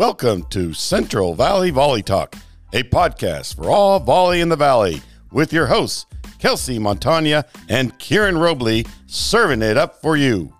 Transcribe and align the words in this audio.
Welcome 0.00 0.44
to 0.44 0.72
Central 0.72 1.34
Valley 1.34 1.68
Volley 1.68 2.02
Talk, 2.02 2.34
a 2.72 2.82
podcast 2.84 3.56
for 3.56 3.68
all 3.68 4.00
volley 4.00 4.40
in 4.40 4.48
the 4.48 4.56
valley 4.56 5.02
with 5.30 5.52
your 5.52 5.66
hosts, 5.66 6.06
Kelsey 6.38 6.78
Montagna 6.78 7.44
and 7.68 7.98
Kieran 7.98 8.38
Robley, 8.38 8.86
serving 9.06 9.60
it 9.60 9.76
up 9.76 10.00
for 10.00 10.16
you. 10.16 10.54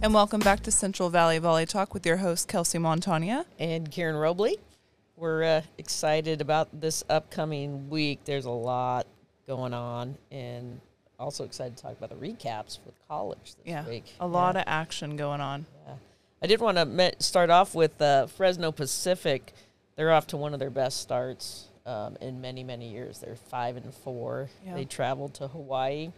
And 0.00 0.14
welcome 0.14 0.40
back 0.40 0.60
to 0.60 0.70
Central 0.70 1.10
Valley 1.10 1.38
Volley 1.38 1.66
Talk 1.66 1.92
with 1.92 2.06
your 2.06 2.16
host, 2.16 2.48
Kelsey 2.48 2.78
Montagna. 2.78 3.44
and 3.58 3.90
Kieran 3.90 4.16
Robley. 4.16 4.56
We're 5.16 5.44
uh, 5.44 5.62
excited 5.76 6.40
about 6.40 6.80
this 6.80 7.04
upcoming 7.10 7.90
week. 7.90 8.20
There's 8.24 8.46
a 8.46 8.50
lot 8.50 9.06
going 9.46 9.74
on, 9.74 10.16
and 10.30 10.80
also 11.18 11.44
excited 11.44 11.76
to 11.76 11.82
talk 11.82 11.96
about 11.98 12.10
the 12.10 12.16
recaps 12.16 12.78
with 12.84 12.94
college 13.08 13.38
this 13.44 13.56
Yeah, 13.64 13.86
week. 13.86 14.04
a 14.20 14.26
lot 14.26 14.56
of 14.56 14.64
action 14.66 15.16
going 15.16 15.40
on. 15.40 15.66
Yeah. 15.86 15.94
I 16.42 16.46
did 16.46 16.60
want 16.60 16.76
to 16.78 16.84
me- 16.84 17.12
start 17.18 17.50
off 17.50 17.74
with 17.74 18.00
uh, 18.02 18.26
Fresno 18.26 18.72
Pacific. 18.72 19.52
They're 19.96 20.12
off 20.12 20.26
to 20.28 20.36
one 20.36 20.52
of 20.54 20.60
their 20.60 20.70
best 20.70 21.00
starts 21.00 21.68
um, 21.86 22.16
in 22.20 22.40
many, 22.40 22.64
many 22.64 22.90
years. 22.90 23.18
They're 23.20 23.36
five 23.36 23.76
and 23.76 23.94
four. 23.94 24.48
Yeah. 24.64 24.74
They 24.74 24.84
traveled 24.84 25.34
to 25.34 25.48
Hawaii, 25.48 26.10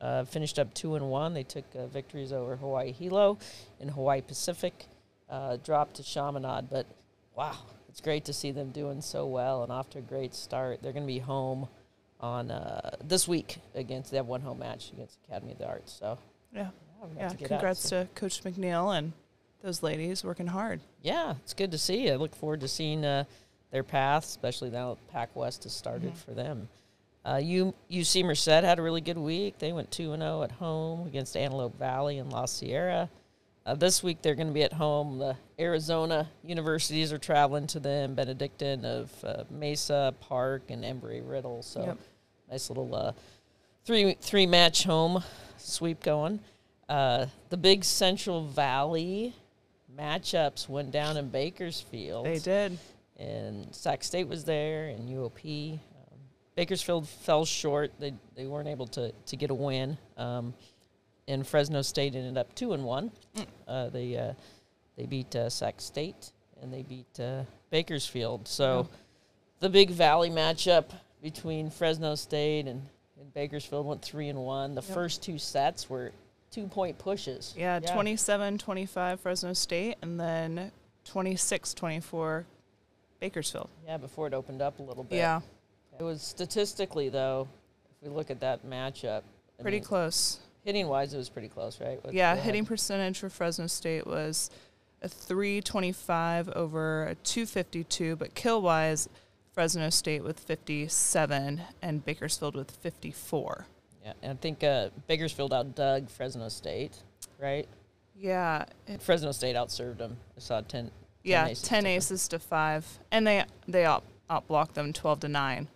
uh, 0.00 0.24
finished 0.24 0.58
up 0.58 0.72
two 0.74 0.94
and 0.94 1.10
one. 1.10 1.34
They 1.34 1.42
took 1.42 1.64
uh, 1.76 1.86
victories 1.86 2.32
over 2.32 2.56
Hawaii 2.56 2.92
Hilo 2.92 3.38
and 3.80 3.90
Hawaii 3.90 4.20
Pacific. 4.22 4.86
Uh, 5.28 5.56
dropped 5.64 5.96
to 5.96 6.02
Chaminade, 6.02 6.68
but 6.70 6.86
wow, 7.34 7.56
it's 7.88 8.00
great 8.00 8.26
to 8.26 8.32
see 8.32 8.50
them 8.52 8.70
doing 8.70 9.00
so 9.00 9.26
well 9.26 9.62
and 9.62 9.72
off 9.72 9.88
to 9.90 9.98
a 9.98 10.02
great 10.02 10.34
start. 10.34 10.80
They're 10.82 10.92
going 10.92 11.02
to 11.06 11.12
be 11.12 11.18
home 11.18 11.66
on 12.20 12.50
uh, 12.50 12.96
this 13.02 13.26
week 13.28 13.58
against. 13.74 14.10
They 14.10 14.16
have 14.16 14.26
one 14.26 14.40
home 14.40 14.58
match 14.60 14.90
against 14.92 15.18
Academy 15.28 15.52
of 15.52 15.58
the 15.58 15.66
Arts. 15.68 15.92
So 15.98 16.18
Yeah, 16.54 16.68
yeah. 17.16 17.28
to 17.28 17.36
get 17.36 17.44
out 17.52 17.58
Congrats 17.60 17.88
to 17.90 18.08
Coach 18.14 18.42
McNeil 18.44 18.96
and 18.96 19.12
those 19.62 19.82
ladies 19.82 20.24
working 20.24 20.46
hard. 20.46 20.80
Yeah, 21.02 21.34
it's 21.42 21.54
good 21.54 21.70
to 21.72 21.78
see. 21.78 22.10
I 22.10 22.16
look 22.16 22.34
forward 22.34 22.60
to 22.60 22.68
seeing 22.68 23.04
uh, 23.04 23.24
their 23.70 23.82
path, 23.82 24.24
especially 24.24 24.70
now 24.70 24.94
that 24.94 25.08
Pac 25.12 25.34
West 25.34 25.64
has 25.64 25.72
started 25.72 26.12
Mhm. 26.12 26.16
for 26.16 26.30
them. 26.32 26.68
Uh, 27.26 27.40
U, 27.42 27.74
UC 27.90 28.22
Merced 28.22 28.44
had 28.46 28.78
a 28.78 28.82
really 28.82 29.00
good 29.00 29.16
week. 29.16 29.58
They 29.58 29.72
went 29.72 29.90
2 29.90 30.12
and 30.12 30.22
0 30.22 30.42
at 30.42 30.52
home 30.52 31.06
against 31.06 31.36
Antelope 31.36 31.78
Valley 31.78 32.18
and 32.18 32.30
La 32.30 32.44
Sierra. 32.44 33.08
Uh, 33.66 33.74
this 33.74 34.02
week 34.02 34.20
they're 34.20 34.34
going 34.34 34.46
to 34.48 34.52
be 34.52 34.62
at 34.62 34.72
home. 34.74 35.18
The 35.18 35.36
Arizona 35.58 36.28
universities 36.42 37.12
are 37.12 37.18
traveling 37.18 37.66
to 37.68 37.80
them 37.80 38.14
Benedictine 38.14 38.84
of 38.84 39.10
uh, 39.24 39.44
Mesa, 39.50 40.14
Park, 40.20 40.64
and 40.68 40.84
Embry 40.84 41.22
Riddle. 41.26 41.62
So 41.62 41.84
Yep. 41.84 41.98
nice 42.50 42.68
little 42.68 42.94
uh, 42.94 43.12
three 43.86 44.16
three 44.20 44.46
match 44.46 44.84
home 44.84 45.22
sweep 45.56 46.02
going. 46.02 46.40
Uh, 46.88 47.26
the 47.48 47.56
big 47.56 47.84
Central 47.84 48.44
Valley 48.46 49.34
matchups 49.98 50.68
went 50.68 50.90
down 50.90 51.16
in 51.16 51.28
Bakersfield. 51.28 52.26
They 52.26 52.38
did. 52.38 52.78
And 53.16 53.72
Sac 53.74 54.02
State 54.02 54.26
was 54.26 54.44
there, 54.44 54.88
and 54.88 55.08
UOP. 55.08 55.72
Um, 55.74 55.78
Bakersfield 56.56 57.08
fell 57.08 57.44
short. 57.46 57.92
They 57.98 58.12
they 58.34 58.44
weren't 58.46 58.68
able 58.68 58.88
to 58.88 59.12
to 59.12 59.36
get 59.36 59.50
a 59.50 59.54
win. 59.54 59.96
Um, 60.18 60.52
and 61.28 61.46
Fresno 61.46 61.82
State 61.82 62.14
ended 62.14 62.36
up 62.38 62.54
two 62.54 62.72
and 62.72 62.84
one. 62.84 63.10
Mm. 63.36 63.46
Uh, 63.66 63.88
they 63.88 64.16
uh, 64.16 64.32
they 64.96 65.06
beat 65.06 65.34
uh, 65.34 65.48
Sac 65.48 65.80
State 65.80 66.32
and 66.62 66.72
they 66.72 66.82
beat 66.82 67.20
uh, 67.20 67.42
Bakersfield. 67.70 68.46
So 68.48 68.88
the 69.60 69.68
big 69.68 69.90
Valley 69.90 70.30
matchup 70.30 70.86
between 71.22 71.70
Fresno 71.70 72.14
State 72.14 72.66
and, 72.66 72.82
and 73.20 73.32
Bakersfield 73.34 73.86
went 73.86 74.02
three 74.02 74.28
and 74.28 74.38
one. 74.38 74.74
The 74.74 74.82
Yep. 74.82 74.94
first 74.94 75.22
two 75.22 75.38
sets 75.38 75.88
were 75.88 76.12
two 76.50 76.66
point 76.66 76.98
pushes. 76.98 77.54
Yeah, 77.56 77.80
27 77.80 78.58
25 78.58 79.20
Fresno 79.20 79.52
State, 79.52 79.96
and 80.02 80.18
then 80.20 80.70
26 81.06 81.74
24 81.74 82.46
Bakersfield. 83.20 83.68
Yeah, 83.86 83.96
before 83.96 84.26
it 84.26 84.34
opened 84.34 84.60
up 84.62 84.78
a 84.78 84.82
little 84.82 85.04
bit. 85.04 85.16
Yeah, 85.16 85.40
It 85.98 86.02
was 86.02 86.22
statistically 86.22 87.08
though, 87.08 87.48
if 87.90 88.08
we 88.08 88.14
look 88.14 88.30
at 88.30 88.40
that 88.40 88.66
matchup, 88.66 89.22
I 89.58 89.62
pretty 89.62 89.78
mean, 89.78 89.84
close. 89.84 90.40
Hitting 90.64 90.88
wise, 90.88 91.12
it 91.12 91.18
was 91.18 91.28
pretty 91.28 91.48
close, 91.48 91.80
right? 91.80 92.02
With 92.04 92.14
Yeah, 92.14 92.34
hitting 92.36 92.64
percentage 92.64 93.18
for 93.18 93.28
Fresno 93.28 93.66
State 93.66 94.06
was 94.06 94.50
a 95.02 95.08
325 95.08 96.48
over 96.50 97.04
a 97.04 97.14
252, 97.16 98.16
but 98.16 98.34
kill 98.34 98.62
wise, 98.62 99.08
Fresno 99.52 99.90
State 99.90 100.24
with 100.24 100.40
57 100.40 101.60
and 101.82 102.04
Bakersfield 102.04 102.56
with 102.56 102.70
54. 102.70 103.66
Yeah, 104.04 104.12
and 104.22 104.32
I 104.32 104.34
think 104.36 104.64
uh, 104.64 104.88
Bakersfield 105.06 105.52
outdug 105.52 106.08
Fresno 106.10 106.48
State, 106.48 106.96
right? 107.38 107.68
Yeah, 108.16 108.64
it- 108.86 109.02
Fresno 109.02 109.32
State 109.32 109.56
outserved 109.56 109.98
them. 109.98 110.16
I 110.36 110.40
saw 110.40 110.60
10. 110.62 110.90
yeah, 111.22 111.46
aces 111.48 111.62
10 111.62 111.84
to 111.84 111.88
aces 111.90 112.28
to 112.28 112.38
5 112.38 112.98
and 113.10 113.26
they 113.26 113.44
they 113.68 113.84
out 113.84 114.02
outblocked 114.30 114.72
them 114.74 114.92
12 114.94 115.20
to 115.20 115.28
9. 115.28 115.68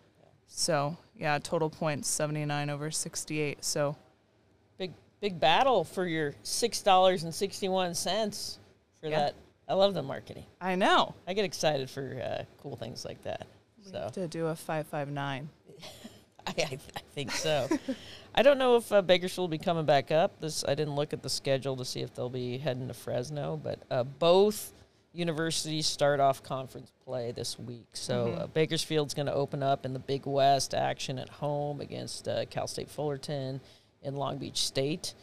So, 0.46 0.96
yeah, 1.14 1.38
total 1.38 1.68
points 1.68 2.08
79 2.08 2.70
over 2.70 2.90
68. 2.90 3.62
So, 3.62 3.96
Big 5.20 5.38
battle 5.40 5.84
for 5.84 6.06
your 6.06 6.34
six 6.42 6.80
dollars 6.82 7.24
and 7.24 7.34
sixty 7.34 7.68
one 7.68 7.94
cents 7.94 8.58
for 9.00 9.08
Yeah. 9.08 9.18
that. 9.18 9.34
I 9.68 9.74
love 9.74 9.92
the 9.94 10.02
marketing. 10.02 10.44
I 10.60 10.76
know. 10.76 11.14
I 11.26 11.34
get 11.34 11.44
excited 11.44 11.90
for 11.90 12.20
uh, 12.24 12.44
cool 12.62 12.76
things 12.76 13.04
like 13.04 13.22
that. 13.24 13.46
We 13.84 13.90
So 13.90 13.98
have 14.00 14.12
to 14.12 14.26
do 14.28 14.46
a 14.46 14.54
559. 14.56 15.48
I, 16.46 16.50
I, 16.56 16.62
I 16.96 17.00
think 17.14 17.30
so. 17.32 17.68
I 18.34 18.42
don't 18.42 18.56
know 18.58 18.76
if 18.76 18.90
uh, 18.90 19.02
Bakersfield 19.02 19.42
will 19.50 19.58
be 19.58 19.62
coming 19.62 19.84
back 19.84 20.10
up. 20.10 20.40
This 20.40 20.64
I 20.66 20.74
didn't 20.74 20.94
look 20.94 21.12
at 21.12 21.22
the 21.22 21.28
schedule 21.28 21.76
to 21.76 21.84
see 21.84 22.00
if 22.00 22.14
they'll 22.14 22.30
be 22.30 22.56
heading 22.56 22.88
to 22.88 22.94
Fresno, 22.94 23.60
but 23.62 23.78
uh, 23.90 24.04
both 24.04 24.72
universities 25.12 25.86
start 25.86 26.20
off 26.20 26.42
conference 26.42 26.92
play 27.04 27.32
this 27.32 27.58
week. 27.58 27.86
So 27.92 28.26
Mhm. 28.28 28.40
uh, 28.40 28.46
Bakersfield's 28.46 29.12
going 29.14 29.26
to 29.26 29.34
open 29.34 29.62
up 29.62 29.84
in 29.84 29.92
the 29.92 29.98
Big 29.98 30.24
West 30.26 30.72
action 30.74 31.18
at 31.18 31.28
home 31.28 31.80
against 31.80 32.28
uh, 32.28 32.44
Cal 32.46 32.66
State 32.68 32.88
Fullerton 32.88 33.60
and 34.02 34.16
Long 34.18 34.38
Beach 34.38 34.58
State, 34.66 35.14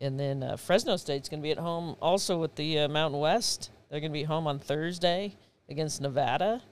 and 0.00 0.18
then 0.18 0.42
uh, 0.42 0.56
Fresno 0.56 0.96
State's 0.96 1.28
going 1.28 1.40
to 1.40 1.42
be 1.42 1.50
at 1.50 1.58
home 1.58 1.96
also 2.00 2.38
with 2.38 2.54
the 2.56 2.80
uh, 2.80 2.88
Mountain 2.88 3.20
West. 3.20 3.70
They're 3.90 4.00
going 4.00 4.12
to 4.12 4.18
be 4.18 4.22
home 4.24 4.46
on 4.46 4.58
Thursday 4.58 5.34
against 5.68 6.00
Nevada. 6.00 6.62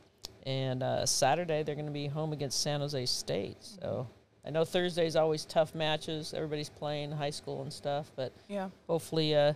And 0.46 0.82
uh, 0.82 1.04
Saturday 1.04 1.62
they're 1.62 1.74
going 1.74 1.86
to 1.86 1.92
be 1.92 2.06
home 2.06 2.32
against 2.32 2.62
San 2.62 2.80
Jose 2.80 3.04
State. 3.06 3.56
So 3.60 4.06
I 4.46 4.50
know 4.50 4.64
Thursday's 4.64 5.14
always 5.16 5.44
tough 5.44 5.74
matches. 5.74 6.32
Everybody's 6.32 6.70
playing 6.70 7.10
high 7.12 7.28
school 7.30 7.60
and 7.62 7.72
stuff, 7.72 8.10
but 8.16 8.32
Yeah. 8.48 8.70
hopefully 8.86 9.34
uh, 9.34 9.52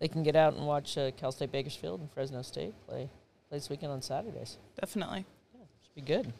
they 0.00 0.08
can 0.08 0.22
get 0.22 0.36
out 0.36 0.52
and 0.54 0.66
watch 0.66 0.98
uh, 0.98 1.12
Cal 1.12 1.32
State 1.32 1.50
Bakersfield 1.52 2.00
and 2.00 2.10
Fresno 2.10 2.42
State 2.42 2.74
play 2.86 3.08
play 3.48 3.58
this 3.58 3.70
weekend 3.70 3.92
on 3.92 4.02
Saturdays. 4.02 4.58
Definitely. 4.78 5.24
Yeah, 5.54 5.60
Should 5.82 5.94
be 5.94 6.00
good. 6.02 6.32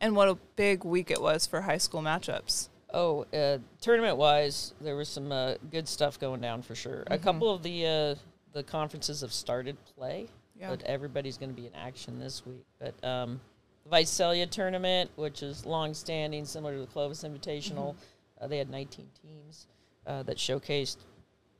And 0.00 0.14
what 0.14 0.28
a 0.28 0.36
big 0.54 0.84
week 0.84 1.10
it 1.10 1.20
was 1.20 1.44
for 1.46 1.62
high 1.62 1.78
school 1.78 2.02
matchups. 2.02 2.68
Oh, 2.94 3.26
uh, 3.34 3.58
tournament 3.80 4.16
wise, 4.16 4.72
there 4.80 4.96
was 4.96 5.08
some 5.08 5.30
uh, 5.30 5.54
good 5.70 5.86
stuff 5.86 6.18
going 6.18 6.40
down 6.40 6.62
for 6.62 6.74
sure. 6.74 7.02
A 7.08 7.18
Mhm. 7.18 7.22
couple 7.22 7.50
of 7.54 7.62
the 7.62 7.86
uh, 7.86 8.14
the 8.52 8.62
conferences 8.62 9.20
have 9.20 9.32
started 9.32 9.76
play. 9.94 10.28
Yeah. 10.60 10.70
but 10.70 10.82
everybody's 10.82 11.38
going 11.38 11.50
to 11.50 11.54
be 11.54 11.68
in 11.68 11.74
action 11.76 12.18
this 12.18 12.44
week. 12.44 12.64
But 12.80 12.92
um, 13.04 13.40
the 13.84 13.90
Visalia 13.90 14.44
tournament, 14.44 15.08
which 15.14 15.40
is 15.44 15.64
long-standing, 15.64 16.44
similar 16.46 16.74
to 16.74 16.80
the 16.80 16.86
Clovis 16.88 17.22
Invitational, 17.22 17.94
uh, 18.40 18.48
they 18.48 18.58
had 18.58 18.68
19 18.68 19.06
teams 19.22 19.68
uh, 20.04 20.24
that 20.24 20.36
showcased 20.36 20.96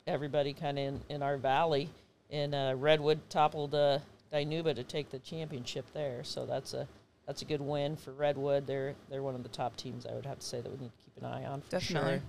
everybody 0.08 0.52
kind 0.52 0.80
of 0.80 0.84
in, 0.84 1.00
in 1.10 1.22
our 1.22 1.36
valley. 1.36 1.90
And 2.30 2.52
uh, 2.56 2.74
Redwood 2.76 3.20
toppled 3.30 3.72
uh, 3.76 4.00
Dinuba 4.32 4.74
to 4.74 4.82
take 4.82 5.10
the 5.10 5.20
championship 5.20 5.84
there, 5.94 6.24
so 6.24 6.44
that's 6.44 6.74
a 6.74 6.88
that's 7.28 7.42
a 7.42 7.44
good 7.44 7.60
win 7.60 7.94
for 7.94 8.12
Redwood. 8.12 8.66
They're 8.66 8.94
they're 9.10 9.22
one 9.22 9.34
of 9.34 9.42
the 9.42 9.50
top 9.50 9.76
teams 9.76 10.06
I 10.06 10.14
would 10.14 10.24
have 10.26 10.40
to 10.40 10.46
say 10.46 10.62
that 10.62 10.72
we 10.72 10.78
need 10.78 10.90
to 10.90 11.04
keep 11.04 11.16
an 11.18 11.26
eye 11.26 11.44
on 11.44 11.60
for 11.60 11.70
Definitely. 11.70 12.10
sure. 12.14 12.22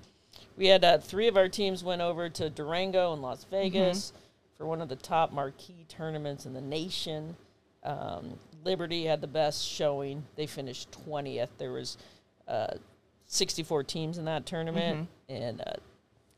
We 0.58 0.68
had 0.68 0.84
uh, 0.84 0.98
three 1.00 1.28
of 1.30 1.38
our 1.38 1.48
teams 1.48 1.84
went 1.84 2.02
over 2.02 2.30
to 2.30 2.50
Durango 2.50 3.14
and 3.14 3.22
Las 3.22 3.46
Vegas 3.50 4.12
for 4.58 4.68
one 4.68 4.82
of 4.82 4.90
the 4.90 4.98
top 4.98 5.32
marquee 5.32 5.86
tournaments 5.88 6.46
in 6.46 6.54
the 6.54 6.62
nation. 6.62 7.38
Um, 7.84 8.38
Liberty 8.66 9.06
had 9.06 9.22
the 9.22 9.28
best 9.28 9.66
showing. 9.66 10.26
They 10.36 10.46
finished 10.46 10.92
20th. 11.08 11.48
There 11.58 11.72
was 11.72 11.98
uh, 12.46 12.76
64 13.28 13.86
teams 13.86 14.18
in 14.18 14.26
that 14.26 14.46
tournament, 14.46 15.08
and 15.30 15.62
uh, 15.62 15.74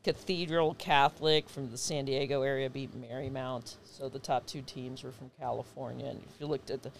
Cathedral 0.04 0.74
Catholic 0.74 1.48
from 1.48 1.70
the 1.72 1.78
San 1.78 2.04
Diego 2.04 2.42
area 2.42 2.70
beat 2.70 2.90
Marymount. 2.96 3.76
So 3.84 4.08
the 4.08 4.20
top 4.20 4.46
two 4.46 4.62
teams 4.62 5.02
were 5.02 5.12
from 5.12 5.32
California. 5.38 6.06
And 6.06 6.20
if 6.22 6.40
you 6.40 6.46
looked 6.46 6.70
at 6.70 6.82
the 6.84 6.92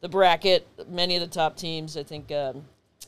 the 0.00 0.08
bracket, 0.08 0.66
many 0.88 1.16
of 1.16 1.20
the 1.20 1.26
top 1.26 1.56
teams, 1.56 1.96
I 1.96 2.02
think 2.02 2.30
um, 2.32 2.64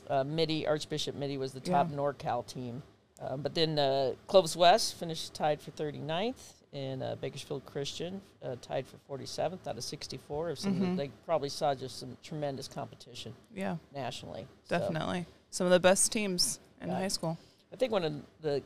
uh, 0.09 0.23
Mitty, 0.23 0.67
Archbishop 0.67 1.15
Mitty 1.15 1.37
was 1.37 1.51
the 1.53 1.59
top 1.59 1.89
Yeah. 1.89 1.97
NorCal 1.97 2.45
team. 2.45 2.83
Uh, 3.21 3.37
but 3.37 3.53
then 3.53 3.77
uh, 3.77 4.13
Clovis 4.27 4.55
West 4.55 4.95
finished 4.95 5.33
tied 5.33 5.61
for 5.61 5.71
39th, 5.71 6.53
and 6.73 7.03
uh, 7.03 7.15
Bakersfield 7.21 7.65
Christian 7.65 8.21
uh, 8.43 8.55
tied 8.61 8.85
for 8.87 8.97
47th 9.17 9.67
out 9.67 9.77
of 9.77 9.83
64. 9.83 10.49
Of 10.49 10.59
some, 10.59 10.73
Mhm. 10.79 10.97
They 10.97 11.09
probably 11.25 11.49
saw 11.49 11.75
just 11.75 11.99
some 11.99 12.17
tremendous 12.23 12.67
competition 12.67 13.33
Yeah, 13.53 13.77
nationally. 13.93 14.47
So 14.63 14.79
definitely. 14.79 15.25
Some 15.49 15.67
of 15.67 15.71
the 15.71 15.79
best 15.79 16.11
teams 16.11 16.59
in 16.81 16.89
Yeah. 16.89 16.95
high 16.95 17.09
school. 17.09 17.37
I 17.71 17.75
think 17.75 17.91
one 17.91 18.03
of 18.03 18.13
the 18.41 18.63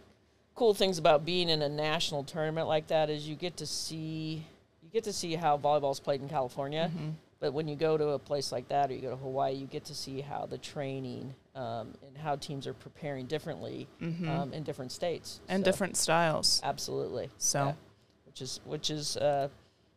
cool 0.55 0.73
things 0.73 0.97
about 0.99 1.25
being 1.25 1.49
in 1.49 1.61
a 1.61 1.67
national 1.69 2.23
tournament 2.23 2.67
like 2.67 2.87
that 2.87 3.09
is 3.09 3.27
you 3.27 3.35
get 3.35 3.57
to 3.57 3.65
see 3.65 4.45
you 4.81 4.89
get 4.93 5.03
to 5.03 5.11
see 5.13 5.35
how 5.35 5.57
volleyball's 5.57 5.99
played 5.99 6.21
in 6.21 6.29
California. 6.29 6.89
Mm-hmm. 6.95 7.09
But 7.45 7.53
when 7.53 7.67
you 7.67 7.75
go 7.75 7.95
to 7.95 8.07
a 8.09 8.17
place 8.17 8.51
like 8.51 8.67
that, 8.69 8.89
or 8.89 8.95
you 8.95 9.01
go 9.01 9.11
to 9.11 9.15
Hawaii, 9.17 9.53
you 9.53 9.67
get 9.67 9.85
to 9.85 9.93
see 9.93 10.19
how 10.19 10.47
the 10.47 10.57
training 10.57 11.31
um, 11.53 11.93
and 12.07 12.17
how 12.17 12.35
teams 12.37 12.65
are 12.65 12.73
preparing 12.73 13.27
differently 13.27 13.85
um, 14.01 14.51
in 14.51 14.63
different 14.63 14.91
states 14.91 15.41
Mm-hmm. 15.43 15.51
and 15.53 15.63
So, 15.63 15.71
different 15.71 15.95
styles. 15.95 16.59
Absolutely. 16.63 17.29
So- 17.37 17.65
Yeah. 17.65 17.73
which 18.25 18.41
is 18.41 18.59
which 18.65 18.89
is 18.89 19.15
uh, 19.17 19.47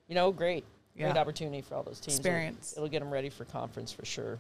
you 0.09 0.15
know 0.15 0.31
great, 0.31 0.67
great 0.95 1.15
Yeah. 1.15 1.19
opportunity 1.19 1.63
for 1.63 1.75
all 1.77 1.83
those 1.83 2.01
teams. 2.01 2.19
It'll- 2.19 2.29
Experience. 2.29 2.75
It'll, 2.77 2.87
get 2.91 2.99
them 3.01 3.11
ready 3.11 3.31
for 3.31 3.47
conference 3.47 3.93
for 3.93 4.05
sure. 4.05 4.39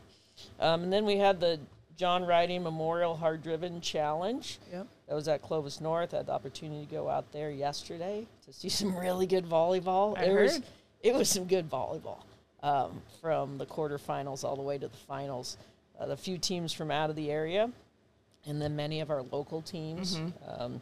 Um, 0.60 0.82
and 0.82 0.92
then 0.92 1.06
we 1.06 1.16
had 1.16 1.40
the 1.40 1.58
John 1.96 2.26
Riding 2.26 2.62
Memorial 2.62 3.16
Hard 3.16 3.42
Driven 3.42 3.80
Challenge. 3.80 4.58
Yep. 4.70 4.86
That 5.08 5.14
was 5.14 5.28
at 5.28 5.40
Clovis 5.40 5.80
North. 5.80 6.12
I 6.12 6.18
had 6.18 6.26
the 6.26 6.32
opportunity 6.32 6.84
to 6.84 6.92
go 6.92 7.08
out 7.08 7.32
there 7.32 7.50
yesterday 7.50 8.26
to 8.44 8.52
see 8.52 8.68
some 8.80 8.94
really 8.94 9.26
good 9.26 9.46
volleyball. 9.46 10.14
I 10.18 10.24
it 10.24 10.34
was 10.42 10.60
it 11.02 11.14
was 11.14 11.30
some 11.30 11.46
good 11.46 11.70
volleyball 11.70 12.18
um, 12.62 13.02
from 13.20 13.58
the 13.58 13.66
quarterfinals 13.66 14.44
all 14.44 14.56
the 14.56 14.62
way 14.62 14.78
to 14.78 14.88
the 14.88 14.96
finals. 14.96 15.56
Uh, 15.98 16.06
the 16.06 16.16
few 16.16 16.38
teams 16.38 16.72
from 16.72 16.90
out 16.90 17.10
of 17.10 17.16
the 17.16 17.30
area, 17.30 17.70
and 18.46 18.62
then 18.62 18.76
many 18.76 19.00
of 19.00 19.10
our 19.10 19.22
local 19.22 19.60
teams. 19.60 20.20
Um, 20.46 20.80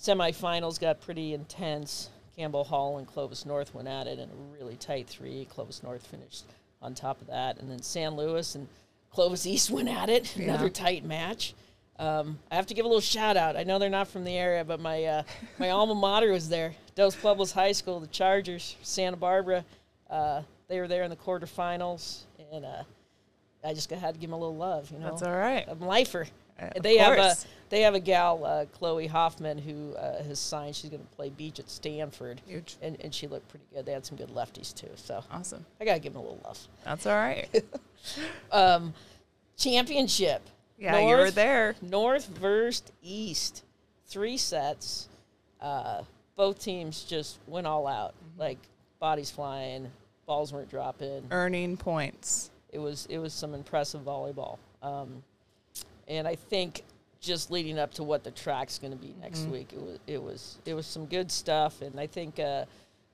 semifinals 0.00 0.80
got 0.80 1.00
pretty 1.00 1.34
intense. 1.34 2.10
Campbell 2.36 2.64
Hall 2.64 2.98
and 2.98 3.06
Clovis 3.06 3.44
North 3.46 3.74
went 3.74 3.88
at 3.88 4.06
it 4.06 4.18
in 4.18 4.28
a 4.28 4.56
really 4.56 4.76
tight 4.76 5.08
three. 5.08 5.44
Clovis 5.50 5.82
North 5.82 6.06
finished 6.06 6.44
on 6.80 6.94
top 6.94 7.20
of 7.20 7.26
that, 7.28 7.58
and 7.58 7.70
then 7.70 7.82
San 7.82 8.14
Luis 8.14 8.54
and 8.54 8.68
Clovis 9.10 9.46
East 9.46 9.70
went 9.72 9.88
at 9.88 10.08
it. 10.08 10.36
Yeah. 10.36 10.44
Another 10.44 10.68
tight 10.68 11.04
match. 11.04 11.54
Um, 11.98 12.38
I 12.50 12.54
have 12.54 12.66
to 12.66 12.74
give 12.74 12.84
a 12.84 12.88
little 12.88 13.00
shout 13.00 13.36
out. 13.36 13.56
I 13.56 13.64
know 13.64 13.80
they're 13.80 13.90
not 13.90 14.06
from 14.06 14.22
the 14.22 14.36
area, 14.36 14.64
but 14.64 14.78
my 14.78 15.04
uh, 15.04 15.22
my 15.58 15.70
alma 15.70 15.94
mater 15.94 16.30
was 16.30 16.48
there. 16.48 16.74
Dos 16.94 17.16
Pueblos 17.16 17.52
High 17.52 17.72
School, 17.72 18.00
the 18.00 18.06
Chargers, 18.08 18.76
Santa 18.82 19.16
Barbara. 19.16 19.64
Uh, 20.08 20.42
they 20.68 20.80
were 20.80 20.88
there 20.88 21.02
in 21.02 21.10
the 21.10 21.16
quarterfinals, 21.16 22.20
and 22.52 22.64
uh, 22.64 22.82
I 23.64 23.74
just 23.74 23.90
had 23.90 24.14
to 24.14 24.20
give 24.20 24.30
them 24.30 24.34
a 24.34 24.38
little 24.38 24.56
love. 24.56 24.90
You 24.90 24.98
know, 24.98 25.10
That's 25.10 25.22
all 25.22 25.36
right. 25.36 25.64
I'm 25.68 25.80
lifer. 25.80 26.26
Uh, 26.60 26.70
they 26.82 26.96
have 26.98 27.16
a 27.18 27.34
they 27.68 27.82
have 27.82 27.94
a 27.94 28.00
gal, 28.00 28.44
uh, 28.44 28.64
Chloe 28.72 29.06
Hoffman, 29.06 29.58
who 29.58 29.94
uh, 29.94 30.22
has 30.24 30.38
signed. 30.40 30.74
She's 30.74 30.90
going 30.90 31.02
to 31.02 31.08
play 31.16 31.28
beach 31.30 31.60
at 31.60 31.70
Stanford, 31.70 32.40
Huge. 32.46 32.76
and, 32.82 32.96
and 33.00 33.14
she 33.14 33.26
looked 33.28 33.48
pretty 33.48 33.64
good. 33.72 33.86
They 33.86 33.92
had 33.92 34.04
some 34.04 34.16
good 34.16 34.30
lefties 34.30 34.74
too, 34.74 34.88
so 34.96 35.22
Awesome. 35.30 35.64
I 35.80 35.84
got 35.84 35.94
to 35.94 36.00
give 36.00 36.14
them 36.14 36.20
a 36.22 36.24
little 36.24 36.40
love. 36.44 36.58
That's 36.84 37.06
all 37.06 37.14
right. 37.16 37.48
Um, 38.52 38.94
championship. 39.56 40.42
Yeah, 40.78 40.98
you 41.00 41.16
were 41.16 41.30
there. 41.32 41.74
North 41.82 42.26
versus 42.28 42.82
East, 43.02 43.64
three 44.06 44.36
sets. 44.36 45.08
Uh, 45.60 46.02
both 46.36 46.60
teams 46.60 47.02
just 47.04 47.38
went 47.46 47.66
all 47.66 47.86
out, 47.86 48.14
Mm-hmm. 48.14 48.40
like 48.40 48.58
bodies 49.00 49.30
flying, 49.30 49.90
balls 50.28 50.52
weren't 50.52 50.70
dropping. 50.70 51.24
Earning 51.32 51.76
points. 51.76 52.50
It 52.70 52.78
was 52.78 53.06
it 53.10 53.18
was 53.18 53.32
some 53.32 53.54
impressive 53.54 54.02
volleyball, 54.02 54.58
um, 54.82 55.22
and 56.06 56.28
I 56.28 56.36
think 56.36 56.84
just 57.20 57.50
leading 57.50 57.78
up 57.78 57.92
to 57.94 58.04
what 58.04 58.22
the 58.22 58.30
track's 58.30 58.78
going 58.78 58.92
to 58.92 58.98
be 58.98 59.12
next 59.20 59.40
Mm-hmm. 59.40 59.50
week, 59.52 59.72
it 59.72 59.80
was 59.80 59.98
it 60.06 60.22
was 60.22 60.58
it 60.66 60.74
was 60.74 60.86
some 60.86 61.06
good 61.06 61.32
stuff, 61.32 61.80
and 61.82 61.98
I 61.98 62.06
think 62.06 62.38
uh, 62.38 62.66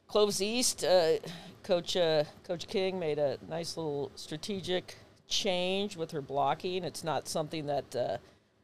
Clovis 0.08 0.42
East, 0.42 0.84
uh, 0.84 1.14
Coach 1.62 1.96
uh, 1.96 2.24
Coach 2.46 2.66
King 2.66 2.98
made 2.98 3.18
a 3.18 3.38
nice 3.48 3.76
little 3.76 4.10
strategic 4.16 4.96
change 5.28 5.96
with 5.96 6.10
her 6.10 6.20
blocking. 6.20 6.82
It's 6.84 7.04
not 7.04 7.28
something 7.28 7.66
that 7.66 7.96
uh, 7.96 8.16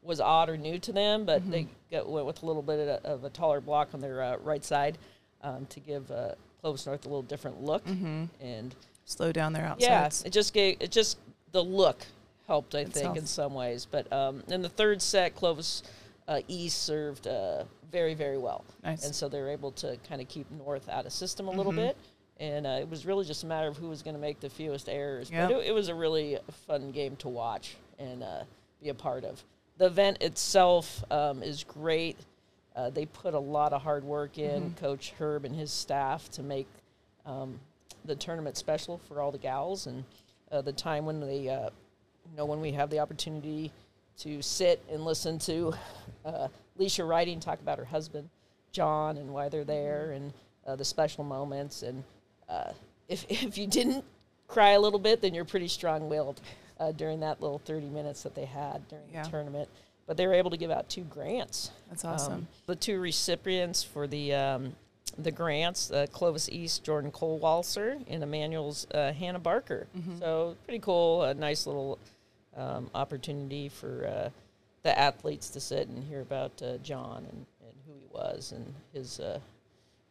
was 0.03 0.19
odd 0.19 0.49
or 0.49 0.57
new 0.57 0.77
to 0.79 0.91
them, 0.91 1.25
but 1.25 1.49
they 1.49 1.67
got, 1.89 2.07
went 2.09 2.25
with 2.25 2.43
a 2.43 2.45
little 2.45 2.61
bit 2.61 2.79
of 2.79 2.87
a, 2.89 3.07
of 3.07 3.23
a 3.23 3.29
taller 3.29 3.61
block 3.61 3.93
on 3.93 4.01
their 4.01 4.21
uh, 4.21 4.37
right 4.43 4.63
side 4.63 4.97
um, 5.41 5.65
to 5.67 5.79
give 5.79 6.11
uh, 6.11 6.33
Clovis 6.61 6.85
North 6.85 7.05
a 7.05 7.09
little 7.09 7.21
different 7.23 7.61
look, 7.61 7.85
and 7.87 8.75
Slow 9.05 9.31
down 9.31 9.51
their 9.53 9.63
yeah, 9.77 10.03
outsides. 10.03 10.23
it 10.25 10.29
just 10.31 10.53
gave 10.53 10.77
it 10.79 10.91
just 10.91 11.17
the 11.51 11.63
look 11.63 11.97
helped, 12.47 12.75
I 12.75 12.85
think, 12.85 13.17
in 13.17 13.25
some 13.25 13.53
ways. 13.53 13.85
But 13.89 14.11
um, 14.13 14.43
in 14.47 14.61
the 14.61 14.69
third 14.69 15.01
set, 15.01 15.35
Clovis 15.35 15.83
uh, 16.27 16.41
East 16.47 16.83
served 16.83 17.27
uh, 17.27 17.63
very, 17.91 18.13
very 18.13 18.37
well, 18.37 18.63
Nice. 18.83 19.05
and 19.05 19.13
so 19.13 19.27
they 19.27 19.39
were 19.41 19.49
able 19.49 19.71
to 19.73 19.97
kind 20.07 20.21
of 20.21 20.27
keep 20.29 20.49
North 20.51 20.87
out 20.87 21.05
of 21.05 21.11
system 21.11 21.47
a 21.47 21.51
little 21.51 21.71
Mm-hmm. 21.71 21.87
bit. 21.87 21.97
And 22.39 22.65
uh, 22.65 22.77
it 22.81 22.89
was 22.89 23.05
really 23.05 23.23
just 23.25 23.43
a 23.43 23.45
matter 23.45 23.67
of 23.67 23.77
who 23.77 23.87
was 23.89 24.01
going 24.01 24.15
to 24.15 24.19
make 24.21 24.39
the 24.39 24.49
fewest 24.49 24.89
errors. 24.89 25.29
Yep. 25.29 25.49
But 25.49 25.57
it, 25.59 25.67
it 25.67 25.71
was 25.73 25.89
a 25.89 25.95
really 25.95 26.39
fun 26.65 26.91
game 26.91 27.15
to 27.17 27.27
watch 27.29 27.75
and 27.99 28.23
uh, 28.23 28.43
be 28.81 28.89
a 28.89 28.95
part 28.95 29.23
of. 29.25 29.43
The 29.77 29.85
event 29.85 30.21
itself 30.23 31.03
um, 31.11 31.43
is 31.43 31.63
great. 31.63 32.17
Uh, 32.75 32.89
they 32.89 33.05
put 33.05 33.33
a 33.33 33.39
lot 33.39 33.73
of 33.73 33.81
hard 33.81 34.03
work 34.03 34.37
in, 34.37 34.61
Mm-hmm. 34.63 34.75
Coach 34.85 35.13
Herb 35.19 35.45
and 35.45 35.55
his 35.55 35.71
staff, 35.71 36.29
to 36.31 36.43
make 36.43 36.67
um, 37.25 37.59
the 38.05 38.15
tournament 38.15 38.57
special 38.57 38.97
for 39.07 39.19
all 39.21 39.31
the 39.31 39.37
gals 39.37 39.87
and 39.87 40.03
uh, 40.51 40.61
the 40.61 40.71
time 40.73 41.05
when 41.05 41.19
they, 41.19 41.49
uh, 41.49 41.69
you 42.29 42.37
know, 42.37 42.45
when 42.45 42.61
we 42.61 42.71
have 42.71 42.89
the 42.89 42.99
opportunity 42.99 43.71
to 44.19 44.41
sit 44.41 44.81
and 44.91 45.03
listen 45.03 45.37
to 45.39 45.73
uh, 46.25 46.47
Leisha 46.79 47.07
Riding 47.07 47.39
talk 47.39 47.59
about 47.61 47.77
her 47.77 47.85
husband, 47.85 48.29
John, 48.71 49.17
and 49.17 49.33
why 49.33 49.49
they're 49.49 49.63
there 49.65 50.11
and 50.11 50.31
uh, 50.65 50.75
the 50.75 50.85
special 50.85 51.23
moments. 51.23 51.83
And 51.83 52.03
uh, 52.49 52.71
if, 53.09 53.25
if 53.29 53.57
you 53.57 53.67
didn't 53.67 54.03
cry 54.47 54.71
a 54.71 54.79
little 54.79 54.99
bit, 54.99 55.21
then 55.21 55.33
you're 55.33 55.45
pretty 55.45 55.67
strong 55.67 56.09
willed 56.09 56.39
uh, 56.79 56.91
during 56.93 57.19
that 57.21 57.41
little 57.41 57.59
30 57.59 57.87
minutes 57.87 58.23
that 58.23 58.33
they 58.35 58.45
had 58.45 58.87
during 58.87 59.05
Yeah. 59.13 59.23
the 59.23 59.29
tournament. 59.29 59.69
But 60.11 60.17
they 60.17 60.27
were 60.27 60.33
able 60.33 60.49
to 60.49 60.57
give 60.57 60.71
out 60.71 60.89
two 60.89 61.03
grants. 61.03 61.71
That's 61.87 62.03
awesome. 62.03 62.33
Um, 62.33 62.47
the 62.65 62.75
two 62.75 62.99
recipients 62.99 63.81
for 63.81 64.07
the 64.07 64.33
um, 64.33 64.75
the 65.17 65.31
grants, 65.31 65.89
uh, 65.89 66.05
Clovis 66.11 66.49
East, 66.49 66.83
Jordan 66.83 67.13
Colewalser, 67.13 68.03
and 68.09 68.21
Emmanuel's 68.21 68.85
uh, 68.93 69.13
Hannah 69.13 69.39
Barker. 69.39 69.87
Mm-hmm. 69.97 70.19
So 70.19 70.57
pretty 70.65 70.79
cool, 70.79 71.23
a 71.23 71.33
nice 71.33 71.65
little 71.65 71.97
um, 72.57 72.89
opportunity 72.93 73.69
for 73.69 74.05
uh, 74.05 74.29
the 74.83 74.99
athletes 74.99 75.49
to 75.51 75.61
sit 75.61 75.87
and 75.87 76.03
hear 76.03 76.19
about 76.19 76.61
uh, 76.61 76.75
John 76.79 77.25
and, 77.31 77.45
and 77.61 77.73
who 77.87 77.93
he 77.93 78.07
was 78.11 78.51
and 78.51 78.73
his 78.91 79.21
uh, 79.21 79.39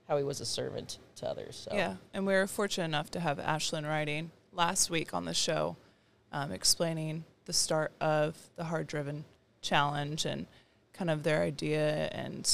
how 0.08 0.16
he 0.16 0.24
was 0.24 0.40
a 0.40 0.46
servant 0.46 0.96
to 1.16 1.28
others. 1.28 1.66
So 1.68 1.76
Yeah, 1.76 1.96
and 2.14 2.26
we 2.26 2.32
were 2.32 2.46
fortunate 2.46 2.86
enough 2.86 3.10
to 3.10 3.20
have 3.20 3.36
Ashlyn 3.36 3.86
Riding 3.86 4.30
last 4.54 4.88
week 4.88 5.12
on 5.12 5.26
the 5.26 5.34
show, 5.34 5.76
um, 6.32 6.52
explaining 6.52 7.24
the 7.44 7.52
start 7.52 7.92
of 8.00 8.38
the 8.56 8.64
Hard 8.64 8.86
Driven 8.86 9.26
Challenge 9.62 10.24
and 10.24 10.46
kind 10.92 11.10
of 11.10 11.22
their 11.22 11.42
idea 11.42 12.08
and 12.12 12.50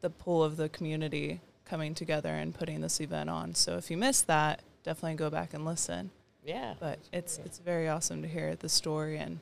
the 0.00 0.10
pull 0.10 0.42
of 0.42 0.56
the 0.56 0.68
community 0.68 1.40
coming 1.64 1.94
together 1.94 2.30
and 2.30 2.54
putting 2.54 2.80
this 2.80 3.00
event 3.00 3.28
on. 3.28 3.54
So 3.54 3.76
if 3.76 3.90
you 3.90 3.96
missed 3.96 4.26
that, 4.26 4.60
definitely 4.84 5.16
go 5.16 5.30
back 5.30 5.54
and 5.54 5.64
listen. 5.64 6.10
yeah, 6.44 6.74
But 6.80 6.98
it's 7.12 7.38
it's 7.44 7.58
very 7.58 7.88
awesome 7.88 8.22
to 8.22 8.28
hear 8.28 8.54
the 8.56 8.68
story 8.68 9.18
and 9.18 9.40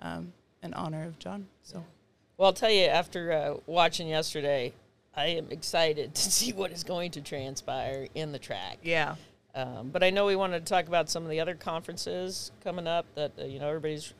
um, 0.00 0.32
in 0.62 0.72
honor 0.74 1.04
of 1.04 1.18
John. 1.18 1.46
So 1.62 1.84
Well, 2.36 2.46
I'll 2.46 2.52
tell 2.52 2.70
you, 2.70 2.84
after 2.86 3.32
uh, 3.32 3.54
watching 3.66 4.06
yesterday, 4.08 4.72
I 5.16 5.26
am 5.26 5.46
excited 5.50 6.14
to 6.14 6.22
see 6.30 6.52
what 6.52 6.70
is 6.70 6.84
going 6.84 7.10
to 7.12 7.20
transpire 7.20 8.06
in 8.14 8.32
the 8.32 8.38
track. 8.38 8.78
yeah, 8.82 9.16
Um, 9.54 9.90
but 9.92 10.02
I 10.02 10.10
know 10.10 10.26
we 10.26 10.36
wanted 10.36 10.64
to 10.64 10.70
talk 10.72 10.86
about 10.86 11.08
some 11.08 11.24
of 11.24 11.30
the 11.30 11.40
other 11.40 11.54
conferences 11.54 12.52
coming 12.62 12.86
up 12.86 13.06
that 13.14 13.32
uh, 13.38 13.44
you 13.44 13.58
know 13.58 13.68
everybody's 13.68 14.12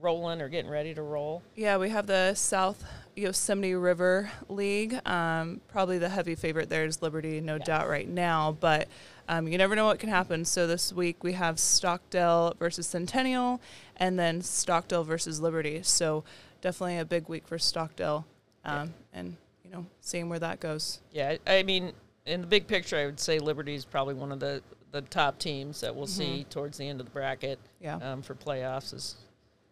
rolling 0.00 0.40
or 0.40 0.48
getting 0.48 0.70
ready 0.70 0.94
to 0.94 1.02
roll. 1.02 1.42
Yeah, 1.54 1.76
we 1.78 1.90
have 1.90 2.06
the 2.06 2.34
South 2.34 2.84
Yosemite 3.16 3.74
River 3.74 4.30
League. 4.48 4.98
Um, 5.06 5.60
probably 5.68 5.98
the 5.98 6.08
heavy 6.08 6.34
favorite 6.34 6.68
there 6.68 6.84
is 6.84 7.02
Liberty, 7.02 7.40
no 7.40 7.56
Yeah. 7.56 7.64
doubt, 7.64 7.88
right 7.88 8.08
now. 8.08 8.56
But 8.58 8.88
um, 9.28 9.46
you 9.48 9.58
never 9.58 9.76
know 9.76 9.84
what 9.86 9.98
can 9.98 10.08
happen. 10.08 10.44
So 10.44 10.66
this 10.66 10.92
week 10.92 11.22
we 11.22 11.34
have 11.34 11.58
Stockdale 11.58 12.54
versus 12.58 12.86
Centennial, 12.86 13.60
and 13.96 14.18
then 14.18 14.42
Stockdale 14.42 15.04
versus 15.04 15.40
Liberty. 15.40 15.82
So 15.82 16.24
definitely 16.60 16.98
a 16.98 17.04
big 17.04 17.28
week 17.28 17.46
for 17.46 17.58
Stockdale, 17.58 18.26
um, 18.64 18.94
and 19.12 19.36
you 19.64 19.70
know, 19.70 19.86
seeing 20.00 20.28
where 20.28 20.38
that 20.40 20.60
goes. 20.60 21.00
Yeah, 21.12 21.36
I, 21.46 21.62
mean, 21.62 21.92
in 22.26 22.40
the 22.40 22.46
big 22.46 22.66
picture, 22.66 22.96
I 22.96 23.06
would 23.06 23.20
say 23.20 23.38
Liberty 23.38 23.74
is 23.74 23.84
probably 23.84 24.14
one 24.14 24.32
of 24.32 24.40
the, 24.40 24.62
the 24.90 25.02
top 25.02 25.38
teams 25.38 25.80
that 25.80 25.94
we'll 25.94 26.08
see 26.08 26.44
towards 26.50 26.76
the 26.76 26.88
end 26.88 26.98
of 27.00 27.06
the 27.06 27.12
bracket 27.12 27.58
Yeah. 27.80 27.96
um, 27.96 28.22
for 28.22 28.34
playoffs 28.34 28.92
as 28.92 29.14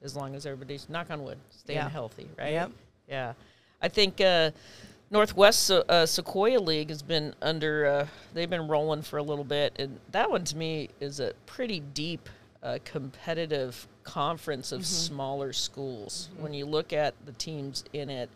as 0.03 0.15
long 0.17 0.35
as 0.35 0.47
everybody's 0.47 0.89
knock 0.89 1.11
on 1.11 1.23
wood 1.25 1.39
staying 1.51 1.79
Yeah. 1.79 1.89
healthy, 1.89 2.29
right? 2.39 2.53
Yep. 2.53 2.71
Yeah, 3.09 3.33
I 3.81 3.89
think 3.89 4.21
uh, 4.21 4.51
Northwest 5.11 5.65
Se- 5.65 5.83
uh, 5.89 6.05
Sequoia 6.07 6.61
League 6.61 6.91
has 6.91 7.03
been 7.03 7.35
under. 7.41 7.87
Uh, 7.87 8.07
they've 8.35 8.51
been 8.51 8.69
rolling 8.69 9.03
for 9.03 9.17
a 9.19 9.23
little 9.23 9.45
bit, 9.45 9.73
and 9.79 9.99
that 10.13 10.31
one 10.31 10.45
to 10.45 10.57
me 10.57 10.91
is 11.01 11.19
a 11.21 11.33
pretty 11.47 11.81
deep, 11.81 12.29
uh, 12.63 12.79
competitive 12.85 13.87
conference 14.05 14.73
of 14.73 14.85
smaller 14.87 15.53
schools. 15.53 16.29
When 16.39 16.53
you 16.55 16.67
look 16.67 16.93
at 16.93 17.15
the 17.27 17.33
teams 17.33 17.85
in 17.93 18.11
it, 18.11 18.29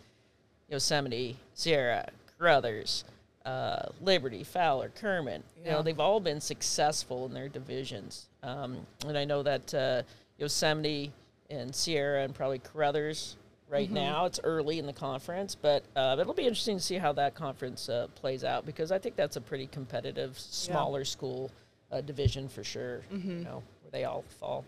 Yosemite, 0.70 1.36
Sierra, 1.54 2.08
Caruthers, 2.38 3.04
uh, 3.44 3.86
Liberty, 4.00 4.42
Fowler, 4.44 4.90
Kerman. 4.94 5.42
You 5.64 5.72
know, 5.72 5.82
they've 5.82 5.98
all 6.00 6.20
been 6.20 6.40
successful 6.40 7.26
in 7.26 7.34
their 7.34 7.48
divisions. 7.48 8.26
Um, 8.42 8.86
and 9.06 9.18
I 9.18 9.24
know 9.24 9.42
that 9.42 9.74
uh, 9.74 10.02
Yosemite 10.38 11.12
and 11.52 11.74
Sierra 11.74 12.22
and 12.22 12.34
probably 12.34 12.58
Caruthers 12.58 13.36
right 13.68 13.90
now. 13.90 14.26
It's 14.26 14.40
early 14.44 14.78
in 14.78 14.86
the 14.86 14.92
conference, 14.92 15.54
but 15.54 15.84
uh, 15.96 16.16
it'll 16.20 16.34
be 16.34 16.42
interesting 16.42 16.76
to 16.76 16.82
see 16.82 16.96
how 16.96 17.12
that 17.14 17.34
conference 17.34 17.88
uh, 17.88 18.08
plays 18.14 18.44
out 18.44 18.66
because 18.66 18.92
I 18.92 18.98
think 18.98 19.16
that's 19.16 19.36
a 19.36 19.40
pretty 19.40 19.66
competitive, 19.66 20.38
smaller 20.38 21.04
school 21.04 21.50
uh, 21.90 22.00
division 22.00 22.48
for 22.48 22.62
sure. 22.62 23.02
You 23.38 23.44
know, 23.44 23.62
where 23.82 23.90
they 23.90 24.04
all 24.04 24.24
fall. 24.40 24.64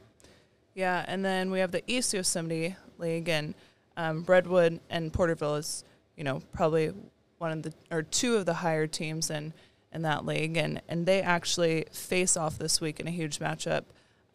Yeah, 0.75 1.05
and 1.07 1.25
then 1.25 1.51
we 1.51 1.61
have 1.61 1.71
the 1.71 1.83
East 1.87 2.13
Yosemite 2.15 2.75
League, 2.99 3.29
and 3.29 3.55
um, 3.97 4.25
Redwood 4.27 4.81
and 4.91 5.13
Porterville 5.13 5.57
is, 5.57 5.85
you 6.17 6.25
know, 6.25 6.43
probably 6.53 6.93
one 7.39 7.53
of 7.53 7.63
the 7.63 7.73
or 7.91 8.03
two 8.03 8.37
of 8.37 8.47
the 8.47 8.55
higher 8.55 8.87
teams 8.87 9.31
in 9.31 9.53
in 9.93 10.03
that 10.03 10.25
league, 10.25 10.57
and 10.57 10.81
and 10.89 11.07
they 11.07 11.23
actually 11.23 11.85
face 11.93 12.37
off 12.37 12.59
this 12.59 12.81
week 12.81 13.01
in 13.01 13.07
a 13.07 13.13
huge 13.13 13.39
matchup 13.39 13.85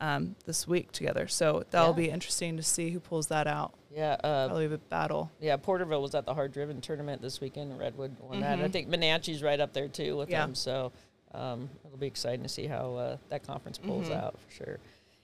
um, 0.01 0.35
this 0.45 0.67
week 0.67 0.91
together. 0.91 1.27
So 1.27 1.63
that'll 1.71 1.89
Yeah. 1.89 1.95
be 1.95 2.09
interesting 2.09 2.57
to 2.57 2.63
see 2.63 2.89
who 2.91 2.99
pulls 2.99 3.27
that 3.27 3.47
out. 3.47 3.73
Yeah, 3.93 4.13
uh, 4.23 4.47
Probably 4.47 4.65
a 4.65 4.77
battle. 4.77 5.31
yeah. 5.39 5.57
Porterville 5.57 6.01
was 6.01 6.15
at 6.15 6.25
the 6.25 6.33
hard 6.33 6.53
driven 6.53 6.79
tournament 6.79 7.21
this 7.21 7.41
weekend. 7.41 7.77
Redwood 7.79 8.15
won 8.21 8.39
that. 8.41 8.59
I 8.59 8.67
think 8.69 8.87
Monache's 8.87 9.41
right 9.43 9.59
up 9.59 9.73
there 9.73 9.87
too 9.87 10.15
with 10.17 10.29
Yeah. 10.29 10.41
them. 10.45 10.55
So 10.55 10.91
um, 11.33 11.69
it'll 11.85 11.97
be 11.97 12.07
exciting 12.07 12.43
to 12.43 12.49
see 12.49 12.65
how 12.67 12.95
uh, 12.95 13.17
that 13.29 13.43
conference 13.45 13.77
pulls 13.77 14.07
Mhm. 14.09 14.15
out 14.23 14.35
for 14.39 14.51
sure. 14.51 14.79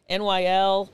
NYL, 0.10 0.90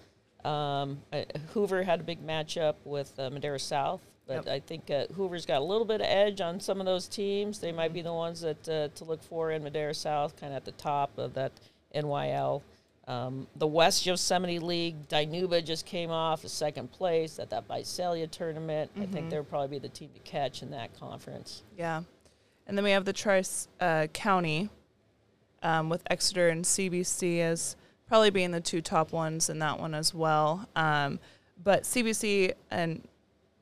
um, 0.46 1.02
uh, 1.12 1.24
Hoover 1.54 1.84
had 1.84 2.00
a 2.00 2.04
big 2.04 2.26
matchup 2.26 2.76
with 2.86 3.18
uh, 3.20 3.30
Madera 3.30 3.60
South, 3.60 4.00
but 4.28 4.46
Yep. 4.46 4.48
I 4.48 4.60
think 4.62 4.90
uh, 4.90 5.08
Hoover's 5.16 5.46
got 5.46 5.62
a 5.62 5.66
little 5.66 5.86
bit 5.86 6.00
of 6.02 6.08
edge 6.08 6.40
on 6.40 6.60
some 6.62 6.80
of 6.80 6.86
those 6.86 7.08
teams. 7.08 7.60
They 7.60 7.72
might 7.74 7.92
be 7.94 8.02
the 8.02 8.14
ones 8.14 8.42
that 8.42 8.70
uh, 8.70 8.88
to 8.96 9.04
look 9.04 9.22
for 9.24 9.52
in 9.52 9.64
Madera 9.64 9.94
South, 9.94 10.36
kind 10.40 10.54
of 10.54 10.58
at 10.58 10.66
the 10.66 10.72
top 10.74 11.18
of 11.18 11.34
that 11.34 11.52
NYL. 11.94 12.62
Um, 13.12 13.46
the 13.58 13.68
West 13.68 14.06
Yosemite 14.06 14.60
League, 14.60 15.10
Dinuba 15.10 15.66
just 15.66 15.86
came 15.86 16.12
off 16.12 16.46
a 16.46 16.50
second 16.50 16.94
place 16.94 17.40
at 17.40 17.50
that 17.50 17.68
Visalia 17.68 18.26
tournament. 18.26 18.90
I 18.98 19.06
think 19.06 19.30
they'll 19.30 19.44
probably 19.44 19.68
be 19.68 19.80
the 19.80 19.90
team 19.90 20.12
to 20.14 20.20
catch 20.22 20.62
in 20.62 20.72
that 20.72 20.98
conference. 20.98 21.64
Yeah, 21.78 22.04
and 22.68 22.78
then 22.78 22.86
we 22.86 22.92
have 22.92 23.04
the 23.04 23.12
Trice 23.12 23.68
uh, 23.82 24.08
County 24.14 24.70
um, 25.62 25.90
with 25.90 26.04
Exeter 26.10 26.48
and 26.48 26.64
CBC 26.64 27.42
as 27.42 27.76
probably 28.08 28.30
being 28.30 28.52
the 28.52 28.62
two 28.62 28.80
top 28.82 29.12
ones 29.12 29.50
in 29.50 29.60
that 29.60 29.78
one 29.78 29.94
as 29.94 30.14
well. 30.14 30.66
Um, 30.78 31.20
but 31.62 31.84
CBC 31.84 32.54
and 32.72 33.06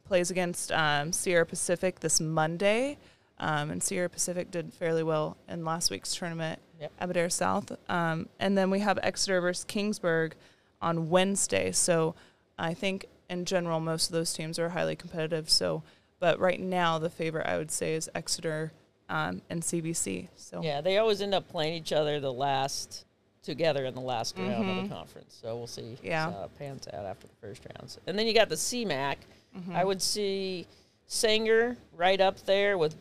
plays 0.06 0.30
against 0.30 0.72
um, 0.72 1.12
Sierra 1.12 1.48
Pacific 1.48 2.02
this 2.02 2.22
Monday, 2.22 3.00
um, 3.40 3.72
and 3.72 3.82
Sierra 3.82 4.10
Pacific 4.10 4.52
did 4.52 4.72
fairly 4.72 5.02
well 5.02 5.38
in 5.48 5.66
last 5.66 5.90
week's 5.90 6.16
tournament 6.16 6.60
Yep. 6.80 6.92
Madera 7.08 7.30
South. 7.30 7.72
Um, 7.90 8.30
and 8.40 8.58
then 8.58 8.70
we 8.70 8.80
have 8.80 8.98
Exeter 9.04 9.42
versus 9.42 9.66
Kingsburg 9.66 10.34
on 10.82 11.10
Wednesday. 11.10 11.72
So 11.72 12.16
I 12.58 12.74
think 12.74 13.06
in 13.30 13.46
general 13.46 13.80
most 13.80 14.08
of 14.08 14.14
those 14.14 14.34
teams 14.34 14.58
are 14.60 14.70
highly 14.70 14.96
competitive. 14.96 15.50
So, 15.50 15.84
but 16.20 16.40
right 16.40 16.60
now 16.60 16.98
the 17.00 17.10
favorite 17.10 17.48
I 17.48 17.58
would 17.58 17.72
say 17.72 17.96
is 17.96 18.10
Exeter 18.16 18.72
um, 19.10 19.42
and 19.50 19.62
CBC. 19.62 20.30
So 20.36 20.62
Yeah, 20.64 20.82
they 20.82 20.98
always 20.98 21.22
end 21.22 21.34
up 21.34 21.48
playing 21.50 21.74
each 21.76 21.92
other 21.92 22.20
the 22.20 22.32
last 22.34 23.06
together 23.42 23.86
in 23.86 23.94
the 23.96 24.02
last 24.02 24.38
round 24.38 24.70
of 24.70 24.84
the 24.84 24.94
conference. 24.94 25.38
So 25.42 25.56
we'll 25.58 25.68
see 25.68 25.98
Yeah. 26.04 26.32
how 26.32 26.44
it 26.44 26.58
pans 26.60 26.88
out 26.94 27.06
after 27.06 27.28
the 27.28 27.34
first 27.42 27.64
rounds. 27.76 27.98
And 28.08 28.18
then 28.18 28.28
you 28.28 28.34
got 28.34 28.50
the 28.50 28.56
CMAC. 28.56 29.16
Mm-hmm. 29.58 29.76
I 29.76 29.84
would 29.84 30.02
see 30.02 30.68
Sanger 31.08 31.76
right 31.96 32.22
up 32.22 32.40
there 32.46 32.78
with 32.78 32.96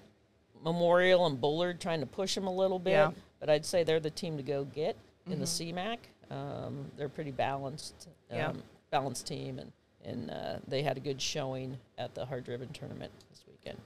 Memorial 0.64 1.26
and 1.26 1.40
Bullard 1.40 1.80
trying 1.80 2.00
to 2.00 2.06
push 2.06 2.36
him 2.36 2.46
a 2.46 2.52
little 2.54 2.78
bit. 2.78 2.92
Yeah. 2.92 3.10
But 3.40 3.48
I'd 3.50 3.64
say 3.64 3.84
they're 3.84 4.00
the 4.00 4.10
team 4.10 4.36
to 4.36 4.42
go 4.42 4.64
get 4.64 4.96
in 5.30 5.38
the 5.38 5.44
CMAC. 5.46 5.98
Um, 6.30 6.90
they're 6.96 7.08
pretty 7.08 7.30
balanced, 7.30 8.08
um, 8.30 8.36
Yeah. 8.36 8.52
balanced 8.90 9.26
team, 9.26 9.58
and 9.58 9.72
and 10.04 10.30
uh, 10.30 10.56
they 10.66 10.82
had 10.82 10.96
a 10.96 11.00
good 11.00 11.20
showing 11.20 11.76
at 11.98 12.14
the 12.14 12.24
hard 12.24 12.44
driven 12.44 12.68
tournament 12.72 13.12
this 13.30 13.44
weekend. 13.46 13.78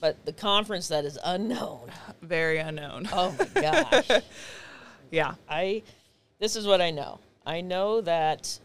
But 0.00 0.24
the 0.24 0.32
conference 0.32 0.88
that 0.88 1.04
is 1.04 1.18
unknown. 1.22 1.90
very 2.22 2.58
unknown. 2.58 3.08
Oh 3.12 3.34
my 3.38 3.60
gosh. 3.60 4.10
yeah. 5.10 5.34
I 5.48 5.82
this 6.38 6.56
is 6.56 6.66
what 6.66 6.80
I 6.80 6.90
know. 6.90 7.20
I 7.46 7.60
know 7.60 8.00
that 8.00 8.58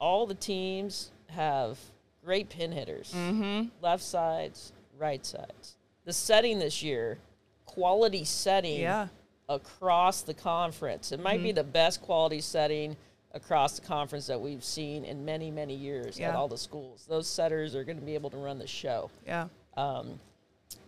all 0.00 0.26
the 0.26 0.34
teams 0.34 1.10
have 1.30 1.78
great 2.24 2.48
pin 2.50 2.72
hitters. 2.72 3.12
Mm-hmm. 3.16 3.68
Left 3.82 4.02
sides, 4.02 4.72
right 4.98 5.24
sides. 5.24 5.76
The 6.04 6.12
setting 6.12 6.58
this 6.58 6.82
year, 6.82 7.18
quality 7.66 8.24
setting 8.24 8.80
Yeah. 8.80 9.08
Across 9.48 10.22
the 10.22 10.34
conference. 10.34 11.12
It 11.12 11.20
might 11.20 11.42
be 11.42 11.48
Mm-hmm. 11.48 11.56
the 11.56 11.64
best 11.64 12.02
quality 12.02 12.40
setting 12.40 12.96
across 13.32 13.78
the 13.78 13.86
conference 13.86 14.26
that 14.26 14.40
we've 14.40 14.64
seen 14.64 15.04
in 15.04 15.24
many, 15.24 15.50
many 15.50 15.74
years 15.74 16.18
at 16.20 16.34
all 16.34 16.48
the 16.48 16.58
schools. 16.58 17.06
Those 17.08 17.26
setters 17.26 17.74
are 17.74 17.84
going 17.84 17.98
to 17.98 18.04
be 18.04 18.14
able 18.14 18.30
to 18.30 18.36
run 18.36 18.58
the 18.58 18.66
show. 18.66 19.10
Yeah. 19.26 19.48
Um, 19.76 20.18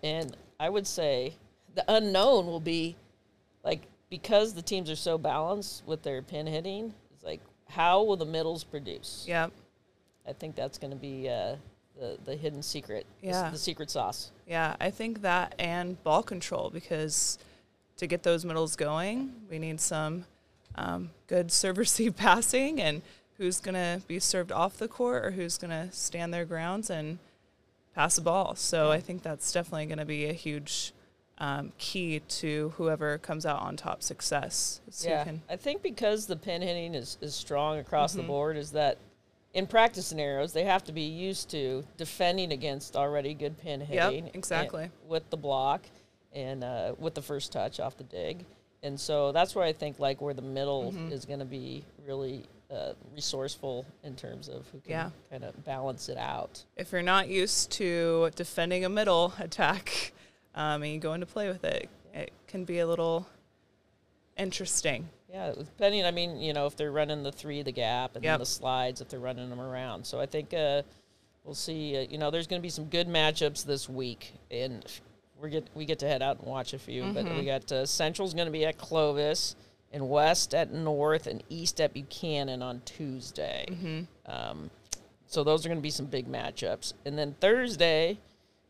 and 0.02 0.36
I 0.58 0.68
would 0.68 0.86
say 0.86 1.34
the 1.74 1.84
unknown 1.88 2.46
will 2.46 2.60
be 2.60 2.96
like 3.64 3.82
because 4.10 4.54
the 4.54 4.62
teams 4.62 4.90
are 4.90 4.96
so 4.96 5.16
balanced 5.18 5.84
with 5.86 6.02
their 6.02 6.20
pin 6.22 6.46
hitting. 6.46 6.92
It's 7.14 7.24
like 7.24 7.40
how 7.68 8.02
will 8.02 8.16
the 8.16 8.26
middles 8.26 8.64
produce? 8.64 9.24
Yeah. 9.28 9.48
I 10.26 10.32
think 10.32 10.54
that's 10.56 10.76
going 10.78 10.90
to 10.90 10.96
be 10.98 11.28
uh, 11.28 11.56
the 11.98 12.18
the 12.24 12.36
hidden 12.36 12.62
secret. 12.62 13.06
the 13.20 13.28
Yeah. 13.28 13.50
the, 13.50 13.58
secret 13.58 13.90
sauce. 13.90 14.32
Yeah, 14.46 14.74
I 14.80 14.90
think 14.90 15.22
that 15.22 15.54
and 15.58 16.02
ball 16.02 16.22
control 16.22 16.70
because 16.70 17.38
to 18.00 18.07
get 18.07 18.23
those 18.23 18.45
middles 18.45 18.76
going, 18.76 19.33
we 19.50 19.59
need 19.59 19.78
some 19.80 20.25
um, 20.75 21.11
good 21.26 21.52
serve 21.52 21.76
receive 21.78 22.16
passing 22.26 22.80
and 22.80 23.02
who's 23.37 23.61
going 23.61 23.75
to 23.75 24.02
be 24.07 24.19
served 24.19 24.50
off 24.52 24.76
the 24.78 24.88
court 24.88 25.25
or 25.25 25.30
who's 25.33 25.57
going 25.59 25.71
to 25.71 25.95
stand 25.95 26.33
their 26.35 26.45
grounds 26.45 26.90
and 26.90 27.19
pass 27.95 28.16
the 28.16 28.23
ball. 28.23 28.54
So 28.54 28.90
I 28.90 29.00
think 29.00 29.23
that's 29.23 29.52
definitely 29.52 29.87
going 29.87 29.99
to 29.99 30.04
be 30.04 30.26
a 30.26 30.33
huge 30.33 30.92
um, 31.38 31.73
key 31.78 32.21
to 32.21 32.73
whoever 32.76 33.19
comes 33.19 33.45
out 33.47 33.61
on 33.61 33.76
top 33.76 34.02
success. 34.02 34.80
who 35.02 35.09
yeah, 35.09 35.25
can- 35.25 35.42
I 35.49 35.57
think 35.57 35.83
because 35.83 36.26
the 36.26 36.37
pin 36.37 36.61
hitting 36.62 36.95
is, 36.95 37.16
is 37.21 37.35
strong 37.35 37.78
across 37.78 38.12
Mm-hmm. 38.12 38.21
the 38.23 38.26
board, 38.26 38.57
is 38.57 38.73
that 38.73 38.99
in 39.54 39.66
practice 39.66 40.07
scenarios 40.07 40.52
they 40.52 40.64
have 40.64 40.85
to 40.85 40.92
be 40.92 41.02
used 41.02 41.50
to 41.50 41.85
defending 41.97 42.52
against 42.52 42.95
already 42.97 43.35
good 43.35 43.59
pin 43.59 43.80
hitting. 43.80 44.26
and- 44.26 44.35
exactly. 44.35 44.90
with 45.09 45.28
the 45.30 45.37
block 45.37 45.83
and 46.34 46.62
uh, 46.64 46.94
with 46.99 47.14
the 47.14 47.22
first 47.22 47.52
touch 47.52 47.80
off 47.80 47.96
the 47.96 48.04
dig, 48.04 48.44
and 48.82 48.99
so 48.99 49.32
that's 49.32 49.54
where 49.54 49.64
I 49.64 49.72
think 49.72 49.99
like 49.99 50.20
where 50.20 50.34
the 50.34 50.42
middle 50.42 50.92
Mm-hmm. 50.92 51.12
is 51.12 51.25
going 51.25 51.38
to 51.40 51.44
be 51.44 51.84
really 52.06 52.44
uh, 52.70 52.92
resourceful 53.14 53.84
in 54.04 54.14
terms 54.14 54.49
of 54.49 54.66
who 54.72 54.78
can 54.80 54.90
Yeah. 54.90 55.10
kind 55.30 55.44
of 55.44 55.64
balance 55.64 56.08
it 56.08 56.16
out. 56.18 56.64
if 56.76 56.92
you're 56.92 57.02
not 57.02 57.28
used 57.28 57.70
to 57.72 58.30
defending 58.37 58.84
a 58.84 58.88
middle 58.88 59.32
attack 59.40 60.12
um, 60.54 60.82
and 60.82 60.92
you 60.92 60.99
go 61.00 61.12
into 61.14 61.26
play 61.26 61.49
with 61.49 61.64
it, 61.64 61.88
it 62.14 62.32
can 62.46 62.64
be 62.64 62.78
a 62.78 62.87
little 62.87 63.26
interesting. 64.37 65.08
Yeah, 65.32 65.52
depending. 65.56 66.04
I 66.04 66.10
mean, 66.10 66.40
you 66.40 66.52
know, 66.52 66.66
if 66.66 66.76
they're 66.76 66.90
running 66.92 67.22
the 67.22 67.30
three, 67.32 67.62
the 67.62 67.72
gap, 67.72 68.16
and 68.16 68.25
then 68.25 68.38
the 68.40 68.46
slides, 68.46 69.00
if 69.00 69.08
they're 69.08 69.20
running 69.20 69.49
them 69.49 69.60
around. 69.60 70.04
So 70.04 70.18
I 70.20 70.26
think 70.26 70.52
uh, 70.52 70.82
we'll 71.44 71.54
see. 71.54 71.96
Uh, 71.96 72.06
you 72.10 72.18
know, 72.18 72.30
there's 72.30 72.46
going 72.49 72.60
to 72.60 72.62
be 72.64 72.70
some 72.70 72.87
good 72.87 73.06
matchups 73.06 73.64
this 73.64 73.88
week, 73.88 74.32
and 74.50 74.84
we 75.42 75.50
get 75.50 75.66
we 75.75 75.85
get 75.85 75.99
to 76.00 76.06
head 76.09 76.23
out 76.23 76.38
and 76.38 76.47
watch 76.47 76.73
a 76.75 76.78
few. 76.78 77.12
But 77.12 77.25
we 77.25 77.44
got 77.44 77.70
uh, 77.73 77.87
Central's 77.87 78.35
going 78.35 78.47
to 78.47 78.52
be 78.52 78.64
at 78.66 78.78
Clovis, 78.78 79.56
and 79.92 80.09
West 80.09 80.54
at 80.54 80.73
North, 80.73 81.26
and 81.26 81.42
East 81.49 81.80
at 81.80 81.92
Buchanan 81.92 82.62
on 82.62 82.82
Tuesday. 82.85 83.66
Um, 84.26 84.70
so 85.26 85.44
those 85.44 85.64
are 85.64 85.68
going 85.68 85.78
to 85.78 85.82
be 85.82 85.90
some 85.90 86.06
big 86.06 86.26
matchups. 86.26 86.92
And 87.04 87.16
then 87.18 87.35
Thursday, 87.40 88.18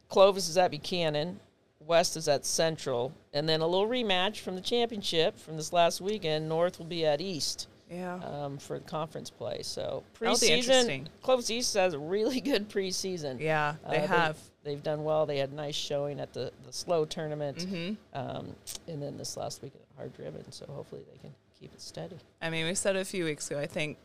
Clovis 0.09 0.49
is 0.49 0.59
at 0.59 0.71
Buchanan, 0.71 1.41
West 1.87 2.17
is 2.17 2.29
at 2.29 2.45
Central, 2.45 3.13
and 3.33 3.49
then 3.49 3.61
a 3.63 3.67
little 3.67 3.89
rematch 3.89 4.41
from 4.41 4.55
the 4.57 4.61
championship 4.61 5.39
from 5.39 5.57
this 5.57 5.73
last 5.73 6.01
weekend. 6.01 6.49
North 6.49 6.79
will 6.79 6.87
be 6.87 7.07
at 7.07 7.21
East 7.23 7.67
Yeah. 7.91 8.17
um, 8.17 8.59
for 8.59 8.79
conference 8.81 9.31
play. 9.31 9.63
So 9.63 10.05
preseason. 10.21 11.07
Clovis 11.23 11.51
East 11.51 11.73
has 11.75 11.95
a 11.95 11.99
really 11.99 12.41
good 12.43 12.69
preseason. 12.69 13.41
yeah, 13.41 13.77
they 13.89 13.99
Uh, 13.99 14.07
have. 14.07 14.39
They've 14.63 14.83
done 14.83 15.05
well. 15.05 15.25
They 15.27 15.39
had 15.39 15.53
nice 15.53 15.75
showing 15.75 16.21
at 16.21 16.33
the, 16.35 16.53
the 16.67 16.73
slow 16.73 17.05
tournament, 17.05 17.59
Mm-hmm. 17.59 17.95
um, 18.19 18.55
and 18.89 19.03
then 19.03 19.17
this 19.17 19.37
last 19.37 19.63
week 19.63 19.73
at 19.75 19.81
hard 19.97 20.15
driven. 20.15 20.51
So 20.53 20.67
hopefully 20.69 21.03
they 21.11 21.19
can 21.19 21.35
keep 21.59 21.73
it 21.73 21.81
steady. 21.81 22.17
I 22.43 22.51
mean, 22.51 22.67
we 22.67 22.75
said 22.75 22.97
a 22.97 23.05
few 23.05 23.25
weeks 23.25 23.51
ago, 23.51 23.59
I 23.59 23.67
think 23.67 23.97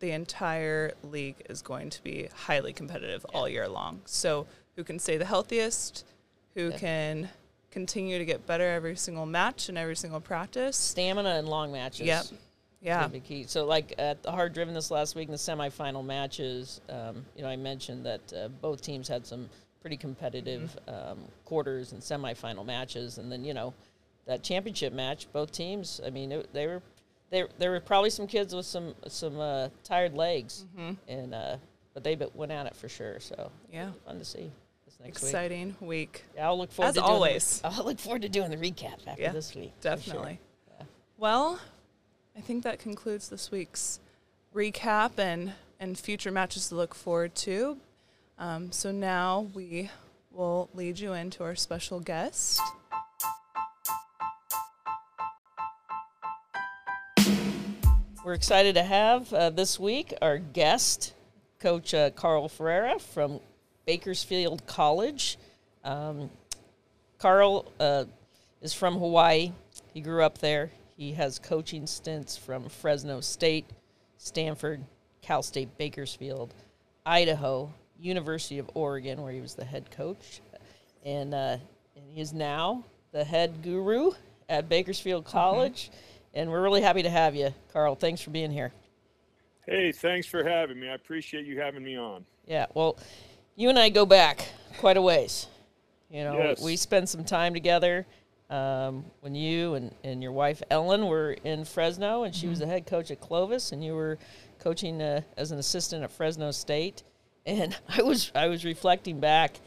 the 0.00 0.12
entire 0.12 0.92
league 1.02 1.36
is 1.48 1.60
going 1.60 1.90
to 1.90 2.02
be 2.04 2.28
highly 2.34 2.72
competitive 2.72 3.24
all 3.34 3.48
year 3.48 3.68
long. 3.68 4.00
So, 4.04 4.46
who 4.76 4.84
can 4.84 5.00
stay 5.00 5.16
the 5.16 5.24
healthiest, 5.24 6.04
who 6.54 6.68
Yeah. 6.68 6.78
can 6.78 7.28
continue 7.72 8.16
to 8.18 8.24
get 8.24 8.46
better 8.46 8.64
every 8.64 8.94
single 8.94 9.26
match 9.26 9.68
and 9.68 9.76
every 9.76 9.96
single 9.96 10.20
practice. 10.20 10.76
Stamina 10.76 11.30
and 11.30 11.48
long 11.48 11.72
matches. 11.72 12.06
Yep. 12.06 12.26
Yeah. 12.80 13.06
be 13.08 13.20
key. 13.20 13.44
So, 13.44 13.66
like 13.66 13.94
at 13.98 14.22
the 14.22 14.30
hard 14.30 14.52
driven 14.52 14.74
this 14.74 14.90
last 14.90 15.14
week 15.16 15.26
in 15.28 15.32
the 15.32 15.38
semifinal 15.38 16.04
matches, 16.04 16.80
um, 16.88 17.24
you 17.36 17.42
know, 17.42 17.48
I 17.48 17.56
mentioned 17.56 18.06
that 18.06 18.32
uh, 18.32 18.48
both 18.48 18.80
teams 18.82 19.08
had 19.08 19.26
some 19.26 19.48
pretty 19.80 19.96
competitive 19.96 20.76
Mm-hmm. 20.88 21.10
um, 21.12 21.18
quarters 21.44 21.92
and 21.92 22.00
semifinal 22.00 22.64
matches, 22.64 23.18
and 23.18 23.30
then 23.32 23.44
you 23.44 23.54
know, 23.54 23.74
that 24.26 24.42
championship 24.42 24.92
match, 24.92 25.26
both 25.32 25.50
teams. 25.52 26.00
I 26.04 26.10
mean, 26.10 26.30
it, 26.32 26.52
they 26.52 26.66
were 26.66 26.82
there. 27.30 27.48
There 27.58 27.70
were 27.72 27.80
probably 27.80 28.10
some 28.10 28.26
kids 28.26 28.54
with 28.54 28.66
some 28.66 28.94
some 29.08 29.38
uh, 29.40 29.68
tired 29.84 30.14
legs, 30.14 30.64
Mm-hmm. 30.76 30.92
and 31.10 31.34
uh, 31.34 31.56
but 31.94 32.04
they 32.04 32.16
went 32.34 32.52
at 32.52 32.66
it 32.66 32.76
for 32.76 32.88
sure. 32.88 33.18
So 33.18 33.50
Yeah. 33.72 33.90
fun 34.06 34.18
to 34.20 34.24
see 34.24 34.50
this 34.84 34.98
next 35.02 35.22
week. 35.22 35.30
Exciting 35.30 35.76
week. 35.80 36.24
Yeah, 36.36 36.46
I'll 36.46 36.58
look 36.58 36.70
forward 36.70 36.90
As 36.90 36.94
to 36.94 37.00
doing 37.00 37.08
the- 37.10 37.14
always. 37.14 37.60
I'll 37.64 37.84
look 37.84 37.98
forward 37.98 38.22
to 38.22 38.28
doing 38.28 38.50
the 38.50 38.56
recap 38.56 39.06
after 39.06 39.20
Yeah, 39.22 39.32
this 39.32 39.52
week. 39.54 39.72
for 39.80 39.88
sure. 39.88 39.96
Definitely. 39.96 40.40
Well, 41.16 41.58
I 42.38 42.40
think 42.40 42.62
that 42.62 42.78
concludes 42.78 43.28
this 43.28 43.50
week's 43.50 43.98
recap 44.54 45.18
and, 45.18 45.54
and 45.80 45.98
future 45.98 46.30
matches 46.30 46.68
to 46.68 46.76
look 46.76 46.94
forward 46.94 47.34
to. 47.34 47.78
Um, 48.38 48.70
so 48.70 48.92
now 48.92 49.48
we 49.54 49.90
will 50.30 50.70
lead 50.72 51.00
you 51.00 51.14
into 51.14 51.42
our 51.42 51.56
special 51.56 51.98
guest. 51.98 52.60
We're 58.24 58.34
excited 58.34 58.76
to 58.76 58.84
have 58.84 59.32
uh, 59.32 59.50
this 59.50 59.80
week 59.80 60.14
our 60.22 60.38
guest, 60.38 61.14
Coach 61.58 61.92
uh, 61.92 62.10
Carl 62.10 62.48
Ferreira 62.48 63.00
from 63.00 63.40
Bakersfield 63.84 64.64
College. 64.64 65.38
Um, 65.82 66.30
Carl 67.18 67.66
uh, 67.80 68.04
is 68.62 68.72
from 68.72 68.94
Hawaii. 68.94 69.50
He 69.92 70.00
grew 70.00 70.22
up 70.22 70.38
there. 70.38 70.70
He 70.98 71.12
has 71.12 71.38
coaching 71.38 71.86
stints 71.86 72.36
from 72.36 72.68
Fresno 72.68 73.20
State, 73.20 73.66
Stanford, 74.16 74.82
Cal 75.22 75.44
State 75.44 75.78
Bakersfield, 75.78 76.52
Idaho, 77.06 77.72
University 78.00 78.58
of 78.58 78.68
Oregon, 78.74 79.22
where 79.22 79.32
he 79.32 79.40
was 79.40 79.54
the 79.54 79.64
head 79.64 79.88
coach, 79.92 80.40
and 81.06 81.32
uh, 81.32 81.56
and 81.94 82.04
he 82.12 82.20
is 82.20 82.32
now 82.32 82.82
the 83.12 83.22
head 83.22 83.62
guru 83.62 84.10
at 84.48 84.68
Bakersfield 84.68 85.24
College. 85.24 85.92
And 86.34 86.50
we're 86.50 86.62
really 86.62 86.82
happy 86.82 87.04
to 87.04 87.10
have 87.10 87.36
you, 87.36 87.54
Carl. 87.72 87.94
Thanks 87.94 88.20
for 88.20 88.30
being 88.30 88.50
here. 88.50 88.72
Hey, 89.66 89.92
thanks 89.92 90.26
for 90.26 90.42
having 90.42 90.80
me. 90.80 90.88
I 90.88 90.94
appreciate 90.94 91.46
you 91.46 91.60
having 91.60 91.84
me 91.84 91.96
on. 91.96 92.24
Yeah, 92.44 92.66
well, 92.74 92.98
you 93.54 93.68
and 93.68 93.78
I 93.78 93.88
go 93.88 94.04
back 94.04 94.48
quite 94.78 94.96
a 94.96 95.02
ways. 95.02 95.46
You 96.10 96.24
know, 96.24 96.38
Yes. 96.38 96.60
we 96.60 96.74
spend 96.74 97.08
some 97.08 97.22
time 97.24 97.54
together 97.54 98.04
um, 98.50 99.04
when 99.20 99.34
you 99.34 99.74
and, 99.74 99.94
and 100.04 100.22
your 100.22 100.32
wife 100.32 100.62
Ellen 100.70 101.06
were 101.06 101.32
in 101.44 101.64
Fresno, 101.64 102.24
and 102.24 102.34
she 102.34 102.46
was 102.46 102.58
the 102.60 102.66
head 102.66 102.86
coach 102.86 103.10
at 103.10 103.20
Clovis, 103.20 103.72
and 103.72 103.84
you 103.84 103.94
were 103.94 104.18
coaching 104.58 105.00
uh, 105.02 105.20
as 105.36 105.50
an 105.52 105.58
assistant 105.58 106.02
at 106.02 106.10
Fresno 106.10 106.50
State. 106.50 107.02
And 107.46 107.76
I 107.88 108.02
was 108.02 108.32
I 108.34 108.48
was 108.48 108.64
reflecting 108.64 109.20
back 109.20 109.60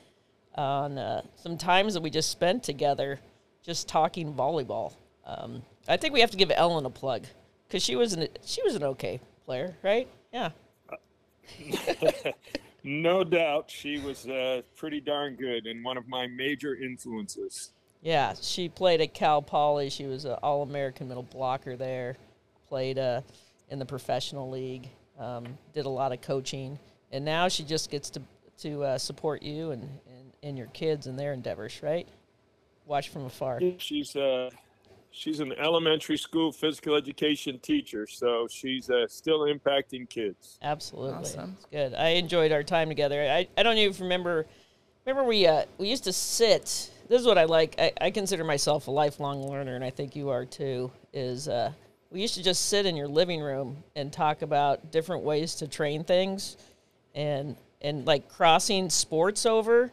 on 0.55 0.97
uh, 0.97 1.21
some 1.35 1.57
times 1.57 1.93
that 1.93 2.01
we 2.01 2.09
just 2.09 2.29
spent 2.29 2.63
together, 2.63 3.19
just 3.63 3.87
talking 3.87 4.33
volleyball. 4.33 4.93
Um, 5.25 5.61
I 5.87 5.97
think 5.97 6.13
we 6.13 6.21
have 6.21 6.31
to 6.31 6.37
give 6.37 6.51
Ellen 6.53 6.85
a 6.85 6.89
plug 6.89 7.25
because 7.67 7.83
she 7.83 7.95
was 7.95 8.13
an 8.13 8.27
she 8.45 8.61
was 8.63 8.75
an 8.75 8.83
okay 8.83 9.19
player, 9.45 9.75
right? 9.83 10.07
Yeah. 10.33 10.51
No 12.83 13.23
doubt 13.23 13.69
she 13.69 13.99
was 13.99 14.27
uh, 14.27 14.63
pretty 14.75 15.01
darn 15.01 15.35
good 15.35 15.67
and 15.67 15.83
one 15.83 15.97
of 15.97 16.07
my 16.07 16.25
major 16.27 16.75
influences. 16.75 17.71
Yeah, 18.01 18.33
she 18.39 18.67
played 18.67 18.99
at 19.01 19.13
Cal 19.13 19.41
Poly. 19.41 19.89
She 19.89 20.05
was 20.05 20.25
an 20.25 20.33
All 20.41 20.63
American 20.63 21.07
middle 21.07 21.23
blocker 21.23 21.75
there. 21.75 22.17
Played 22.67 22.97
uh, 22.97 23.21
in 23.69 23.79
the 23.79 23.85
professional 23.85 24.49
league. 24.49 24.89
Um, 25.19 25.45
did 25.73 25.85
a 25.85 25.89
lot 25.89 26.11
of 26.11 26.21
coaching, 26.21 26.79
and 27.11 27.23
now 27.23 27.47
she 27.47 27.63
just 27.63 27.91
gets 27.91 28.09
to 28.11 28.21
to 28.61 28.83
uh, 28.83 28.97
support 28.97 29.43
you 29.43 29.71
and, 29.71 29.83
and 29.83 30.31
and 30.41 30.57
your 30.57 30.67
kids 30.67 31.05
in 31.05 31.15
their 31.15 31.33
endeavors. 31.33 31.81
Right? 31.83 32.07
Watch 32.87 33.09
from 33.09 33.25
afar. 33.25 33.59
She's 33.77 34.15
uh, 34.15 34.49
she's 35.11 35.39
an 35.39 35.53
elementary 35.59 36.17
school 36.17 36.51
physical 36.51 36.95
education 36.95 37.59
teacher, 37.59 38.07
so 38.07 38.47
she's 38.49 38.89
uh, 38.89 39.05
still 39.07 39.41
impacting 39.41 40.09
kids. 40.09 40.57
Absolutely, 40.63 41.19
Awesome. 41.19 41.55
it's 41.57 41.65
good. 41.65 41.93
I 41.93 42.09
enjoyed 42.09 42.51
our 42.51 42.63
time 42.63 42.87
together. 42.89 43.21
I, 43.21 43.47
I 43.55 43.63
don't 43.63 43.77
even 43.77 44.01
remember. 44.01 44.47
Remember 45.05 45.27
we 45.27 45.45
uh, 45.45 45.65
we 45.77 45.89
used 45.89 46.05
to 46.05 46.13
sit. 46.13 46.89
This 47.11 47.19
is 47.19 47.27
what 47.27 47.37
I 47.37 47.43
like. 47.43 47.75
I, 47.77 47.91
I 47.99 48.09
consider 48.09 48.45
myself 48.45 48.87
a 48.87 48.91
lifelong 48.91 49.45
learner, 49.45 49.75
and 49.75 49.83
I 49.83 49.89
think 49.89 50.15
you 50.15 50.29
are 50.29 50.45
too. 50.45 50.89
Is 51.11 51.49
uh, 51.49 51.73
we 52.09 52.21
used 52.21 52.35
to 52.35 52.41
just 52.41 52.67
sit 52.67 52.85
in 52.85 52.95
your 52.95 53.09
living 53.09 53.41
room 53.41 53.83
and 53.97 54.13
talk 54.13 54.43
about 54.43 54.93
different 54.93 55.23
ways 55.23 55.55
to 55.55 55.67
train 55.67 56.05
things, 56.05 56.55
and 57.13 57.57
and 57.81 58.05
like 58.07 58.29
crossing 58.29 58.89
sports 58.89 59.45
over. 59.45 59.91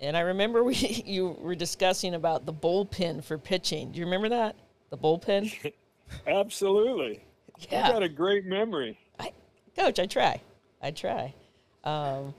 And 0.00 0.16
I 0.16 0.20
remember 0.20 0.62
we 0.62 0.74
you 1.04 1.36
were 1.40 1.56
discussing 1.56 2.14
about 2.14 2.46
the 2.46 2.52
bullpen 2.52 3.24
for 3.24 3.36
pitching. 3.36 3.90
Do 3.90 3.98
you 3.98 4.04
remember 4.04 4.28
that? 4.28 4.54
The 4.90 4.96
bullpen. 4.96 5.72
Absolutely. 6.28 7.24
Yeah. 7.68 7.88
I 7.88 7.90
got 7.90 8.04
a 8.04 8.08
great 8.08 8.44
memory. 8.44 8.96
I, 9.18 9.32
coach, 9.74 9.98
I 9.98 10.06
try. 10.06 10.40
I 10.80 10.92
try. 10.92 11.34
Um, 11.82 12.32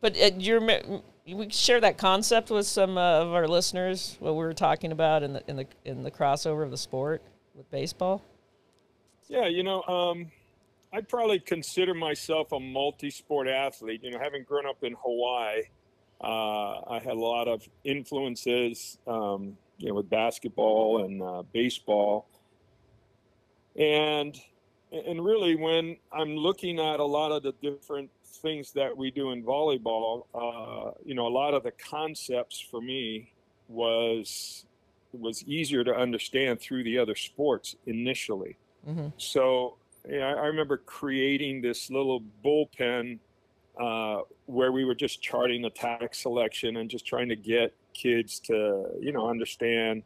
but 0.00 0.20
uh, 0.20 0.30
you're, 0.38 0.60
we 1.34 1.50
share 1.50 1.80
that 1.80 1.98
concept 1.98 2.50
with 2.50 2.66
some 2.66 2.96
uh, 2.98 3.20
of 3.20 3.32
our 3.32 3.48
listeners. 3.48 4.16
What 4.20 4.32
we 4.32 4.38
were 4.38 4.54
talking 4.54 4.92
about 4.92 5.22
in 5.22 5.32
the 5.34 5.42
in 5.48 5.56
the 5.56 5.66
in 5.84 6.02
the 6.02 6.10
crossover 6.10 6.64
of 6.64 6.70
the 6.70 6.78
sport 6.78 7.22
with 7.54 7.70
baseball. 7.70 8.22
Yeah, 9.28 9.46
you 9.46 9.62
know, 9.62 9.82
um, 9.84 10.30
I'd 10.92 11.08
probably 11.08 11.38
consider 11.38 11.94
myself 11.94 12.52
a 12.52 12.58
multi-sport 12.58 13.46
athlete. 13.46 14.02
You 14.02 14.10
know, 14.10 14.18
having 14.18 14.42
grown 14.42 14.66
up 14.66 14.82
in 14.82 14.94
Hawaii, 15.00 15.62
uh, 16.20 16.90
I 16.90 17.00
had 17.02 17.12
a 17.12 17.20
lot 17.20 17.48
of 17.48 17.68
influences. 17.84 18.98
Um, 19.06 19.56
you 19.78 19.88
know, 19.88 19.94
with 19.94 20.10
basketball 20.10 21.04
and 21.04 21.22
uh, 21.22 21.42
baseball, 21.52 22.28
and 23.76 24.38
and 24.92 25.24
really 25.24 25.56
when 25.56 25.96
I'm 26.12 26.36
looking 26.36 26.78
at 26.78 27.00
a 27.00 27.04
lot 27.04 27.32
of 27.32 27.42
the 27.42 27.52
different 27.62 28.10
things 28.30 28.72
that 28.72 28.96
we 28.96 29.10
do 29.10 29.30
in 29.32 29.42
volleyball, 29.42 30.26
uh, 30.34 30.92
you 31.04 31.14
know, 31.14 31.26
a 31.26 31.28
lot 31.28 31.54
of 31.54 31.62
the 31.62 31.72
concepts 31.72 32.60
for 32.60 32.80
me 32.80 33.32
was 33.68 34.64
was 35.12 35.42
easier 35.44 35.82
to 35.82 35.92
understand 35.92 36.60
through 36.60 36.84
the 36.84 36.96
other 36.98 37.16
sports 37.16 37.74
initially. 37.86 38.56
Mm-hmm. 38.88 39.08
So 39.16 39.76
yeah, 40.08 40.28
I 40.28 40.32
I 40.32 40.46
remember 40.46 40.78
creating 40.78 41.60
this 41.60 41.90
little 41.90 42.22
bullpen 42.44 43.18
uh, 43.78 44.22
where 44.46 44.72
we 44.72 44.84
were 44.84 44.94
just 44.94 45.22
charting 45.22 45.64
attack 45.64 46.14
selection 46.14 46.76
and 46.76 46.90
just 46.90 47.06
trying 47.06 47.28
to 47.28 47.36
get 47.36 47.74
kids 47.94 48.38
to, 48.40 48.86
you 49.00 49.12
know, 49.12 49.28
understand, 49.28 50.02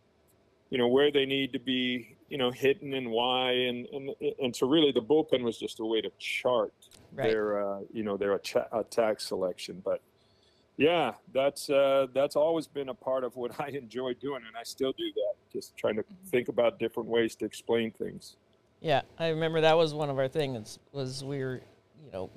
you 0.71 0.79
know, 0.79 0.89
where 0.89 1.11
they 1.11 1.27
need 1.27 1.53
to 1.53 1.59
be, 1.59 2.17
you 2.29 2.39
know, 2.39 2.51
hitting 2.51 2.95
and 2.95 3.11
why, 3.11 3.53
and 3.53 3.87
and 3.87 4.11
and 4.43 4.57
so 4.57 4.67
really 4.67 4.93
the 4.93 5.03
bullpen 5.03 5.43
was 5.43 5.59
just 5.59 5.81
a 5.81 5.85
way 5.85 6.01
to 6.01 6.11
chart 6.19 6.73
Right. 7.15 7.31
their, 7.31 7.67
uh, 7.67 7.81
you 7.93 8.03
know, 8.03 8.17
their 8.17 8.35
atta- 8.35 8.69
attack 8.73 9.21
selection. 9.21 9.81
But 9.85 10.01
yeah, 10.77 11.13
that's 11.33 11.71
uh, 11.71 12.09
that's 12.13 12.37
always 12.37 12.67
been 12.67 12.89
a 12.89 12.95
part 12.95 13.25
of 13.25 13.37
what 13.37 13.59
I 13.61 13.69
enjoy 13.69 14.15
doing, 14.15 14.43
and 14.47 14.57
I 14.57 14.63
still 14.65 14.93
do 14.93 15.05
that. 15.15 15.35
Just 15.53 15.77
trying 15.77 15.97
to 15.97 16.05
think 16.27 16.49
about 16.49 16.79
different 16.79 17.09
ways 17.09 17.35
to 17.37 17.45
explain 17.45 17.91
things. 17.93 18.37
Yeah, 18.81 19.03
I 19.19 19.29
remember 19.29 19.63
that 19.63 19.77
was 19.77 19.95
one 19.95 20.11
of 20.11 20.19
our 20.19 20.29
things. 20.29 20.79
Was 20.93 21.25
we 21.25 21.39
were, 21.39 21.63
you 22.05 22.13
know, 22.13 22.31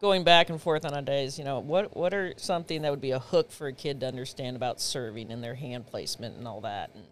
going 0.00 0.24
back 0.24 0.50
and 0.50 0.60
forth 0.60 0.84
on 0.84 0.94
our 0.94 1.02
days. 1.02 1.38
You 1.38 1.44
know, 1.44 1.58
what 1.58 1.96
what 1.96 2.14
are 2.14 2.34
something 2.36 2.82
that 2.82 2.90
would 2.90 3.00
be 3.00 3.10
a 3.10 3.18
hook 3.18 3.50
for 3.50 3.66
a 3.66 3.72
kid 3.72 4.00
to 4.00 4.06
understand 4.06 4.56
about 4.56 4.80
serving 4.80 5.30
and 5.30 5.42
their 5.42 5.54
hand 5.54 5.86
placement 5.86 6.36
and 6.36 6.46
all 6.46 6.60
that. 6.60 6.90
And 6.94 7.04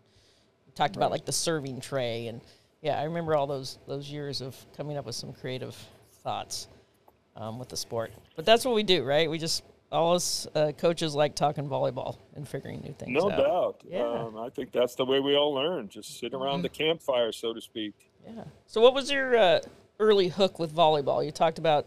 talked 0.74 0.96
about 0.96 1.10
like 1.10 1.26
the 1.26 1.32
serving 1.32 1.80
tray 1.80 2.28
and 2.28 2.40
yeah, 2.80 2.98
I 2.98 3.04
remember 3.04 3.36
all 3.36 3.46
those 3.46 3.78
those 3.86 4.10
years 4.10 4.40
of 4.40 4.56
coming 4.76 4.96
up 4.96 5.06
with 5.06 5.14
some 5.14 5.32
creative 5.32 5.76
thoughts 6.22 6.68
um, 7.36 7.58
with 7.58 7.68
the 7.68 7.76
sport. 7.76 8.12
But 8.36 8.44
that's 8.44 8.64
what 8.64 8.74
we 8.74 8.82
do, 8.82 9.02
right? 9.02 9.30
We 9.30 9.38
just 9.38 9.62
all 9.90 10.14
us 10.14 10.46
uh, 10.54 10.72
coaches 10.78 11.14
like 11.14 11.34
talking 11.34 11.68
volleyball 11.68 12.16
and 12.34 12.48
figuring 12.48 12.80
new 12.80 12.94
things 12.94 13.12
No 13.22 13.30
out. 13.30 13.36
doubt. 13.36 13.80
Yeah. 13.86 14.00
Um, 14.08 14.38
I 14.38 14.48
think 14.48 14.72
that's 14.72 14.94
the 14.94 15.04
way 15.04 15.20
we 15.20 15.36
all 15.36 15.52
learn. 15.52 15.88
Just 15.88 16.18
sit 16.18 16.32
around 16.32 16.62
the 16.62 16.68
campfire, 16.70 17.30
so 17.30 17.52
to 17.52 17.60
speak. 17.60 17.92
Yeah. 18.26 18.44
So, 18.66 18.80
what 18.80 18.94
was 18.94 19.10
your 19.10 19.36
uh, 19.36 19.60
early 20.00 20.28
hook 20.28 20.58
with 20.58 20.74
volleyball? 20.74 21.24
You 21.24 21.30
talked 21.30 21.58
about 21.58 21.86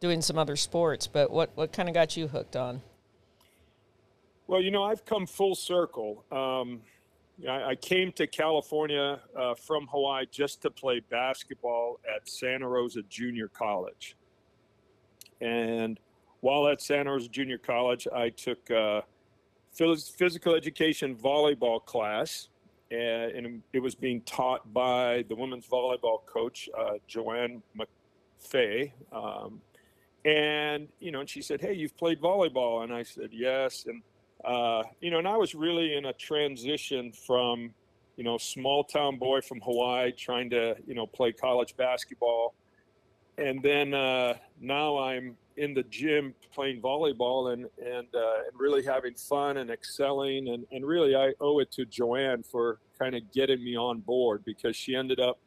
doing 0.00 0.20
some 0.20 0.38
other 0.38 0.56
sports, 0.56 1.06
but 1.06 1.30
what, 1.30 1.50
what 1.54 1.72
kind 1.72 1.88
of 1.88 1.94
got 1.94 2.16
you 2.16 2.28
hooked 2.28 2.54
on? 2.54 2.82
Well, 4.46 4.62
you 4.62 4.70
know, 4.70 4.84
I've 4.84 5.04
come 5.04 5.26
full 5.26 5.54
circle. 5.54 6.24
Um, 6.30 6.80
I, 7.48 7.70
I 7.70 7.74
came 7.76 8.12
to 8.12 8.26
California 8.26 9.20
uh, 9.36 9.54
from 9.54 9.86
Hawaii 9.88 10.26
just 10.30 10.62
to 10.62 10.70
play 10.70 11.00
basketball 11.00 11.98
at 12.14 12.28
Santa 12.28 12.68
Rosa 12.68 13.02
Junior 13.08 13.48
College. 13.48 14.16
And 15.40 15.98
while 16.40 16.68
at 16.68 16.80
Santa 16.80 17.12
Rosa 17.12 17.28
Junior 17.28 17.58
College, 17.58 18.06
I 18.14 18.30
took 18.30 18.70
uh, 18.70 19.02
phys- 19.78 20.14
physical 20.14 20.54
education 20.54 21.16
volleyball 21.16 21.84
class, 21.84 22.48
and, 22.90 23.32
and 23.32 23.62
it 23.72 23.80
was 23.80 23.94
being 23.94 24.20
taught 24.22 24.72
by 24.72 25.24
the 25.28 25.34
women's 25.34 25.66
volleyball 25.66 26.24
coach, 26.26 26.68
uh, 26.78 26.94
Joanne 27.06 27.62
McFay. 27.76 28.92
Um, 29.12 29.60
and, 30.24 30.88
you 31.00 31.10
know, 31.10 31.20
and 31.20 31.28
she 31.28 31.42
said, 31.42 31.60
Hey, 31.60 31.74
you've 31.74 31.96
played 31.96 32.20
volleyball. 32.20 32.82
And 32.84 32.92
I 32.92 33.02
said, 33.02 33.30
Yes. 33.32 33.86
And, 33.86 34.02
uh, 34.44 34.82
you 35.00 35.10
know, 35.10 35.18
and 35.18 35.28
I 35.28 35.36
was 35.36 35.54
really 35.54 35.96
in 35.96 36.06
a 36.06 36.12
transition 36.12 37.12
from, 37.12 37.72
you 38.16 38.24
know, 38.24 38.38
small 38.38 38.84
town 38.84 39.16
boy 39.16 39.40
from 39.40 39.60
Hawaii 39.60 40.12
trying 40.12 40.50
to, 40.50 40.76
you 40.86 40.94
know, 40.94 41.06
play 41.06 41.32
college 41.32 41.76
basketball. 41.76 42.54
And 43.38 43.62
then 43.62 43.94
uh, 43.94 44.34
now 44.60 44.98
I'm 44.98 45.36
in 45.56 45.74
the 45.74 45.84
gym 45.84 46.34
playing 46.52 46.80
volleyball 46.80 47.52
and 47.52 47.66
and, 47.78 48.08
uh, 48.14 48.42
and 48.46 48.58
really 48.58 48.84
having 48.84 49.14
fun 49.14 49.58
and 49.58 49.70
excelling. 49.70 50.48
And, 50.48 50.66
and 50.72 50.84
really, 50.84 51.14
I 51.14 51.32
owe 51.40 51.60
it 51.60 51.70
to 51.72 51.84
Joanne 51.84 52.42
for 52.42 52.78
kind 52.98 53.14
of 53.14 53.22
getting 53.32 53.62
me 53.62 53.76
on 53.76 54.00
board 54.00 54.44
because 54.44 54.74
she 54.74 54.96
ended 54.96 55.20
up 55.20 55.38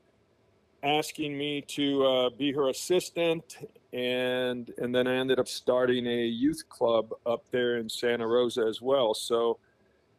asking 0.83 1.37
me 1.37 1.61
to 1.61 2.05
uh, 2.05 2.29
be 2.29 2.51
her 2.53 2.69
assistant, 2.69 3.57
and 3.93 4.71
and 4.77 4.95
then 4.95 5.07
I 5.07 5.15
ended 5.15 5.39
up 5.39 5.47
starting 5.47 6.07
a 6.07 6.25
youth 6.25 6.63
club 6.69 7.11
up 7.25 7.43
there 7.51 7.77
in 7.77 7.89
Santa 7.89 8.27
Rosa 8.27 8.63
as 8.63 8.81
well. 8.81 9.13
So, 9.13 9.59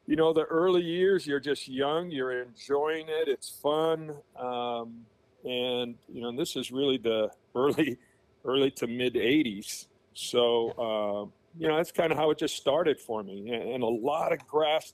you 0.06 0.16
know, 0.16 0.32
the 0.32 0.44
early 0.44 0.82
years, 0.82 1.26
you're 1.26 1.40
just 1.40 1.68
young, 1.68 2.10
you're 2.10 2.42
enjoying 2.42 3.06
it, 3.08 3.28
it's 3.28 3.48
fun, 3.48 4.14
um, 4.38 5.04
and 5.44 5.96
you 6.08 6.22
know, 6.22 6.36
this 6.36 6.54
is 6.54 6.70
really 6.70 6.98
the 6.98 7.30
early, 7.54 7.98
early 8.44 8.70
to 8.72 8.86
mid 8.86 9.14
'80s. 9.14 9.86
So, 10.14 10.70
uh, 10.70 11.58
you 11.58 11.68
know, 11.68 11.76
that's 11.76 11.92
kind 11.92 12.12
of 12.12 12.18
how 12.18 12.30
it 12.30 12.38
just 12.38 12.56
started 12.56 13.00
for 13.00 13.22
me, 13.22 13.50
and, 13.50 13.62
and 13.74 13.82
a 13.82 13.88
lot 13.88 14.32
of 14.32 14.46
grass 14.46 14.92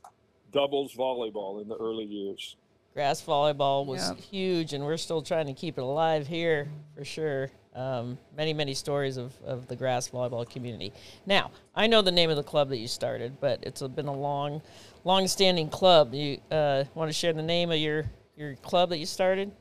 doubles 0.52 0.94
volleyball 0.94 1.60
in 1.60 1.68
the 1.68 1.76
early 1.76 2.04
years 2.04 2.56
grass 2.98 3.22
volleyball 3.22 3.86
was 3.86 4.12
huge, 4.28 4.72
and 4.72 4.84
we're 4.84 4.96
still 4.96 5.22
trying 5.22 5.46
to 5.46 5.52
keep 5.52 5.78
it 5.78 5.82
alive 5.82 6.26
here 6.26 6.66
for 6.96 7.04
sure. 7.04 7.48
Um, 7.72 8.18
many, 8.36 8.52
many 8.52 8.74
stories 8.74 9.18
of, 9.18 9.32
of 9.44 9.68
the 9.68 9.76
grass 9.76 10.08
volleyball 10.08 10.50
community. 10.50 10.92
Now, 11.24 11.52
I 11.76 11.86
know 11.86 12.02
the 12.02 12.10
name 12.10 12.28
of 12.28 12.34
the 12.34 12.42
club 12.42 12.70
that 12.70 12.78
you 12.78 12.88
started, 12.88 13.38
but 13.38 13.60
it's 13.62 13.82
a, 13.82 13.88
been 13.88 14.08
a 14.08 14.12
long, 14.12 14.62
long-standing 15.04 15.68
club. 15.68 16.12
You 16.12 16.40
uh, 16.50 16.84
want 16.96 17.08
to 17.08 17.12
share 17.12 17.32
the 17.32 17.40
name 17.40 17.70
of 17.70 17.78
your 17.78 18.06
your 18.36 18.56
club 18.56 18.88
that 18.88 18.98
you 18.98 19.06
started? 19.06 19.52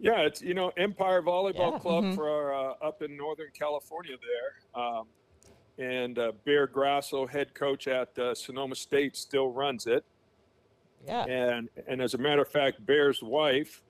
Yeah, 0.00 0.20
it's 0.20 0.40
you 0.40 0.54
know 0.54 0.72
Empire 0.76 1.22
Volleyball 1.22 1.72
yeah. 1.72 1.78
Club 1.78 2.04
mm-hmm. 2.04 2.14
for 2.14 2.28
our, 2.28 2.54
uh, 2.54 2.74
up 2.82 3.02
in 3.02 3.16
Northern 3.16 3.50
California 3.56 4.16
there, 4.16 4.82
um, 4.82 5.06
and 5.78 6.18
uh, 6.18 6.32
Bear 6.46 6.66
Grasso, 6.66 7.26
head 7.26 7.54
coach 7.54 7.86
at 7.86 8.18
uh, 8.18 8.34
Sonoma 8.34 8.74
State, 8.74 9.16
still 9.16 9.52
runs 9.52 9.86
it. 9.86 10.04
Yeah. 11.06 11.24
And 11.24 11.68
and 11.86 12.00
as 12.00 12.14
a 12.14 12.18
matter 12.18 12.42
of 12.42 12.48
fact, 12.48 12.84
Bear's 12.86 13.22
wife, 13.22 13.82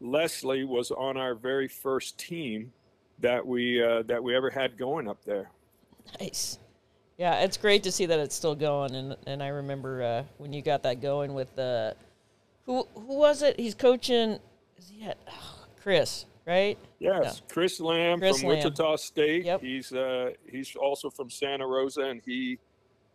Leslie, 0.00 0.64
was 0.64 0.90
on 0.90 1.16
our 1.16 1.34
very 1.34 1.68
first 1.68 2.18
team 2.18 2.72
that 3.20 3.46
we 3.46 3.82
uh, 3.82 4.02
that 4.02 4.22
we 4.22 4.34
ever 4.34 4.50
had 4.50 4.76
going 4.76 5.08
up 5.08 5.24
there. 5.24 5.50
Nice. 6.20 6.58
Yeah, 7.18 7.40
it's 7.40 7.56
great 7.56 7.82
to 7.84 7.92
see 7.92 8.06
that 8.06 8.18
it's 8.18 8.34
still 8.34 8.54
going, 8.54 8.94
and 8.94 9.16
and 9.26 9.42
I 9.42 9.48
remember 9.48 10.02
uh, 10.02 10.24
when 10.38 10.52
you 10.52 10.60
got 10.60 10.82
that 10.82 11.00
going 11.00 11.34
with 11.34 11.54
the, 11.56 11.94
uh, 11.96 12.02
who 12.66 12.86
who 12.94 13.16
was 13.16 13.42
it? 13.42 13.58
He's 13.58 13.74
coaching. 13.74 14.38
Is 14.78 14.88
he 14.88 15.04
at 15.04 15.18
oh, 15.30 15.66
Chris? 15.80 16.26
Right? 16.46 16.78
Yes, 17.00 17.40
yeah. 17.42 17.52
Chris 17.52 17.80
Lamb 17.80 18.20
Chris 18.20 18.40
from 18.40 18.50
Lamb. 18.50 18.58
Wichita 18.58 18.96
State. 18.96 19.44
Yep. 19.44 19.60
He's 19.62 19.92
uh, 19.92 20.30
he's 20.48 20.76
also 20.76 21.10
from 21.10 21.28
Santa 21.28 21.66
Rosa, 21.66 22.02
and 22.02 22.22
he 22.24 22.58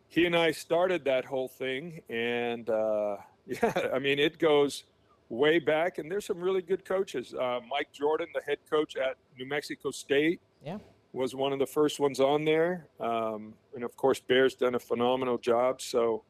he 0.08 0.26
and 0.26 0.36
I 0.36 0.52
started 0.52 1.06
that 1.06 1.24
whole 1.24 1.48
thing, 1.48 2.02
and 2.10 2.70
uh, 2.70 3.18
yeah, 3.48 3.88
I 3.94 4.00
mean 4.00 4.20
it 4.20 4.38
goes 4.38 4.84
way 5.30 5.60
back, 5.60 5.98
and 5.98 6.12
there's 6.12 6.26
some 6.26 6.40
really 6.40 6.62
good 6.62 6.84
coaches. 6.84 7.34
Uh, 7.34 7.62
Mike 7.70 7.94
Jordan, 7.94 8.28
the 8.34 8.42
head 8.42 8.58
coach 8.70 8.98
at 8.98 9.16
New 9.40 9.48
Mexico 9.48 9.92
State, 9.92 10.42
yeah, 10.64 10.80
was 11.14 11.34
one 11.34 11.54
of 11.54 11.60
the 11.60 11.66
first 11.66 12.02
ones 12.02 12.20
on 12.20 12.44
there, 12.44 12.88
um, 13.00 13.54
and 13.76 13.86
of 13.86 13.96
course 13.96 14.20
Bear's 14.20 14.56
done 14.56 14.76
a 14.76 14.80
phenomenal 14.80 15.38
job. 15.38 15.82
So 15.82 16.24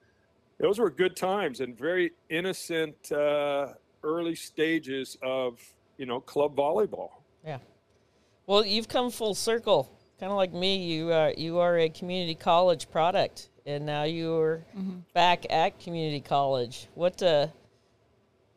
those 0.59 0.77
were 0.77 0.91
good 0.91 1.15
times 1.15 1.59
and 1.59 1.75
very 1.75 2.11
innocent 2.29 3.11
uh, 3.11 3.73
early 4.03 4.35
stages 4.35 5.17
of 5.21 5.59
you 5.97 6.05
know 6.05 6.19
club 6.19 6.55
volleyball. 6.55 7.09
Yeah. 7.45 7.59
Well, 8.47 8.65
you've 8.65 8.87
come 8.87 9.11
full 9.11 9.35
circle, 9.35 9.91
kind 10.19 10.31
of 10.31 10.37
like 10.37 10.53
me. 10.53 10.77
You 10.77 11.11
are 11.11 11.33
you 11.37 11.59
are 11.59 11.77
a 11.77 11.89
community 11.89 12.35
college 12.35 12.89
product 12.91 13.49
and 13.65 13.85
now 13.85 14.03
you're 14.03 14.65
mm-hmm. 14.77 14.99
back 15.13 15.45
at 15.49 15.79
community 15.79 16.21
college. 16.21 16.87
What 16.95 17.21
uh, 17.21 17.47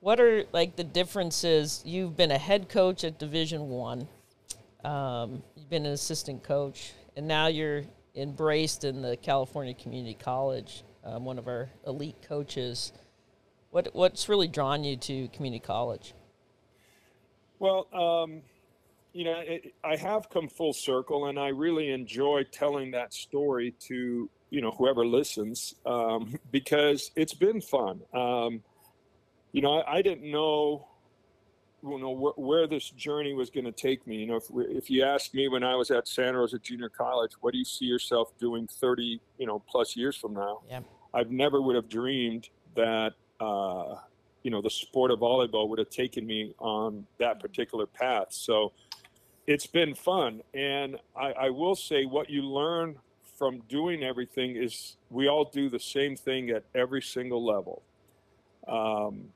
what 0.00 0.20
are 0.20 0.44
like 0.52 0.76
the 0.76 0.84
differences? 0.84 1.82
You've 1.84 2.16
been 2.16 2.30
a 2.30 2.38
head 2.38 2.68
coach 2.68 3.04
at 3.04 3.18
Division 3.18 3.68
One. 3.68 4.08
Um, 4.84 5.42
you've 5.56 5.70
been 5.70 5.86
an 5.86 5.92
assistant 5.92 6.42
coach, 6.42 6.92
and 7.16 7.26
now 7.26 7.46
you're 7.46 7.84
embraced 8.14 8.84
in 8.84 9.02
the 9.02 9.16
California 9.16 9.74
Community 9.74 10.14
College. 10.14 10.84
Um, 11.04 11.24
one 11.24 11.38
of 11.38 11.48
our 11.48 11.68
elite 11.86 12.16
coaches. 12.26 12.92
What 13.74 13.88
what's 13.92 14.28
really 14.28 14.46
drawn 14.46 14.84
you 14.84 14.96
to 14.98 15.26
community 15.30 15.58
college? 15.58 16.14
Well, 17.58 17.88
um, 17.92 18.42
you 19.12 19.24
know, 19.24 19.40
it, 19.40 19.74
I 19.82 19.96
have 19.96 20.30
come 20.30 20.46
full 20.46 20.72
circle, 20.72 21.26
and 21.26 21.40
I 21.40 21.48
really 21.48 21.90
enjoy 21.90 22.44
telling 22.52 22.92
that 22.92 23.12
story 23.12 23.74
to 23.88 24.30
you 24.50 24.60
know 24.60 24.70
whoever 24.70 25.04
listens 25.04 25.74
um, 25.86 26.38
because 26.52 27.10
it's 27.16 27.34
been 27.34 27.60
fun. 27.60 28.00
Um, 28.12 28.62
you 29.50 29.60
know, 29.60 29.80
I, 29.80 29.96
I, 29.96 30.02
didn't 30.02 30.30
know 30.30 30.86
you 31.82 31.98
know 31.98 32.14
wh- 32.14 32.38
where 32.38 32.68
this 32.68 32.90
journey 32.90 33.34
was 33.34 33.50
going 33.50 33.64
to 33.64 33.72
take 33.72 34.06
me. 34.06 34.18
You 34.18 34.26
know, 34.26 34.36
if 34.36 34.44
if 34.54 34.88
you 34.88 35.02
asked 35.02 35.34
me 35.34 35.48
when 35.48 35.64
I 35.64 35.74
was 35.74 35.90
at 35.90 36.06
Santa 36.06 36.38
Rosa 36.38 36.60
Junior 36.60 36.90
College, 36.90 37.32
what 37.40 37.50
do 37.50 37.58
you 37.58 37.64
see 37.64 37.86
yourself 37.86 38.38
doing 38.38 38.68
30 38.68 39.20
you 39.36 39.46
know 39.48 39.58
plus 39.68 39.96
years 39.96 40.16
from 40.16 40.34
now? 40.34 40.60
Yeah. 40.70 40.82
I've 41.12 41.32
never 41.32 41.60
would 41.60 41.74
have 41.74 41.88
dreamed 41.88 42.50
that. 42.76 43.14
Uh, 43.40 43.96
you 44.42 44.50
know, 44.50 44.60
the 44.60 44.70
sport 44.70 45.10
of 45.10 45.20
volleyball 45.20 45.68
would 45.68 45.78
have 45.78 45.90
taken 45.90 46.26
me 46.26 46.54
on 46.58 47.06
that 47.18 47.40
particular 47.40 47.86
path. 47.86 48.26
So 48.30 48.72
it's 49.46 49.66
been 49.66 49.94
fun. 49.94 50.42
And 50.52 50.98
I, 51.16 51.32
I 51.32 51.50
will 51.50 51.74
say 51.74 52.04
what 52.04 52.28
you 52.30 52.42
learn 52.42 52.96
from 53.38 53.60
doing 53.68 54.02
everything 54.02 54.56
is 54.56 54.96
we 55.10 55.28
all 55.28 55.44
do 55.46 55.68
the 55.68 55.80
same 55.80 56.16
thing 56.16 56.50
at 56.50 56.64
every 56.74 57.02
single 57.02 57.44
level. 57.44 57.82
Um, 58.68 59.28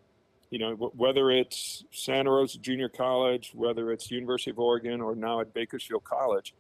you 0.51 0.59
know, 0.59 0.75
whether 0.75 1.31
it's 1.31 1.85
Santa 1.91 2.31
Rosa 2.31 2.59
Junior 2.59 2.89
College, 2.89 3.53
whether 3.55 3.93
it's 3.93 4.11
University 4.11 4.51
of 4.51 4.59
Oregon, 4.59 5.01
or 5.01 5.15
now 5.15 5.41
at 5.41 5.53
Bakersfield 5.53 6.05
College, 6.05 6.55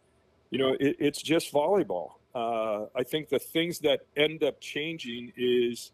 you 0.50 0.58
know, 0.58 0.76
it, 0.78 0.96
it's 0.98 1.22
just 1.22 1.52
volleyball. 1.52 2.12
Uh, 2.34 2.86
I 2.94 3.02
think 3.02 3.30
the 3.30 3.38
things 3.38 3.78
that 3.80 4.00
end 4.16 4.44
up 4.44 4.60
changing 4.60 5.32
is 5.36 5.92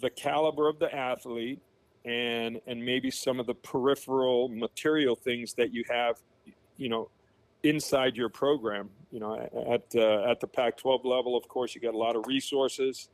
the 0.00 0.10
caliber 0.10 0.68
of 0.68 0.78
the 0.78 0.94
athlete 0.94 1.60
and 2.04 2.60
and 2.66 2.84
maybe 2.84 3.10
some 3.10 3.40
of 3.40 3.46
the 3.46 3.54
peripheral 3.54 4.48
material 4.48 5.14
things 5.16 5.54
that 5.54 5.72
you 5.72 5.84
have, 5.88 6.16
you 6.76 6.88
know, 6.88 7.10
inside 7.62 8.16
your 8.16 8.28
program. 8.28 8.90
You 9.10 9.20
know, 9.20 9.34
at 9.36 9.84
uh, 9.94 10.30
at 10.30 10.40
the 10.40 10.46
Pac-12 10.46 11.04
level, 11.04 11.36
of 11.36 11.48
course, 11.48 11.74
you 11.74 11.80
got 11.80 11.94
a 11.94 11.98
lot 11.98 12.16
of 12.16 12.26
resources, 12.26 13.08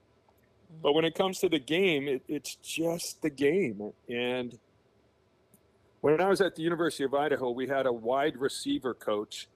but 0.82 0.92
when 0.92 1.04
it 1.04 1.14
comes 1.14 1.38
to 1.40 1.48
the 1.48 1.58
game, 1.58 2.08
it, 2.08 2.22
it's 2.28 2.56
just 2.56 3.22
the 3.22 3.30
game. 3.30 3.92
And 4.08 4.58
when 6.00 6.20
I 6.20 6.28
was 6.28 6.40
at 6.40 6.56
the 6.56 6.62
University 6.62 7.04
of 7.04 7.14
Idaho, 7.14 7.50
we 7.50 7.66
had 7.66 7.86
a 7.86 7.92
wide 7.92 8.36
receiver 8.36 8.92
coach, 8.92 9.48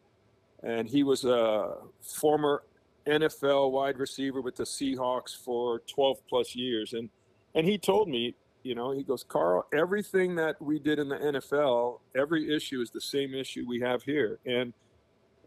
and 0.63 0.89
he 0.89 1.03
was 1.03 1.25
a 1.25 1.75
former 2.01 2.63
NFL 3.07 3.71
wide 3.71 3.99
receiver 3.99 4.41
with 4.41 4.57
the 4.57 4.65
Seahawks 4.65 5.37
for 5.37 5.81
12 5.87 6.19
plus 6.29 6.55
years, 6.55 6.93
and 6.93 7.11
and 7.55 7.67
he 7.67 7.79
told 7.79 8.09
me 8.09 8.35
you 8.63 8.75
know, 8.75 8.91
he 8.91 9.03
goes, 9.03 9.25
Carl, 9.25 9.67
everything 9.73 10.35
that 10.37 10.61
we 10.61 10.79
did 10.79 10.99
in 10.99 11.09
the 11.09 11.17
NFL, 11.17 12.01
every 12.15 12.55
issue 12.55 12.81
is 12.81 12.91
the 12.91 13.01
same 13.01 13.35
issue 13.35 13.65
we 13.67 13.81
have 13.81 14.03
here. 14.03 14.41
And 14.45 14.73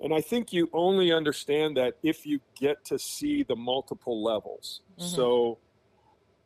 and 0.03 0.11
I 0.11 0.21
think 0.21 0.51
you 0.51 0.67
only 0.73 1.11
understand 1.11 1.77
that 1.77 1.93
if 2.01 2.25
you 2.25 2.39
get 2.59 2.83
to 2.85 2.97
see 2.97 3.43
the 3.43 3.55
multiple 3.55 4.23
levels. 4.23 4.81
Mm-hmm. 4.99 5.15
So 5.15 5.59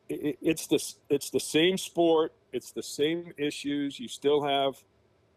it, 0.09 0.37
it's 0.41 0.67
the 0.67 0.83
it's 1.09 1.29
the 1.29 1.39
same 1.39 1.77
sport, 1.77 2.33
it's 2.51 2.71
the 2.71 2.83
same 2.83 3.31
issues. 3.37 3.97
You 3.97 4.09
still 4.09 4.43
have 4.43 4.75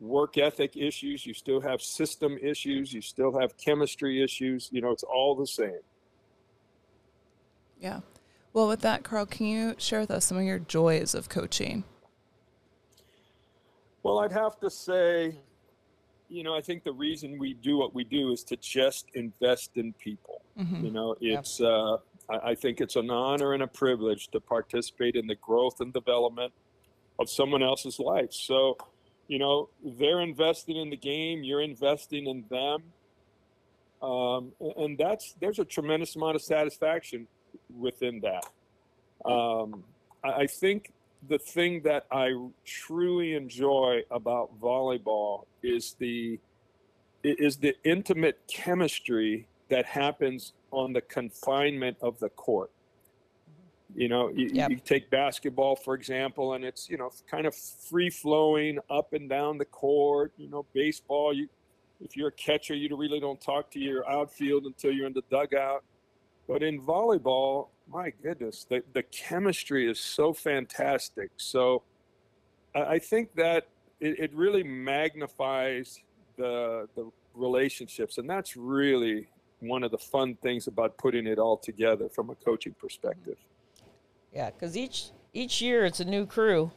work 0.01 0.39
ethic 0.39 0.77
issues, 0.77 1.27
you 1.27 1.35
still 1.35 1.61
have 1.61 1.83
system 1.83 2.39
issues, 2.41 2.93
you 2.93 3.01
still 3.01 3.39
have 3.39 3.57
chemistry 3.57 4.23
issues. 4.23 4.69
You 4.71 4.81
know, 4.81 4.91
it's 4.91 5.03
all 5.03 5.35
the 5.35 5.47
same. 5.47 5.81
Yeah. 7.81 8.01
Well, 8.53 8.69
with 8.69 8.81
that, 8.81 9.03
Carl, 9.03 9.27
can 9.27 9.47
you 9.47 9.75
share 9.79 10.01
with 10.01 10.11
us 10.11 10.25
some 10.25 10.39
of 10.39 10.45
your 10.45 10.59
joys 10.59 11.15
of 11.15 11.29
coaching? 11.29 11.85
Well, 14.03 14.21
I'd 14.21 14.33
have 14.33 14.59
to 14.61 14.71
say, 14.71 15.37
you 16.29 16.43
know, 16.43 16.55
I 16.57 16.61
think 16.61 16.85
the 16.85 16.93
reason 16.93 17.39
we 17.39 17.55
do 17.55 17.77
what 17.77 17.95
we 17.95 18.05
do 18.05 18.33
is 18.33 18.43
to 18.45 18.57
just 18.57 19.07
invest 19.15 19.73
in 19.77 19.93
people. 19.95 20.43
Mm-hmm. 20.59 20.85
You 20.87 20.91
know, 20.91 21.17
it's, 21.21 21.61
yeah. 21.61 21.69
uh, 21.69 21.99
I, 22.31 22.51
I 22.51 22.55
think 22.55 22.81
it's 22.81 22.97
an 22.97 23.11
honor 23.11 23.53
and 23.53 23.63
a 23.63 23.67
privilege 23.67 24.29
to 24.29 24.41
participate 24.41 25.15
in 25.15 25.27
the 25.27 25.37
growth 25.37 25.81
and 25.81 25.93
development 25.93 26.53
of 27.19 27.29
someone 27.29 27.63
else's 27.63 27.99
life. 27.99 28.33
So, 28.33 28.77
you 29.29 29.39
know, 29.39 29.69
they're 29.85 30.21
investing 30.21 30.77
in 30.77 30.91
the 30.91 30.97
game, 30.97 31.45
you're 31.45 31.63
investing 31.63 32.27
in 32.27 32.45
them. 32.51 32.83
Um, 34.03 34.53
and 34.77 34.97
that's 34.97 35.35
there's 35.41 35.59
a 35.59 35.65
tremendous 35.65 36.17
amount 36.17 36.37
of 36.37 36.43
satisfaction 36.43 37.27
within 37.77 38.21
that. 38.21 39.31
Um, 39.31 39.85
I 40.25 40.47
think 40.47 40.93
the 41.29 41.39
thing 41.39 41.83
that 41.83 42.07
I 42.11 42.33
truly 42.65 43.35
enjoy 43.35 44.03
about 44.11 44.61
volleyball 44.61 45.45
is 45.63 45.97
the 45.99 46.39
is 47.25 47.57
the 47.57 47.75
intimate 47.85 48.39
chemistry 48.47 49.49
that 49.69 49.85
happens 49.85 50.53
on 50.71 50.93
the 50.93 51.01
confinement 51.01 51.97
of 52.01 52.19
the 52.21 52.29
court. 52.31 52.71
You 53.99 54.07
know, 54.07 54.29
you, 54.29 54.49
Yep. 54.53 54.71
you 54.71 54.77
take 54.77 55.11
basketball, 55.11 55.75
for 55.75 55.97
example, 55.97 56.53
and 56.53 56.65
it's, 56.65 56.89
you 56.89 56.97
know, 56.97 57.11
kind 57.29 57.49
of 57.49 57.55
free 57.57 58.11
flowing 58.11 58.79
up 58.89 59.13
and 59.13 59.29
down 59.29 59.59
the 59.59 59.65
court. 59.65 60.33
You 60.37 60.49
know, 60.49 60.65
baseball, 60.73 61.33
you, 61.33 61.49
if 62.01 62.17
you're 62.17 62.29
a 62.29 62.39
catcher, 62.47 62.77
you 62.77 62.97
really 62.97 63.19
don't 63.19 63.41
talk 63.41 63.73
to 63.73 63.81
your 63.81 64.09
outfield 64.09 64.67
until 64.67 64.93
you're 64.93 65.09
in 65.09 65.15
the 65.15 65.25
dugout. 65.33 65.83
But 66.47 66.63
in 66.63 66.81
volleyball, 66.81 67.71
my 67.89 68.11
goodness, 68.23 68.65
the, 68.71 68.85
the 68.93 69.03
chemistry 69.03 69.91
is 69.91 69.99
so 69.99 70.33
fantastic. 70.33 71.33
So 71.37 71.83
I, 72.77 73.01
think 73.01 73.35
that 73.35 73.67
it, 73.99 74.21
it 74.21 74.33
really 74.33 74.63
magnifies 74.63 76.01
the, 76.37 76.89
the 76.95 77.11
relationships. 77.35 78.19
And 78.19 78.31
that's 78.31 78.57
really 78.57 79.27
one 79.59 79.83
of 79.83 79.91
the 79.91 79.99
fun 79.99 80.37
things 80.37 80.69
about 80.69 80.97
putting 80.99 81.27
it 81.27 81.41
all 81.41 81.57
together 81.57 82.09
from 82.09 82.31
a 82.31 82.37
coaching 82.37 82.77
perspective. 82.81 83.39
Yeah, 84.33 84.51
because 84.51 84.77
each 84.77 85.11
each 85.33 85.61
year 85.63 85.85
it's 85.85 86.01
a 86.01 86.05
new 86.05 86.27
crew, 86.27 86.71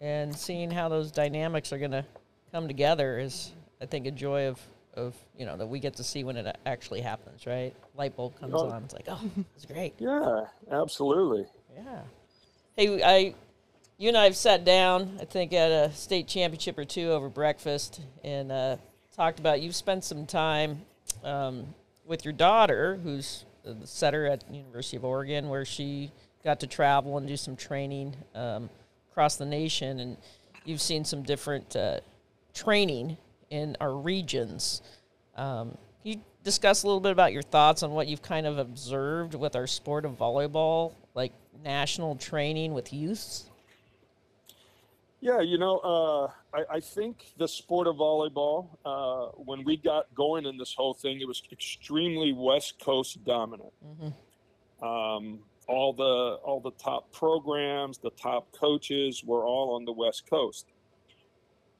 and 0.00 0.34
seeing 0.34 0.70
how 0.70 0.88
those 0.88 1.10
dynamics 1.10 1.72
are 1.72 1.78
going 1.78 1.90
to 1.92 2.04
come 2.52 2.66
together 2.68 3.18
is, 3.18 3.52
I 3.80 3.86
think, 3.86 4.06
a 4.06 4.10
joy 4.10 4.46
of 4.48 4.60
of 4.94 5.14
you 5.36 5.46
know 5.46 5.56
that 5.56 5.66
we 5.66 5.78
get 5.80 5.94
to 5.96 6.04
see 6.04 6.24
when 6.24 6.36
it 6.36 6.56
actually 6.66 7.00
happens. 7.00 7.46
Right, 7.46 7.74
light 7.96 8.16
bulb 8.16 8.38
comes 8.40 8.54
Oh. 8.54 8.70
on. 8.70 8.84
It's 8.84 8.94
like, 8.94 9.06
oh, 9.08 9.20
it's 9.56 9.64
great. 9.66 9.94
Yeah, 9.98 10.46
absolutely. 10.70 11.46
Yeah. 11.74 12.00
Hey, 12.76 13.02
I, 13.02 13.34
you 13.98 14.08
and 14.08 14.16
I 14.16 14.24
have 14.24 14.36
sat 14.36 14.64
down, 14.64 15.18
I 15.20 15.24
think, 15.24 15.52
at 15.52 15.70
a 15.70 15.92
state 15.92 16.26
championship 16.26 16.78
or 16.78 16.84
two 16.84 17.10
over 17.10 17.28
breakfast 17.28 18.00
and 18.24 18.50
uh, 18.50 18.76
talked 19.14 19.38
about 19.38 19.60
you've 19.60 19.76
spent 19.76 20.04
some 20.04 20.24
time 20.26 20.82
um, 21.22 21.66
with 22.06 22.24
your 22.24 22.32
daughter, 22.32 22.98
who's 23.02 23.44
the 23.64 23.86
setter 23.86 24.26
at 24.26 24.44
University 24.52 24.96
of 24.96 25.04
Oregon, 25.04 25.48
where 25.48 25.64
she 25.64 26.10
got 26.44 26.60
to 26.60 26.66
travel 26.66 27.18
and 27.18 27.26
do 27.26 27.36
some 27.36 27.56
training 27.56 28.16
um, 28.34 28.70
across 29.10 29.36
the 29.36 29.46
nation, 29.46 30.00
and 30.00 30.16
you've 30.64 30.80
seen 30.80 31.04
some 31.04 31.22
different 31.22 31.76
uh, 31.76 32.00
training 32.54 33.16
in 33.50 33.76
our 33.80 33.94
regions. 33.94 34.82
Um, 35.36 35.76
can 36.02 36.12
you 36.12 36.20
discuss 36.44 36.82
a 36.82 36.86
little 36.86 37.00
bit 37.00 37.12
about 37.12 37.32
your 37.32 37.42
thoughts 37.42 37.82
on 37.82 37.90
what 37.92 38.06
you've 38.06 38.22
kind 38.22 38.46
of 38.46 38.58
observed 38.58 39.34
with 39.34 39.56
our 39.56 39.66
sport 39.66 40.04
of 40.04 40.12
volleyball, 40.12 40.94
like 41.14 41.32
national 41.62 42.16
training 42.16 42.72
with 42.72 42.92
youths? 42.92 43.46
Yeah, 45.22 45.40
you 45.40 45.58
know, 45.58 45.78
uh, 45.78 46.30
I, 46.56 46.76
I 46.76 46.80
think 46.80 47.32
the 47.36 47.46
sport 47.46 47.86
of 47.86 47.96
volleyball, 47.96 48.68
uh, 48.86 49.32
when 49.36 49.64
we 49.64 49.76
got 49.76 50.06
going 50.14 50.46
in 50.46 50.56
this 50.56 50.72
whole 50.72 50.94
thing, 50.94 51.20
it 51.20 51.28
was 51.28 51.42
extremely 51.52 52.32
West 52.32 52.80
Coast 52.80 53.22
dominant. 53.24 53.72
Um, 54.80 55.40
all 55.70 55.92
the 55.92 56.38
all 56.42 56.60
the 56.60 56.72
top 56.72 57.12
programs, 57.12 57.98
the 57.98 58.10
top 58.10 58.50
coaches 58.52 59.22
were 59.24 59.44
all 59.44 59.74
on 59.74 59.84
the 59.84 59.92
West 59.92 60.28
Coast. 60.28 60.66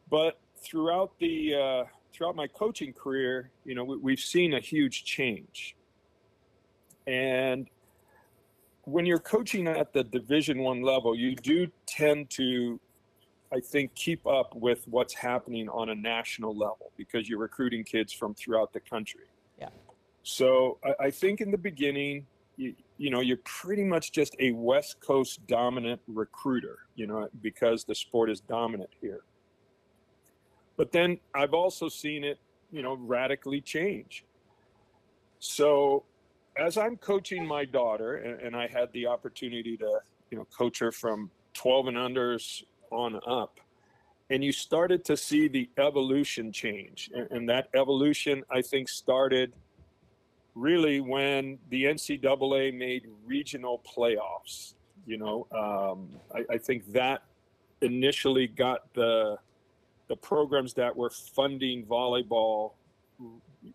But 0.09 0.39
throughout 0.57 1.19
the 1.19 1.55
uh, 1.55 1.85
throughout 2.13 2.37
my 2.37 2.47
coaching 2.47 2.93
career, 2.93 3.51
you 3.65 3.75
know, 3.75 3.85
we, 3.85 3.97
we've 3.97 4.21
seen 4.21 4.55
a 4.55 4.61
huge 4.61 5.05
change. 5.05 5.77
And 7.07 7.69
when 8.85 9.07
you're 9.07 9.19
coaching 9.19 9.67
at 9.67 9.93
the 9.93 10.05
Division 10.05 10.61
One 10.61 10.83
level, 10.83 11.15
you 11.15 11.35
do 11.35 11.67
tend 11.87 12.31
to 12.31 12.81
I 13.53 13.59
think, 13.59 13.95
keep 13.95 14.27
up 14.27 14.55
with 14.55 14.87
what's 14.87 15.13
happening 15.13 15.69
on 15.69 15.89
a 15.89 15.95
national 15.95 16.57
level 16.57 16.93
because 16.97 17.29
you're 17.29 17.41
recruiting 17.41 17.83
kids 17.83 18.13
from 18.13 18.33
throughout 18.35 18.73
the 18.73 18.79
country. 18.79 19.25
Yeah. 19.59 19.71
So 20.23 20.79
I, 20.85 21.07
I 21.07 21.11
think 21.11 21.41
in 21.41 21.51
the 21.51 21.59
beginning, 21.59 22.27
you, 22.61 22.75
you 22.99 23.11
know, 23.11 23.21
you're 23.21 23.39
pretty 23.45 23.85
much 23.85 24.13
just 24.13 24.37
a 24.39 24.53
West 24.53 25.01
Coast 25.01 25.41
dominant 25.47 26.01
recruiter, 26.07 26.81
you 26.95 27.07
know, 27.07 27.29
because 27.41 27.85
the 27.85 27.95
sport 27.95 28.31
is 28.31 28.41
dominant 28.41 28.91
here. 29.01 29.21
But 30.77 30.93
then 30.93 31.19
I've 31.35 31.55
also 31.55 31.89
seen 31.89 32.23
it, 32.23 32.39
you 32.71 32.83
know, 32.83 32.95
radically 32.95 33.63
change. 33.63 34.25
So 35.39 36.05
as 36.59 36.77
I'm 36.77 36.97
coaching 36.99 37.47
my 37.47 37.65
daughter, 37.65 38.17
and, 38.17 38.41
and 38.41 38.57
I 38.57 38.67
had 38.67 38.93
the 38.93 39.07
opportunity 39.07 39.79
to, 39.79 40.01
you 40.31 40.37
know, 40.37 40.47
coach 40.57 40.79
her 40.81 40.93
from 40.93 41.31
12 41.55 41.89
and 41.89 41.97
unders 41.97 42.63
on 42.91 43.19
up 43.27 43.59
and 44.31 44.45
you 44.45 44.53
started 44.53 45.05
to 45.05 45.17
see 45.17 45.49
the 45.49 45.69
evolution 45.77 46.53
change 46.53 47.11
and, 47.15 47.31
and 47.31 47.49
that 47.49 47.69
evolution 47.75 48.43
i 48.51 48.61
think 48.61 48.89
started 48.89 49.53
really 50.61 51.01
when 51.01 51.59
the 51.71 51.85
ncaa 51.85 52.77
made 52.77 53.07
regional 53.25 53.81
playoffs 53.87 54.75
you 55.07 55.17
know 55.17 55.47
um, 55.53 56.09
I, 56.35 56.55
I 56.55 56.59
think 56.59 56.93
that 56.93 57.23
initially 57.81 58.47
got 58.47 58.93
the 58.95 59.39
the 60.09 60.17
programs 60.17 60.75
that 60.75 60.95
were 60.97 61.11
funding 61.11 61.85
volleyball 61.85 62.73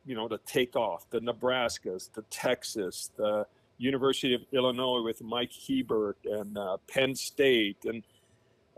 you 0.06 0.16
know 0.16 0.28
to 0.28 0.40
take 0.46 0.76
off 0.76 1.10
the 1.10 1.20
nebraskas 1.20 2.12
the 2.14 2.24
texas 2.24 3.12
the 3.16 3.46
university 3.78 4.34
of 4.34 4.42
illinois 4.54 5.02
with 5.02 5.22
mike 5.22 5.52
hebert 5.68 6.18
and 6.26 6.58
uh, 6.58 6.78
penn 6.88 7.16
state. 7.16 7.78
And 7.86 8.04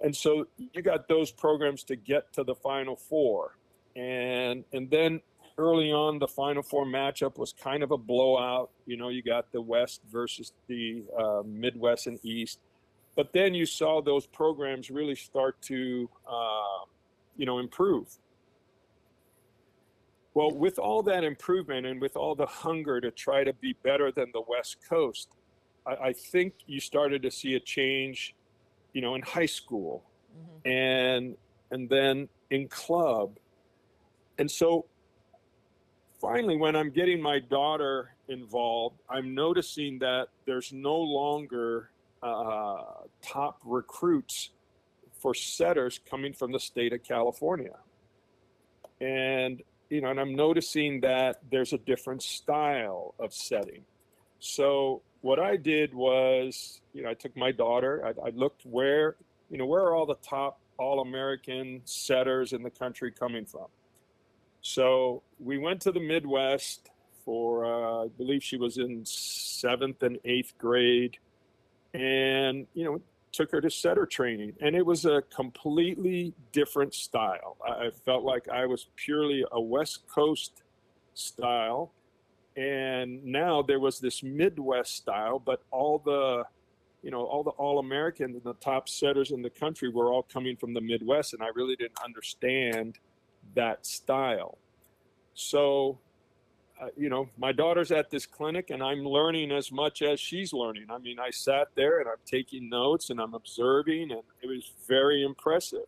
and 0.04 0.15
so 0.15 0.48
you 0.58 0.82
got 0.82 1.08
those 1.08 1.32
programs 1.32 1.84
to 1.86 1.96
get 1.96 2.32
to 2.34 2.43
the 2.43 2.56
final 2.56 2.96
four. 2.96 3.58
And 3.96 4.63
and 4.74 4.89
then 4.89 5.22
early 5.58 5.91
on 5.91 6.20
the 6.20 6.28
final 6.28 6.62
four 6.63 6.86
matchup 6.86 7.38
was 7.38 7.54
kind 7.54 7.84
of 7.84 7.91
a 7.91 7.98
blowout. 7.98 8.70
You 8.86 8.98
know 8.98 9.10
you 9.10 9.22
got 9.22 9.52
the 9.52 9.62
west 9.62 10.02
versus 10.12 10.54
the 10.67 11.04
uh, 11.17 11.41
midwest 11.46 12.08
and 12.08 12.20
east. 12.24 12.60
But 13.15 13.34
then 13.34 13.54
you 13.56 13.65
saw 13.65 14.02
those 14.02 14.28
programs 14.28 14.91
really 14.91 15.15
start 15.15 15.60
to 15.63 16.10
uh, 16.30 16.86
you 17.36 17.46
know 17.46 17.60
improve. 17.60 18.08
Well 20.34 20.52
with 20.52 20.78
all 20.78 21.02
that 21.04 21.24
improvement 21.24 21.88
and 21.88 22.00
with 22.00 22.15
all 22.15 22.36
the 22.36 22.46
hunger 22.46 23.02
to 23.02 23.10
try 23.12 23.43
to 23.43 23.54
be 23.54 23.74
better 23.84 24.12
than 24.12 24.28
the 24.34 24.43
west 24.48 24.78
coast 24.88 25.30
i, 25.88 25.96
I 26.10 26.13
think 26.13 26.54
you 26.67 26.80
started 26.80 27.24
to 27.24 27.32
see 27.32 27.56
a 27.56 27.60
change 27.60 28.36
you 28.93 29.02
know 29.02 29.15
in 29.15 29.24
high 29.24 29.48
school 29.48 30.04
Mhm. 30.38 30.70
and 30.70 31.38
and 31.72 31.89
then 31.89 32.30
in 32.52 32.67
club. 32.67 33.39
And 34.38 34.50
so 34.52 34.86
finally 36.19 36.58
when 36.58 36.75
i'm 36.75 36.89
getting 36.89 37.21
my 37.21 37.39
daughter 37.39 38.13
involved 38.27 38.97
i'm 39.10 39.34
noticing 39.34 39.99
that 39.99 40.27
there's 40.45 40.71
no 40.73 40.95
longer 40.95 41.89
uh, 42.23 42.82
top 43.21 43.60
recruits 43.63 44.49
for 45.21 45.34
setters 45.34 45.99
coming 46.10 46.34
from 46.34 46.51
the 46.51 46.60
state 46.60 46.93
of 46.93 47.03
california 47.03 47.77
and 49.01 49.62
you 49.89 50.01
know 50.01 50.10
and 50.10 50.19
i'm 50.19 50.36
noticing 50.36 50.99
that 51.01 51.39
there's 51.51 51.73
a 51.73 51.77
different 51.80 52.21
style 52.21 53.13
of 53.19 53.34
setting 53.34 53.84
so 54.39 55.01
what 55.21 55.39
I 55.39 55.58
did 55.58 55.93
was, 55.93 56.82
you 56.93 57.03
know, 57.03 57.10
I 57.10 57.13
took 57.13 57.36
my 57.36 57.51
daughter. 57.51 58.06
I, 58.06 58.27
I 58.27 58.30
looked 58.30 58.65
where, 58.65 59.15
you 59.49 59.58
know, 59.58 59.65
where 59.65 59.84
are 59.84 59.95
all 59.95 60.06
the 60.06 60.15
top 60.15 60.60
All-American 60.77 61.82
setters 61.86 62.53
in 62.53 62.63
the 62.63 62.69
country 62.69 63.12
coming 63.12 63.45
from? 63.45 63.65
So 64.62 65.24
we 65.39 65.58
went 65.58 65.82
to 65.82 65.91
the 65.91 66.00
Midwest 66.00 66.89
for, 67.24 67.65
uh, 67.65 68.06
I 68.06 68.08
believe 68.17 68.43
she 68.43 68.58
was 68.58 68.78
in 68.78 69.04
seventh 69.06 70.04
and 70.04 70.17
eighth 70.26 70.58
grade, 70.58 71.17
and 71.93 72.67
you 72.74 72.86
know, 72.86 73.02
took 73.32 73.52
her 73.52 73.62
to 73.62 73.70
setter 73.70 74.06
training, 74.06 74.54
and 74.62 74.76
it 74.76 74.86
was 74.86 75.06
a 75.06 75.22
completely 75.34 76.34
different 76.52 76.93
style. 76.93 77.58
I 77.65 77.91
felt 78.06 78.24
like 78.24 78.48
I 78.50 78.65
was 78.65 78.88
purely 78.96 79.46
a 79.52 79.62
West 79.62 80.08
Coast 80.08 80.63
style. 81.13 81.91
And 82.56 83.24
now 83.24 83.62
there 83.62 83.80
was 83.80 84.00
this 84.00 84.24
midwest 84.24 84.96
style 84.96 85.38
but 85.38 85.62
all 85.70 86.00
the 86.00 86.43
you 87.04 87.12
know 87.12 87.24
all 87.24 87.43
the 87.43 87.52
all 87.52 87.78
americans 87.80 88.36
and 88.36 88.43
the 88.43 88.56
top 88.56 88.89
setters 88.89 89.32
in 89.32 89.41
the 89.41 89.50
country 89.50 89.89
were 89.89 90.12
all 90.12 90.24
coming 90.24 90.58
from 90.58 90.74
the 90.74 90.82
midwest 90.82 91.34
and 91.34 91.43
i 91.43 91.48
really 91.54 91.76
didn't 91.76 92.00
understand 92.04 92.98
that 93.55 93.86
style 93.86 94.57
so 95.33 95.97
uh, 96.81 96.88
you 96.95 97.10
know 97.10 97.27
my 97.38 97.51
daughter's 97.51 97.91
at 97.91 98.10
this 98.10 98.25
clinic 98.25 98.69
and 98.69 98.83
i'm 98.83 99.05
learning 99.05 99.51
as 99.51 99.71
much 99.71 100.01
as 100.01 100.19
she's 100.19 100.53
learning 100.53 100.86
i 100.89 100.97
mean 100.97 101.19
i 101.19 101.29
sat 101.29 101.67
there 101.75 101.99
and 101.99 102.07
i'm 102.07 102.15
taking 102.25 102.69
notes 102.69 103.10
and 103.10 103.19
i'm 103.19 103.33
observing 103.33 104.12
and 104.12 104.21
it 104.41 104.47
was 104.47 104.71
very 104.88 105.23
impressive 105.23 105.88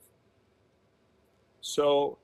so 1.62 2.18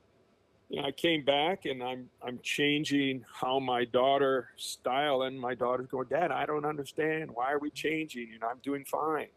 you 0.68 0.80
know, 0.80 0.88
I 0.88 0.92
came 0.92 1.24
back 1.24 1.64
and 1.64 1.82
I'm 1.82 2.08
I'm 2.22 2.40
changing 2.42 3.24
how 3.32 3.60
my 3.60 3.84
daughter 3.84 4.48
style 4.56 5.22
and 5.22 5.38
my 5.38 5.54
daughter's 5.54 5.86
going, 5.86 6.08
Dad, 6.08 6.32
I 6.32 6.44
don't 6.44 6.64
understand. 6.64 7.30
Why 7.32 7.52
are 7.52 7.58
we 7.58 7.70
changing? 7.70 8.28
You 8.32 8.38
know, 8.40 8.48
I'm 8.48 8.58
doing 8.62 8.84
fine. 8.84 9.28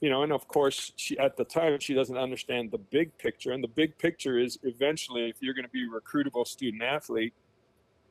You 0.00 0.08
know, 0.08 0.22
and 0.22 0.32
of 0.32 0.48
course 0.48 0.92
she 0.96 1.18
at 1.18 1.36
the 1.36 1.44
time 1.44 1.78
she 1.78 1.94
doesn't 1.94 2.16
understand 2.16 2.70
the 2.70 2.78
big 2.78 3.16
picture. 3.18 3.52
And 3.52 3.62
the 3.62 3.68
big 3.68 3.98
picture 3.98 4.38
is 4.38 4.58
eventually 4.62 5.28
if 5.28 5.36
you're 5.40 5.54
going 5.54 5.66
to 5.66 5.70
be 5.70 5.84
a 5.84 6.00
recruitable 6.00 6.46
student 6.46 6.82
athlete, 6.82 7.34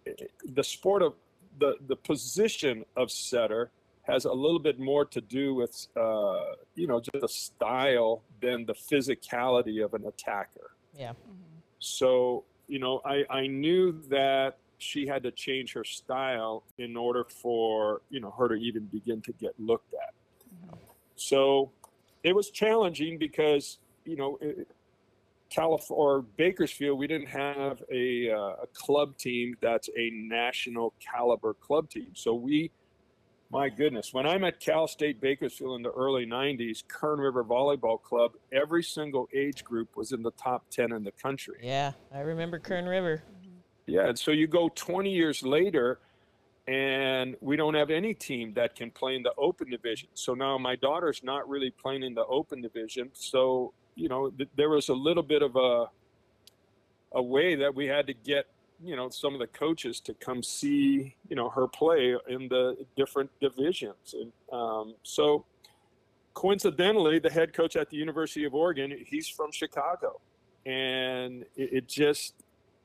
eh, 0.05 0.11
the 0.45 0.63
sport 0.63 1.01
of 1.01 1.13
the 1.59 1.75
the 1.87 1.95
position 1.95 2.85
of 2.95 3.11
setter 3.11 3.71
has 4.03 4.25
a 4.25 4.31
little 4.31 4.59
bit 4.59 4.79
more 4.79 5.05
to 5.05 5.21
do 5.21 5.55
with 5.55 5.87
uh, 5.95 6.53
you 6.75 6.87
know 6.87 6.99
just 6.99 7.21
the 7.21 7.27
style 7.27 8.21
than 8.41 8.65
the 8.65 8.73
physicality 8.73 9.83
of 9.83 9.93
an 9.93 10.05
attacker. 10.05 10.71
Yeah. 10.95 11.13
So 11.79 12.43
you 12.67 12.79
know, 12.79 13.01
I 13.05 13.23
I 13.29 13.47
knew 13.47 14.01
that 14.09 14.57
she 14.77 15.05
had 15.05 15.23
to 15.23 15.31
change 15.31 15.73
her 15.73 15.83
style 15.83 16.63
in 16.77 16.95
order 16.95 17.25
for 17.25 18.01
you 18.09 18.19
know 18.19 18.31
her 18.31 18.47
to 18.47 18.55
even 18.55 18.85
begin 18.85 19.21
to 19.21 19.33
get 19.33 19.53
looked 19.59 19.93
at. 19.93 20.13
So 21.15 21.71
it 22.23 22.35
was 22.35 22.49
challenging 22.49 23.17
because 23.17 23.79
you 24.05 24.15
know. 24.15 24.37
It, 24.41 24.67
California 25.49 26.03
or 26.03 26.21
Bakersfield, 26.21 26.97
we 26.99 27.07
didn't 27.07 27.27
have 27.27 27.81
a, 27.91 28.29
uh, 28.31 28.63
a 28.63 28.67
club 28.73 29.17
team 29.17 29.55
that's 29.61 29.89
a 29.97 30.11
national 30.11 30.93
caliber 30.99 31.53
club 31.55 31.89
team. 31.89 32.11
So 32.13 32.33
we, 32.33 32.71
my 33.51 33.69
goodness, 33.69 34.13
when 34.13 34.25
I'm 34.25 34.43
at 34.43 34.59
Cal 34.59 34.87
State 34.87 35.19
Bakersfield 35.19 35.77
in 35.77 35.83
the 35.83 35.91
early 35.91 36.25
90s, 36.25 36.83
Kern 36.87 37.19
River 37.19 37.43
Volleyball 37.43 38.01
Club, 38.01 38.33
every 38.51 38.83
single 38.83 39.27
age 39.33 39.63
group 39.63 39.95
was 39.95 40.11
in 40.11 40.21
the 40.21 40.31
top 40.31 40.69
10 40.69 40.91
in 40.91 41.03
the 41.03 41.11
country. 41.11 41.59
Yeah, 41.61 41.93
I 42.13 42.19
remember 42.19 42.59
Kern 42.59 42.85
River. 42.85 43.23
Yeah, 43.87 44.07
and 44.07 44.19
so 44.19 44.29
you 44.31 44.45
go 44.45 44.69
20 44.75 45.11
years 45.11 45.41
later, 45.41 45.99
and 46.69 47.35
we 47.41 47.55
don't 47.55 47.73
have 47.73 47.89
any 47.89 48.13
team 48.13 48.53
that 48.53 48.75
can 48.75 48.91
play 48.91 49.15
in 49.15 49.23
the 49.23 49.33
open 49.39 49.71
division. 49.71 50.07
So 50.13 50.35
now 50.35 50.57
my 50.59 50.75
daughter's 50.75 51.23
not 51.23 51.49
really 51.49 51.71
playing 51.71 52.03
in 52.03 52.13
the 52.13 52.25
open 52.25 52.61
division. 52.61 53.09
So 53.13 53.73
you 53.95 54.07
know, 54.07 54.29
th- 54.29 54.49
there 54.55 54.69
was 54.69 54.89
a 54.89 54.93
little 54.93 55.23
bit 55.23 55.41
of 55.41 55.55
a 55.55 55.85
a 57.13 57.21
way 57.21 57.55
that 57.55 57.73
we 57.73 57.87
had 57.87 58.05
to 58.05 58.13
get 58.13 58.45
you 58.83 58.95
know 58.95 59.09
some 59.09 59.33
of 59.33 59.39
the 59.39 59.47
coaches 59.47 59.99
to 60.01 60.13
come 60.13 60.43
see 60.43 61.15
you 61.27 61.35
know 61.35 61.49
her 61.49 61.67
play 61.67 62.15
in 62.27 62.47
the 62.47 62.77
different 62.95 63.31
divisions, 63.41 64.13
and 64.13 64.31
um, 64.53 64.93
so 65.01 65.45
coincidentally, 66.35 67.17
the 67.17 67.31
head 67.31 67.51
coach 67.51 67.75
at 67.75 67.89
the 67.89 67.97
University 67.97 68.45
of 68.45 68.53
Oregon, 68.53 68.95
he's 69.07 69.27
from 69.27 69.51
Chicago, 69.51 70.21
and 70.67 71.41
it, 71.55 71.73
it 71.73 71.87
just 71.87 72.35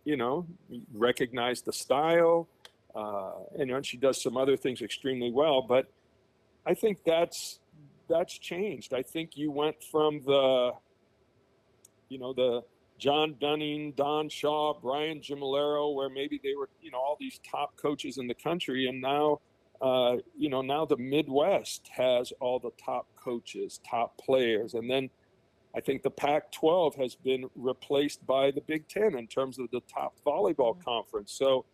you 0.07 0.17
know 0.17 0.47
recognized 0.95 1.67
the 1.67 1.73
style. 1.73 2.49
Uh, 2.95 3.33
and 3.59 3.69
know, 3.69 3.83
she 3.83 3.97
does 3.97 4.23
some 4.23 4.37
other 4.37 4.57
things 4.57 4.81
extremely 4.81 5.33
well, 5.33 5.63
but 5.63 5.87
I 6.65 6.75
think 6.75 6.99
that's 7.05 7.59
that's 8.09 8.39
changed. 8.39 8.95
I 8.95 9.03
think 9.03 9.37
you 9.37 9.51
went 9.51 9.83
from 9.83 10.21
the 10.25 10.73
you 12.09 12.19
know, 12.19 12.33
the 12.33 12.63
John 12.99 13.35
Dunning, 13.41 13.93
Don 13.97 14.29
Shaw, 14.29 14.79
Brian 14.81 15.21
Gimmillaro, 15.21 15.95
where 15.95 16.09
maybe 16.09 16.41
they 16.43 16.55
were, 16.55 16.69
you 16.81 16.91
know, 16.91 16.99
all 16.99 17.17
these 17.19 17.41
top 17.49 17.77
coaches 17.77 18.19
in 18.19 18.27
the 18.27 18.35
country. 18.35 18.87
And 18.89 19.01
now, 19.01 19.41
uh, 19.81 20.17
you 20.39 20.49
know, 20.49 20.63
now 20.63 20.85
the 20.85 20.97
Midwest 20.97 21.89
has 21.93 22.33
all 22.41 22.59
the 22.59 22.71
top 22.83 23.09
coaches, 23.17 23.81
top 23.89 24.17
players. 24.17 24.75
And 24.75 24.89
then 24.89 25.11
I 25.77 25.81
think 25.81 26.03
the 26.03 26.11
Pac 26.11 26.53
12 26.53 26.95
has 26.97 27.17
been 27.17 27.47
replaced 27.57 28.25
by 28.27 28.53
the 28.53 28.61
Big 28.61 28.87
Ten 28.89 29.17
in 29.17 29.27
terms 29.27 29.59
of 29.59 29.71
the 29.73 29.81
top 29.93 30.15
volleyball 30.25 30.77
mm-hmm. 30.77 30.83
conference. 30.83 31.33
So 31.33 31.65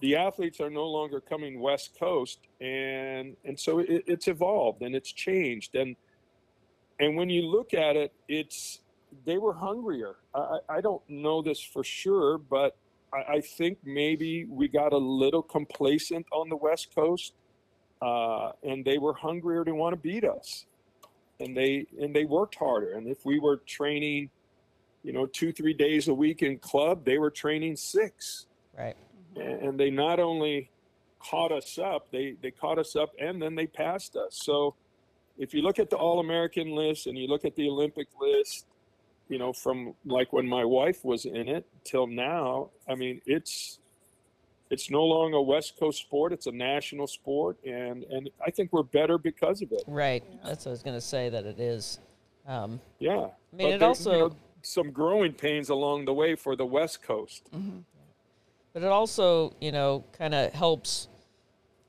the 0.00 0.16
athletes 0.16 0.60
are 0.60 0.70
no 0.70 0.86
longer 0.86 1.20
coming 1.20 1.60
West 1.60 1.98
Coast. 1.98 2.40
And, 2.60 3.36
and 3.44 3.58
so 3.58 3.78
it, 3.78 4.04
it's 4.06 4.28
evolved 4.28 4.82
and 4.82 4.94
it's 4.94 5.12
changed. 5.12 5.74
And, 5.74 5.96
and 6.98 7.16
when 7.16 7.30
you 7.30 7.42
look 7.42 7.74
at 7.74 7.96
it, 7.96 8.12
it's, 8.28 8.80
they 9.24 9.38
were 9.38 9.52
hungrier. 9.52 10.16
I, 10.34 10.58
I 10.68 10.80
don't 10.80 11.02
know 11.08 11.42
this 11.42 11.60
for 11.60 11.84
sure, 11.84 12.38
but 12.38 12.76
I, 13.12 13.34
I, 13.34 13.40
think 13.40 13.78
maybe 13.84 14.44
we 14.44 14.68
got 14.68 14.92
a 14.92 14.98
little 14.98 15.42
complacent 15.42 16.26
on 16.32 16.48
the 16.48 16.56
West 16.56 16.94
Coast, 16.94 17.34
uh, 18.00 18.52
and 18.62 18.84
they 18.84 18.98
were 18.98 19.14
hungrier 19.14 19.64
to 19.64 19.72
want 19.72 19.94
to 19.94 19.96
beat 19.96 20.24
us, 20.24 20.66
and 21.40 21.56
they 21.56 21.86
and 22.00 22.14
they 22.14 22.24
worked 22.24 22.54
harder. 22.54 22.92
And 22.92 23.08
if 23.08 23.24
we 23.24 23.38
were 23.38 23.56
training, 23.66 24.30
you 25.02 25.12
know, 25.12 25.26
two 25.26 25.52
three 25.52 25.74
days 25.74 26.08
a 26.08 26.14
week 26.14 26.42
in 26.42 26.58
club, 26.58 27.04
they 27.04 27.18
were 27.18 27.30
training 27.30 27.76
six. 27.76 28.46
Right. 28.78 28.96
And, 29.36 29.78
they 29.78 29.90
not 29.90 30.18
only 30.18 30.70
caught 31.20 31.52
us 31.52 31.78
up, 31.78 32.10
they 32.10 32.34
they 32.42 32.50
caught 32.50 32.78
us 32.78 32.96
up, 32.96 33.10
and 33.20 33.40
then 33.40 33.54
they 33.54 33.66
passed 33.66 34.16
us. 34.16 34.40
So 34.42 34.74
if 35.38 35.54
you 35.54 35.62
look 35.62 35.78
at 35.78 35.90
the 35.90 35.96
All 35.96 36.20
American 36.20 36.74
list 36.74 37.06
and 37.06 37.16
you 37.16 37.28
look 37.28 37.44
at 37.44 37.54
the 37.54 37.68
Olympic 37.68 38.08
list, 38.20 38.66
you 39.28 39.38
know, 39.38 39.52
from 39.52 39.94
like 40.04 40.32
when 40.32 40.46
my 40.46 40.64
wife 40.64 41.04
was 41.04 41.24
in 41.24 41.48
it 41.48 41.66
till 41.84 42.06
now, 42.06 42.70
I 42.88 42.94
mean, 42.94 43.20
it's 43.26 43.78
it's 44.70 44.90
no 44.90 45.02
longer 45.04 45.38
a 45.38 45.42
West 45.42 45.78
Coast 45.78 45.98
sport; 45.98 46.32
it's 46.32 46.46
a 46.46 46.52
national 46.52 47.06
sport, 47.06 47.56
and 47.64 48.04
and 48.04 48.30
I 48.44 48.50
think 48.50 48.72
we're 48.72 48.82
better 48.82 49.18
because 49.18 49.62
of 49.62 49.72
it. 49.72 49.82
Right. 49.86 50.24
That's 50.44 50.64
what 50.64 50.70
I 50.70 50.72
was 50.72 50.82
going 50.82 50.96
to 50.96 51.00
say. 51.00 51.28
That 51.28 51.44
it 51.44 51.60
is. 51.60 52.00
Um, 52.46 52.80
yeah. 52.98 53.12
I 53.12 53.16
mean, 53.16 53.30
but 53.52 53.70
it 53.72 53.82
also 53.82 54.12
you 54.12 54.18
know, 54.18 54.36
some 54.62 54.90
growing 54.90 55.32
pains 55.32 55.68
along 55.68 56.04
the 56.04 56.14
way 56.14 56.34
for 56.34 56.56
the 56.56 56.66
West 56.66 57.02
Coast. 57.02 57.48
Mm-hmm. 57.54 57.78
But 58.72 58.82
it 58.82 58.88
also, 58.88 59.54
you 59.60 59.72
know, 59.72 60.04
kind 60.16 60.34
of 60.34 60.52
helps, 60.52 61.08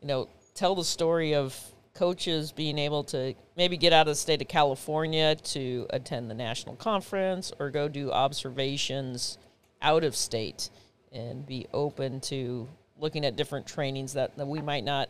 you 0.01 0.07
know, 0.07 0.27
tell 0.55 0.75
the 0.75 0.83
story 0.83 1.35
of 1.35 1.57
coaches 1.93 2.51
being 2.51 2.79
able 2.79 3.03
to 3.03 3.35
maybe 3.55 3.77
get 3.77 3.93
out 3.93 4.07
of 4.07 4.11
the 4.11 4.15
state 4.15 4.41
of 4.41 4.47
California 4.47 5.35
to 5.35 5.85
attend 5.91 6.29
the 6.29 6.33
national 6.33 6.75
conference 6.75 7.51
or 7.59 7.69
go 7.69 7.87
do 7.87 8.11
observations 8.11 9.37
out 9.81 10.03
of 10.03 10.15
state 10.15 10.69
and 11.11 11.45
be 11.45 11.67
open 11.73 12.19
to 12.21 12.67
looking 12.99 13.25
at 13.25 13.35
different 13.35 13.67
trainings 13.67 14.13
that, 14.13 14.35
that 14.37 14.47
we 14.47 14.61
might 14.61 14.83
not 14.83 15.09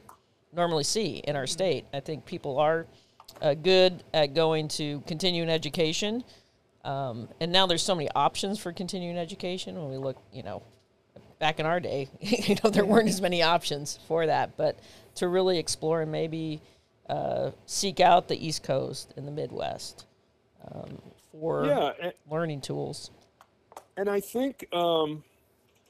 normally 0.54 0.84
see 0.84 1.18
in 1.28 1.36
our 1.36 1.48
state. 1.48 1.86
I 1.94 2.00
think 2.00 2.26
people 2.26 2.58
are 2.58 2.88
uh, 3.42 3.54
good 3.54 4.04
at 4.14 4.34
going 4.34 4.68
to 4.70 5.02
continuing 5.08 5.50
education. 5.50 6.24
Um, 6.84 7.30
and 7.40 7.52
now 7.52 7.68
there's 7.68 7.84
so 7.84 7.96
many 7.96 8.10
options 8.16 8.60
for 8.60 8.74
continuing 8.74 9.18
education 9.18 9.76
when 9.76 9.90
we 9.90 9.98
look, 9.98 10.18
you 10.34 10.44
know, 10.44 10.64
back 11.42 11.60
in 11.60 11.66
our 11.66 11.82
day, 11.82 12.08
you 12.22 12.56
know, 12.64 12.70
there 12.70 12.86
weren't 12.86 13.10
as 13.10 13.20
many 13.20 13.42
options 13.42 14.00
for 14.08 14.28
that. 14.28 14.56
But 14.56 14.80
to 15.16 15.28
really 15.28 15.58
explore 15.58 16.02
and 16.02 16.12
maybe 16.12 16.62
uh, 17.10 17.52
seek 17.66 18.00
out 18.00 18.30
the 18.30 18.48
East 18.48 18.64
Coast 18.64 19.14
and 19.18 19.28
the 19.28 19.32
Midwest 19.32 20.06
um, 20.72 21.02
for 21.34 21.66
yeah, 21.66 21.92
and, 22.02 22.14
learning 22.30 22.62
tools. 22.62 23.12
And 23.98 24.10
I 24.10 24.22
think, 24.22 24.66
um, 24.72 25.24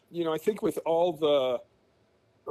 you 0.09 0.23
know, 0.23 0.33
I 0.33 0.39
think 0.39 0.63
with 0.63 0.79
all 0.85 1.13
the 1.13 1.59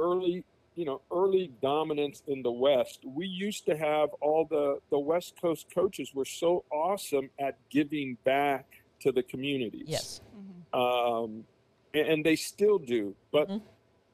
early, 0.01 0.45
you 0.75 0.85
know, 0.85 1.01
early 1.11 1.51
dominance 1.61 2.23
in 2.27 2.41
the 2.41 2.51
West, 2.51 2.99
we 3.03 3.25
used 3.25 3.65
to 3.65 3.75
have 3.75 4.09
all 4.21 4.45
the 4.49 4.79
the 4.89 4.99
West 4.99 5.33
Coast 5.41 5.67
coaches 5.73 6.13
were 6.13 6.25
so 6.25 6.63
awesome 6.71 7.29
at 7.39 7.57
giving 7.69 8.17
back 8.23 8.65
to 9.01 9.11
the 9.11 9.23
communities. 9.23 9.85
Yes. 9.87 10.21
Mm-hmm. 10.37 10.79
Um, 10.79 11.43
and, 11.93 12.25
they 12.25 12.35
still 12.35 12.79
do, 12.79 13.15
but. 13.31 13.49
Mm-hmm. 13.49 13.65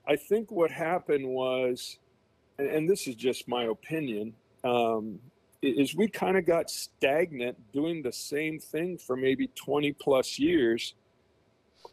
I 0.10 0.16
think 0.16 0.52
what 0.52 0.72
happened 0.72 1.28
was 1.28 2.00
and 2.60 2.90
this 2.90 3.08
is 3.08 3.16
just 3.16 3.48
my 3.48 3.66
opinion, 3.66 4.34
um, 4.64 5.20
is 5.62 5.96
we 5.96 6.08
kind 6.08 6.38
of 6.38 6.46
got 6.46 6.70
stagnant 6.70 7.58
doing 7.72 8.02
the 8.02 8.12
same 8.12 8.60
thing 8.60 8.98
for 8.98 9.16
maybe 9.16 9.48
20 9.48 9.92
plus 9.94 10.40
years. 10.40 10.94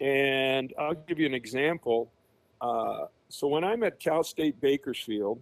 And 0.00 0.72
I'll 0.78 0.94
give 0.94 1.18
you 1.18 1.26
an 1.26 1.34
example. 1.34 2.12
Uh, 2.60 3.06
so 3.28 3.46
when 3.48 3.64
I'm 3.64 3.82
at 3.82 4.00
Cal 4.00 4.22
State 4.22 4.60
Bakersfield, 4.60 5.40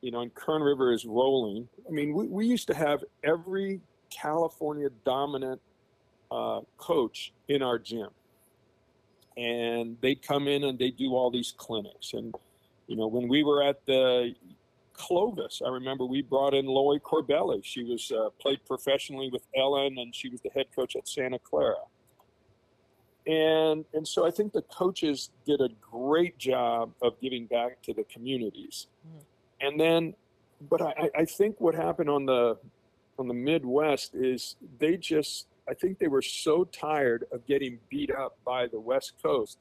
you 0.00 0.10
know, 0.12 0.20
and 0.20 0.32
Kern 0.34 0.62
River 0.62 0.92
is 0.92 1.04
rolling, 1.04 1.68
I 1.86 1.90
mean, 1.90 2.14
we, 2.14 2.26
we 2.26 2.46
used 2.46 2.68
to 2.68 2.74
have 2.74 3.04
every 3.24 3.80
California 4.10 4.88
dominant 5.04 5.60
uh, 6.30 6.60
coach 6.76 7.32
in 7.48 7.62
our 7.62 7.78
gym. 7.78 8.08
And 9.38 9.96
they'd 10.00 10.20
come 10.20 10.48
in 10.48 10.64
and 10.64 10.78
they'd 10.78 10.96
do 10.96 11.14
all 11.14 11.30
these 11.30 11.54
clinics. 11.56 12.12
And 12.12 12.34
you 12.88 12.96
know, 12.96 13.06
when 13.06 13.28
we 13.28 13.44
were 13.44 13.62
at 13.62 13.84
the 13.86 14.34
Clovis, 14.94 15.62
I 15.64 15.68
remember 15.68 16.04
we 16.04 16.22
brought 16.22 16.54
in 16.54 16.66
Laurie 16.66 17.00
Corbelli. 17.00 17.64
She 17.64 17.84
was 17.84 18.10
uh, 18.10 18.30
played 18.40 18.58
professionally 18.66 19.30
with 19.30 19.46
Ellen, 19.56 19.98
and 19.98 20.14
she 20.14 20.28
was 20.28 20.40
the 20.40 20.50
head 20.50 20.66
coach 20.74 20.96
at 20.96 21.06
Santa 21.06 21.38
Clara. 21.38 21.76
And 23.26 23.84
and 23.94 24.08
so 24.08 24.26
I 24.26 24.30
think 24.30 24.52
the 24.52 24.62
coaches 24.62 25.30
did 25.46 25.60
a 25.60 25.68
great 25.80 26.38
job 26.38 26.92
of 27.00 27.20
giving 27.20 27.46
back 27.46 27.80
to 27.82 27.94
the 27.94 28.04
communities. 28.04 28.86
Mm-hmm. 29.06 29.66
And 29.66 29.80
then, 29.80 30.14
but 30.68 30.82
I, 30.82 31.10
I 31.14 31.24
think 31.24 31.60
what 31.60 31.74
happened 31.74 32.10
on 32.10 32.26
the 32.26 32.58
on 33.18 33.28
the 33.28 33.34
Midwest 33.34 34.14
is 34.14 34.56
they 34.78 34.96
just 34.96 35.46
I 35.68 35.74
think 35.74 35.98
they 35.98 36.08
were 36.08 36.22
so 36.22 36.64
tired 36.64 37.24
of 37.32 37.46
getting 37.46 37.78
beat 37.88 38.10
up 38.10 38.38
by 38.44 38.66
the 38.66 38.80
West 38.80 39.14
Coast 39.22 39.58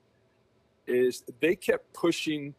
is 0.86 1.24
they 1.41 1.55
kept 1.55 1.93
pushing 1.93 2.55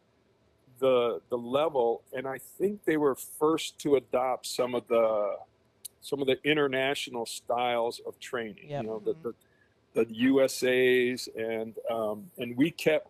the 0.79 1.21
the 1.29 1.37
level, 1.37 2.03
and 2.13 2.27
I 2.27 2.37
think 2.37 2.85
they 2.85 2.97
were 2.97 3.15
first 3.15 3.79
to 3.79 3.95
adopt 3.95 4.45
some 4.45 4.75
of 4.75 4.87
the 4.87 5.35
some 6.01 6.21
of 6.21 6.27
the 6.27 6.37
international 6.43 7.25
styles 7.25 7.99
of 8.05 8.19
training. 8.19 8.69
Yep. 8.69 8.83
You 8.83 8.87
know, 8.87 8.99
the, 9.03 9.15
the 9.23 10.05
the 10.05 10.13
USA's 10.13 11.27
and 11.35 11.75
um, 11.91 12.31
and 12.37 12.55
we 12.55 12.71
kept 12.71 13.09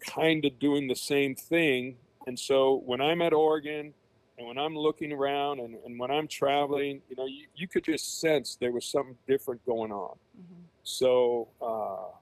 kind 0.00 0.44
of 0.44 0.58
doing 0.58 0.88
the 0.88 0.96
same 0.96 1.34
thing 1.36 1.96
And 2.26 2.38
so 2.38 2.82
when 2.86 3.00
I'm 3.00 3.22
at 3.22 3.32
Oregon 3.32 3.94
and 4.38 4.46
when 4.46 4.58
I'm 4.58 4.76
looking 4.76 5.12
around 5.12 5.60
and, 5.60 5.76
and 5.84 5.98
when 5.98 6.10
I'm 6.10 6.26
traveling, 6.26 7.02
you 7.08 7.16
know, 7.16 7.26
you, 7.26 7.46
you 7.54 7.68
could 7.68 7.84
just 7.84 8.20
sense 8.20 8.56
there 8.60 8.72
was 8.72 8.86
something 8.86 9.16
different 9.28 9.64
going 9.66 9.92
on. 9.92 10.16
Mm-hmm. 10.38 10.62
So 10.82 11.48
uh, 11.60 12.16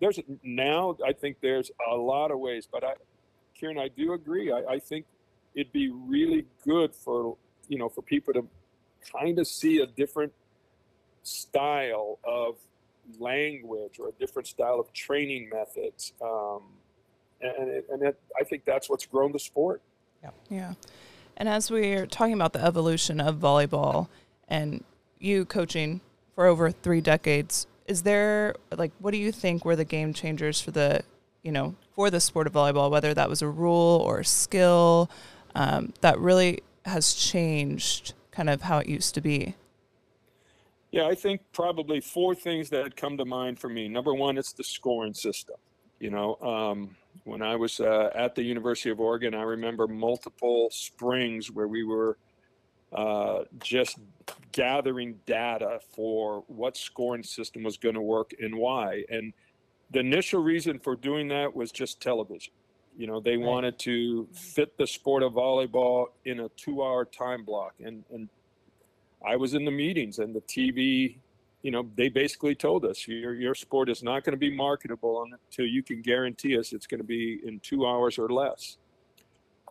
there's 0.00 0.20
now, 0.42 0.96
I 1.04 1.12
think 1.12 1.38
there's 1.40 1.70
a 1.90 1.94
lot 1.94 2.30
of 2.30 2.38
ways, 2.38 2.68
but 2.70 2.84
I, 2.84 2.94
Kieran, 3.54 3.78
I 3.78 3.88
do 3.88 4.12
agree. 4.12 4.52
I, 4.52 4.74
I 4.74 4.78
think 4.78 5.06
it'd 5.54 5.72
be 5.72 5.90
really 5.90 6.46
good 6.64 6.94
for, 6.94 7.36
you 7.68 7.78
know, 7.78 7.88
for 7.88 8.02
people 8.02 8.32
to 8.34 8.46
kind 9.12 9.38
of 9.38 9.46
see 9.46 9.80
a 9.80 9.86
different 9.86 10.32
style 11.22 12.18
of 12.24 12.56
language 13.18 13.98
or 13.98 14.08
a 14.08 14.12
different 14.12 14.46
style 14.46 14.78
of 14.78 14.92
training 14.92 15.50
methods. 15.52 16.12
Um, 16.22 16.62
and 17.40 17.68
it, 17.68 17.86
and 17.90 18.02
it, 18.02 18.20
I 18.40 18.44
think 18.44 18.64
that's 18.64 18.88
what's 18.88 19.06
grown 19.06 19.32
the 19.32 19.38
sport. 19.38 19.82
Yeah. 20.22 20.30
Yeah. 20.48 20.74
And 21.38 21.48
as 21.48 21.70
we're 21.70 22.04
talking 22.04 22.34
about 22.34 22.52
the 22.52 22.62
evolution 22.62 23.20
of 23.20 23.36
volleyball 23.36 24.08
and 24.48 24.82
you 25.20 25.44
coaching 25.44 26.00
for 26.34 26.46
over 26.46 26.72
three 26.72 27.00
decades, 27.00 27.68
is 27.86 28.02
there 28.02 28.56
like 28.76 28.90
what 28.98 29.12
do 29.12 29.18
you 29.18 29.30
think 29.30 29.64
were 29.64 29.76
the 29.76 29.84
game 29.84 30.12
changers 30.12 30.60
for 30.60 30.72
the 30.72 31.02
you 31.42 31.52
know 31.52 31.76
for 31.94 32.10
the 32.10 32.18
sport 32.18 32.48
of 32.48 32.52
volleyball, 32.52 32.90
whether 32.90 33.14
that 33.14 33.28
was 33.28 33.40
a 33.40 33.48
rule 33.48 34.02
or 34.04 34.18
a 34.18 34.24
skill 34.24 35.08
um, 35.54 35.94
that 36.00 36.18
really 36.18 36.60
has 36.84 37.14
changed 37.14 38.14
kind 38.32 38.50
of 38.50 38.62
how 38.62 38.78
it 38.78 38.88
used 38.88 39.14
to 39.14 39.20
be? 39.20 39.54
Yeah, 40.90 41.06
I 41.06 41.14
think 41.14 41.42
probably 41.52 42.00
four 42.00 42.34
things 42.34 42.68
that 42.70 42.96
come 42.96 43.16
to 43.16 43.24
mind 43.24 43.60
for 43.60 43.68
me. 43.68 43.88
Number 43.88 44.12
one, 44.12 44.38
it's 44.38 44.52
the 44.52 44.64
scoring 44.64 45.14
system. 45.14 45.56
You 46.00 46.10
know, 46.10 46.36
um, 46.36 46.96
when 47.24 47.42
I 47.42 47.56
was 47.56 47.80
uh, 47.80 48.10
at 48.14 48.34
the 48.34 48.42
University 48.42 48.90
of 48.90 49.00
Oregon, 49.00 49.34
I 49.34 49.42
remember 49.42 49.86
multiple 49.86 50.68
springs 50.70 51.50
where 51.50 51.68
we 51.68 51.84
were 51.84 52.18
uh, 52.92 53.44
just 53.62 53.98
gathering 54.52 55.16
data 55.26 55.78
for 55.94 56.44
what 56.46 56.76
scoring 56.76 57.22
system 57.22 57.62
was 57.62 57.76
going 57.76 57.94
to 57.94 58.00
work 58.00 58.32
and 58.40 58.54
why. 58.54 59.04
And 59.10 59.32
the 59.90 60.00
initial 60.00 60.42
reason 60.42 60.78
for 60.78 60.96
doing 60.96 61.28
that 61.28 61.54
was 61.54 61.70
just 61.70 62.00
television. 62.00 62.52
You 62.96 63.06
know, 63.06 63.20
they 63.20 63.36
right. 63.36 63.46
wanted 63.46 63.78
to 63.80 64.26
fit 64.32 64.76
the 64.76 64.86
sport 64.86 65.22
of 65.22 65.34
volleyball 65.34 66.06
in 66.24 66.40
a 66.40 66.48
two-hour 66.50 67.04
time 67.06 67.44
block, 67.44 67.74
and 67.78 68.04
and 68.12 68.28
I 69.24 69.36
was 69.36 69.54
in 69.54 69.64
the 69.64 69.70
meetings, 69.70 70.18
and 70.18 70.34
the 70.34 70.40
TV 70.40 71.18
you 71.62 71.70
know, 71.70 71.88
they 71.96 72.08
basically 72.08 72.54
told 72.54 72.84
us 72.84 73.08
your 73.08 73.34
your 73.34 73.54
sport 73.54 73.88
is 73.88 74.02
not 74.02 74.24
going 74.24 74.32
to 74.32 74.38
be 74.38 74.54
marketable 74.54 75.24
until 75.24 75.66
you 75.66 75.82
can 75.82 76.02
guarantee 76.02 76.56
us 76.58 76.72
it's 76.72 76.86
going 76.86 77.00
to 77.00 77.06
be 77.06 77.40
in 77.44 77.60
two 77.60 77.86
hours 77.86 78.18
or 78.18 78.28
less. 78.28 78.78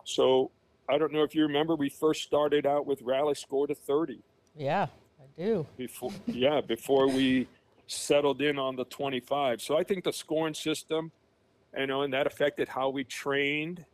So 0.03 0.51
I 0.89 0.97
don't 0.97 1.11
know 1.11 1.23
if 1.23 1.35
you 1.35 1.43
remember, 1.43 1.75
we 1.75 1.89
first 1.89 2.23
started 2.23 2.65
out 2.65 2.85
with 2.85 3.01
rally 3.01 3.35
score 3.35 3.67
to 3.67 3.75
30. 3.75 4.21
Yeah, 4.55 4.87
I 5.19 5.41
do. 5.41 5.65
Before, 5.77 6.11
yeah, 6.25 6.61
before 6.61 7.07
we 7.07 7.47
settled 7.87 8.41
in 8.41 8.57
on 8.57 8.75
the 8.75 8.85
25. 8.85 9.61
So 9.61 9.77
I 9.77 9.83
think 9.83 10.03
the 10.03 10.13
scoring 10.13 10.53
system, 10.53 11.11
you 11.77 11.87
know, 11.87 12.03
and 12.03 12.13
that 12.13 12.27
affected 12.27 12.67
how 12.67 12.89
we 12.89 13.03
trained. 13.03 13.85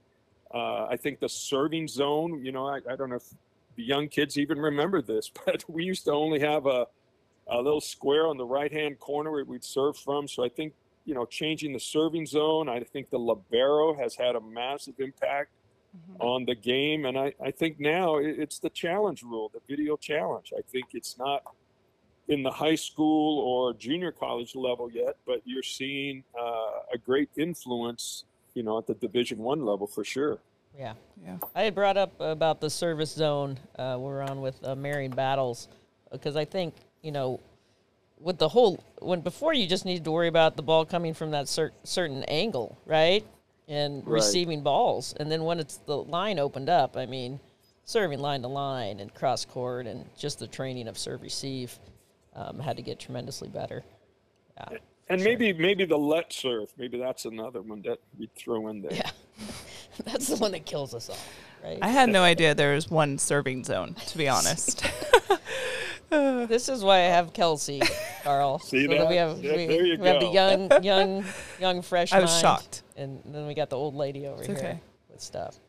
Uh, 0.53 0.85
I 0.85 0.97
think 0.97 1.19
the 1.19 1.29
serving 1.29 1.87
zone, 1.87 2.43
you 2.45 2.51
know, 2.51 2.67
I, 2.67 2.79
I 2.89 2.95
don't 2.95 3.09
know 3.09 3.15
if 3.15 3.33
the 3.75 3.83
young 3.83 4.07
kids 4.07 4.37
even 4.37 4.59
remember 4.59 5.01
this, 5.01 5.31
but 5.45 5.63
we 5.67 5.83
used 5.83 6.05
to 6.05 6.11
only 6.11 6.39
have 6.39 6.65
a 6.65 6.87
a 7.47 7.57
little 7.57 7.81
square 7.81 8.27
on 8.27 8.37
the 8.37 8.45
right 8.45 8.71
hand 8.71 8.99
corner 8.99 9.31
where 9.31 9.43
we'd 9.45 9.63
serve 9.63 9.97
from. 9.97 10.27
So 10.27 10.43
I 10.43 10.49
think, 10.49 10.73
you 11.05 11.13
know, 11.13 11.25
changing 11.25 11.73
the 11.73 11.79
serving 11.79 12.25
zone, 12.25 12.69
I 12.69 12.79
think 12.81 13.09
the 13.09 13.19
Libero 13.19 13.95
has 13.95 14.15
had 14.15 14.35
a 14.35 14.41
massive 14.41 14.99
impact 14.99 15.49
mm-hmm. 15.95 16.21
on 16.21 16.45
the 16.45 16.55
game. 16.55 17.05
And 17.05 17.17
I, 17.17 17.33
I 17.43 17.51
think 17.51 17.79
now 17.79 18.17
it's 18.17 18.59
the 18.59 18.69
challenge 18.69 19.23
rule, 19.23 19.51
the 19.53 19.61
video 19.67 19.97
challenge. 19.97 20.53
I 20.57 20.61
think 20.71 20.87
it's 20.93 21.17
not 21.17 21.43
in 22.29 22.43
the 22.43 22.51
high 22.51 22.75
school 22.75 23.39
or 23.39 23.73
junior 23.73 24.11
college 24.11 24.55
level 24.55 24.89
yet, 24.89 25.17
but 25.25 25.41
you're 25.45 25.63
seeing 25.63 26.23
uh, 26.39 26.93
a 26.93 26.97
great 26.97 27.29
influence, 27.35 28.23
you 28.53 28.63
know, 28.63 28.77
at 28.77 28.87
the 28.87 28.93
Division 28.93 29.39
One 29.39 29.65
level 29.65 29.87
for 29.87 30.05
sure. 30.05 30.39
Yeah, 30.77 30.93
yeah. 31.23 31.37
I 31.53 31.63
had 31.63 31.75
brought 31.75 31.97
up 31.97 32.13
about 32.19 32.59
the 32.59 32.69
service 32.69 33.11
zone. 33.11 33.59
Uh, 33.77 33.97
we're 33.99 34.21
on 34.21 34.41
with 34.41 34.63
uh, 34.63 34.73
Marion 34.75 35.11
Battles 35.11 35.67
because 36.11 36.35
I 36.35 36.45
think 36.45 36.73
you 37.03 37.11
know, 37.11 37.39
with 38.19 38.39
the 38.39 38.49
whole 38.49 38.83
when 38.99 39.21
before 39.21 39.53
you 39.53 39.67
just 39.67 39.85
needed 39.85 40.05
to 40.05 40.11
worry 40.11 40.29
about 40.29 40.55
the 40.55 40.63
ball 40.63 40.85
coming 40.85 41.13
from 41.13 41.31
that 41.31 41.47
cer- 41.47 41.73
certain 41.83 42.23
angle, 42.23 42.77
right? 42.85 43.23
And 43.67 44.05
right. 44.05 44.13
receiving 44.13 44.61
balls, 44.61 45.13
and 45.19 45.31
then 45.31 45.43
when 45.43 45.59
it's 45.59 45.77
the 45.77 45.97
line 45.97 46.39
opened 46.39 46.69
up, 46.69 46.97
I 46.97 47.05
mean, 47.05 47.39
serving 47.85 48.19
line 48.19 48.41
to 48.41 48.47
line 48.47 48.99
and 48.99 49.13
cross 49.13 49.45
court, 49.45 49.85
and 49.87 50.05
just 50.17 50.39
the 50.39 50.47
training 50.47 50.87
of 50.87 50.97
serve 50.97 51.21
receive 51.21 51.77
um, 52.35 52.59
had 52.59 52.75
to 52.77 52.83
get 52.83 52.99
tremendously 52.99 53.47
better. 53.47 53.83
Yeah. 54.57 54.77
And 55.09 55.21
sure. 55.21 55.29
maybe 55.29 55.53
maybe 55.53 55.85
the 55.85 55.97
let 55.97 56.31
serve, 56.33 56.73
maybe 56.77 56.97
that's 56.97 57.25
another 57.25 57.61
one 57.61 57.81
that 57.83 57.99
we 58.17 58.29
throw 58.35 58.67
in 58.69 58.81
there. 58.81 58.93
Yeah, 58.93 59.11
that's 60.05 60.27
the 60.27 60.37
one 60.37 60.51
that 60.53 60.65
kills 60.65 60.93
us 60.93 61.09
all, 61.09 61.17
right? 61.63 61.79
I 61.81 61.89
had 61.89 62.09
no 62.09 62.23
idea 62.23 62.55
there 62.55 62.73
was 62.73 62.89
one 62.89 63.17
serving 63.17 63.63
zone, 63.63 63.95
to 64.07 64.17
be 64.17 64.27
honest. 64.27 64.85
this 66.47 66.69
is 66.69 66.83
why 66.83 66.97
I 66.97 67.09
have 67.09 67.33
Kelsey, 67.33 67.81
Carl. 68.23 68.59
See 68.59 68.85
so 68.85 68.93
that? 68.93 69.09
we 69.09 69.15
have 69.15 69.43
yeah, 69.43 69.55
we, 69.55 69.97
we 69.97 70.07
have 70.07 70.19
the 70.19 70.31
young, 70.31 70.69
young, 70.83 71.25
young 71.59 71.81
fresh. 71.81 72.11
I 72.11 72.19
was 72.19 72.31
mind, 72.31 72.41
shocked, 72.41 72.83
and 72.95 73.21
then 73.25 73.47
we 73.47 73.53
got 73.53 73.69
the 73.69 73.77
old 73.77 73.95
lady 73.95 74.27
over 74.27 74.39
it's 74.39 74.47
here 74.47 74.57
okay. 74.57 74.79
with 75.09 75.21
stuff. 75.21 75.59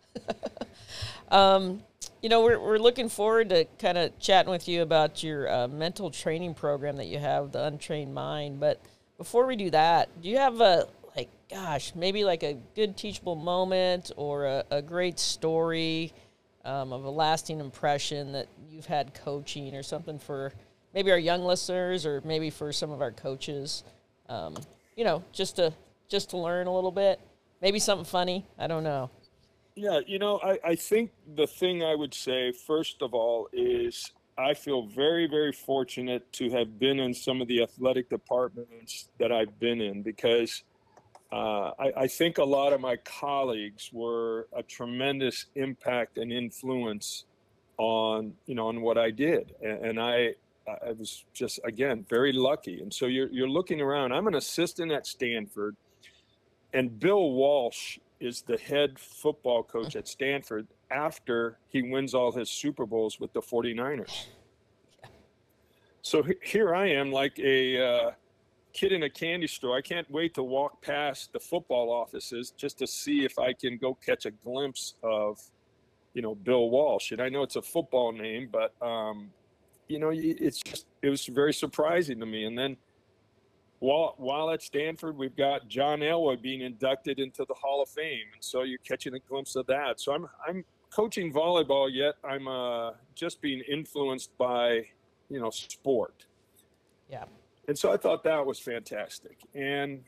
um, 1.31 1.83
you 2.23 2.29
know, 2.29 2.43
we're 2.43 2.59
we're 2.59 2.79
looking 2.79 3.09
forward 3.09 3.51
to 3.51 3.65
kind 3.79 3.99
of 3.99 4.19
chatting 4.19 4.51
with 4.51 4.69
you 4.69 4.83
about 4.83 5.23
your 5.23 5.51
uh, 5.53 5.69
mental 5.69 6.11
training 6.11 6.55
program 6.55 6.97
that 6.97 7.07
you 7.07 7.19
have, 7.19 7.53
the 7.53 7.65
Untrained 7.65 8.15
Mind. 8.15 8.61
But 8.61 8.81
before 9.19 9.47
we 9.47 9.57
do 9.57 9.71
that, 9.71 10.09
do 10.23 10.29
you 10.29 10.39
have 10.39 10.61
a 10.61 10.87
like, 11.17 11.31
gosh, 11.51 11.95
maybe 11.95 12.25
like 12.25 12.43
a 12.43 12.59
good 12.75 12.97
teachable 12.97 13.37
moment 13.37 14.11
or 14.17 14.47
a, 14.47 14.65
a 14.71 14.83
great 14.83 15.19
story? 15.19 16.13
Um, 16.65 16.93
of 16.93 17.05
a 17.05 17.11
lasting 17.11 17.61
impression 17.61 18.33
that 18.33 18.49
you've 18.71 18.87
had 18.87 19.15
coaching 19.15 19.75
or 19.75 19.83
something 19.83 20.19
for 20.19 20.53
maybe 20.93 21.11
our 21.11 21.19
young 21.19 21.43
listeners 21.43 22.07
or 22.07 22.23
maybe 22.25 22.51
for 22.51 22.73
some 22.73 22.91
of 22.91 23.01
our 23.01 23.13
coaches. 23.13 23.85
Um, 24.29 24.57
you 24.97 25.05
know 25.05 25.23
just 25.33 25.57
to 25.57 25.73
just 26.09 26.31
to 26.31 26.37
learn 26.37 26.67
a 26.67 26.75
little 26.75 26.93
bit. 26.93 27.21
Maybe 27.61 27.79
something 27.79 28.05
funny. 28.05 28.47
I 28.59 28.67
don't 28.67 28.85
know. 28.85 29.11
Yeah 29.75 30.01
you 30.07 30.19
know 30.19 30.41
I, 30.43 30.59
I 30.65 30.75
think 30.77 31.11
the 31.35 31.47
thing 31.49 31.83
i 31.83 31.97
would 31.97 32.15
say 32.15 32.53
first 32.53 33.03
of 33.03 33.13
all 33.13 33.49
is 33.53 34.13
i 34.39 34.55
feel 34.55 34.87
very 34.87 35.27
very 35.27 35.51
fortunate 35.51 36.33
to 36.35 36.49
have 36.51 36.79
been 36.79 37.01
in 37.01 37.13
some 37.13 37.43
of 37.43 37.49
the 37.49 37.61
athletic 37.61 38.09
departments 38.09 39.09
that 39.19 39.33
i've 39.33 39.59
been 39.59 39.81
in 39.81 40.03
because 40.03 40.63
uh, 41.33 41.73
I, 41.79 41.93
I, 41.97 42.07
think 42.07 42.39
a 42.39 42.45
lot 42.45 42.73
of 42.73 42.81
my 42.81 42.97
colleagues 42.97 43.91
were 43.93 44.47
a 44.53 44.63
tremendous 44.63 45.47
impact 45.57 46.19
and 46.19 46.33
influence 46.33 47.25
on 47.77 48.35
you 48.47 48.55
know 48.55 48.69
on 48.69 48.83
what 48.83 48.99
I 48.99 49.11
did, 49.11 49.55
and, 49.63 49.85
and 49.85 50.01
I 50.01 50.35
I 50.69 50.93
was 50.93 51.25
just 51.33 51.61
again 51.65 52.07
very 52.09 52.33
lucky. 52.33 52.81
And 52.81 52.93
so 52.93 53.07
you're 53.07 53.29
you're 53.29 53.49
looking 53.49 53.81
around. 53.81 54.13
I'm 54.13 54.27
an 54.29 54.37
assistant 54.37 54.93
at 54.93 55.07
Stanford, 55.07 55.77
and 56.73 56.99
Bill 57.01 57.33
Walsh 57.33 57.99
is 58.21 58.43
the 58.43 58.57
head 58.57 58.99
football 58.99 59.63
coach 59.63 59.97
at 59.97 60.07
Stanford 60.09 60.67
after 60.91 61.59
he 61.69 61.83
wins 61.83 62.15
all 62.15 62.33
his 62.33 62.49
Super 62.49 62.87
Bowls 62.87 63.19
with 63.19 63.33
the 63.33 63.41
49ers. 63.41 64.27
So 66.03 66.23
here 66.43 66.75
I 66.75 66.89
am, 66.91 67.11
like 67.11 67.39
a 67.39 67.83
uh, 67.83 68.11
kid 68.75 68.93
in 68.93 69.05
a 69.05 69.11
candy 69.11 69.47
store. 69.47 69.77
I 69.77 69.81
can't 69.81 70.11
wait 70.11 70.35
to 70.35 70.43
walk 70.43 70.83
past 70.83 71.33
the 71.33 71.41
football 71.41 71.91
offices 71.91 72.53
just 72.57 72.79
to 72.81 72.87
see 72.87 73.25
if 73.25 73.39
I 73.39 73.53
can 73.53 73.79
go 73.79 73.95
catch 73.95 74.27
a 74.27 74.33
glimpse 74.33 74.95
of, 75.03 75.41
you 76.13 76.21
know, 76.21 76.35
Bill 76.35 76.69
Walsh. 76.69 77.13
And 77.13 77.23
I 77.23 77.29
know 77.29 77.43
it's 77.43 77.57
a 77.57 77.63
football 77.63 78.13
name, 78.13 78.51
but 78.53 78.75
um, 78.85 79.31
you 79.89 79.99
know, 79.99 80.11
it's 80.13 80.61
just 80.61 80.87
it 81.03 81.09
was 81.09 81.25
very 81.27 81.55
surprising 81.55 82.19
to 82.19 82.27
me. 82.27 82.45
And 82.45 82.59
then 82.59 82.77
while 83.79 84.15
while 84.19 84.51
at 84.51 84.63
Stanford, 84.63 85.17
we've 85.17 85.37
got 85.37 85.69
John 85.69 86.01
Elway 86.01 86.41
being 86.41 86.63
inducted 86.63 87.21
into 87.21 87.45
the 87.47 87.55
Hall 87.55 87.83
of 87.83 87.89
Fame, 87.89 88.27
and 88.33 88.43
so 88.43 88.63
you're 88.63 88.79
catching 88.79 89.15
a 89.15 89.19
glimpse 89.21 89.57
of 89.57 89.67
that. 89.67 90.01
So 90.01 90.13
I'm 90.13 90.27
I'm 90.47 90.65
coaching 90.91 91.33
volleyball, 91.33 91.89
yet 91.93 92.15
I'm 92.25 92.49
uh, 92.49 92.93
just 93.15 93.41
being 93.41 93.63
influenced 93.71 94.37
by 94.39 94.87
you 95.29 95.39
know 95.39 95.51
sport. 95.51 96.27
Yeah 97.11 97.25
and 97.69 97.79
so 97.79 97.93
I 97.93 97.97
thought 97.97 98.25
that 98.25 98.45
was 98.45 98.59
fantastic. 98.59 99.39
And 99.55 100.03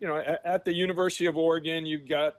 you 0.00 0.08
know, 0.08 0.16
at, 0.16 0.40
at, 0.44 0.64
the 0.64 0.72
University 0.72 1.26
of 1.26 1.36
Oregon, 1.36 1.84
you've 1.84 2.08
got 2.08 2.36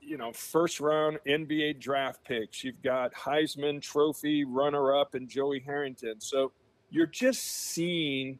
you 0.00 0.16
know 0.16 0.32
first 0.32 0.80
round 0.80 1.18
NBA 1.26 1.80
draft 1.80 2.24
picks. 2.24 2.64
You've 2.64 2.82
got 2.82 3.12
Heisman 3.14 3.80
Trophy 3.80 4.44
runner 4.44 4.96
up 4.96 5.14
and 5.14 5.28
Joey 5.28 5.60
Harrington. 5.60 6.20
So 6.20 6.52
you're 6.90 7.06
just 7.06 7.44
seeing 7.44 8.38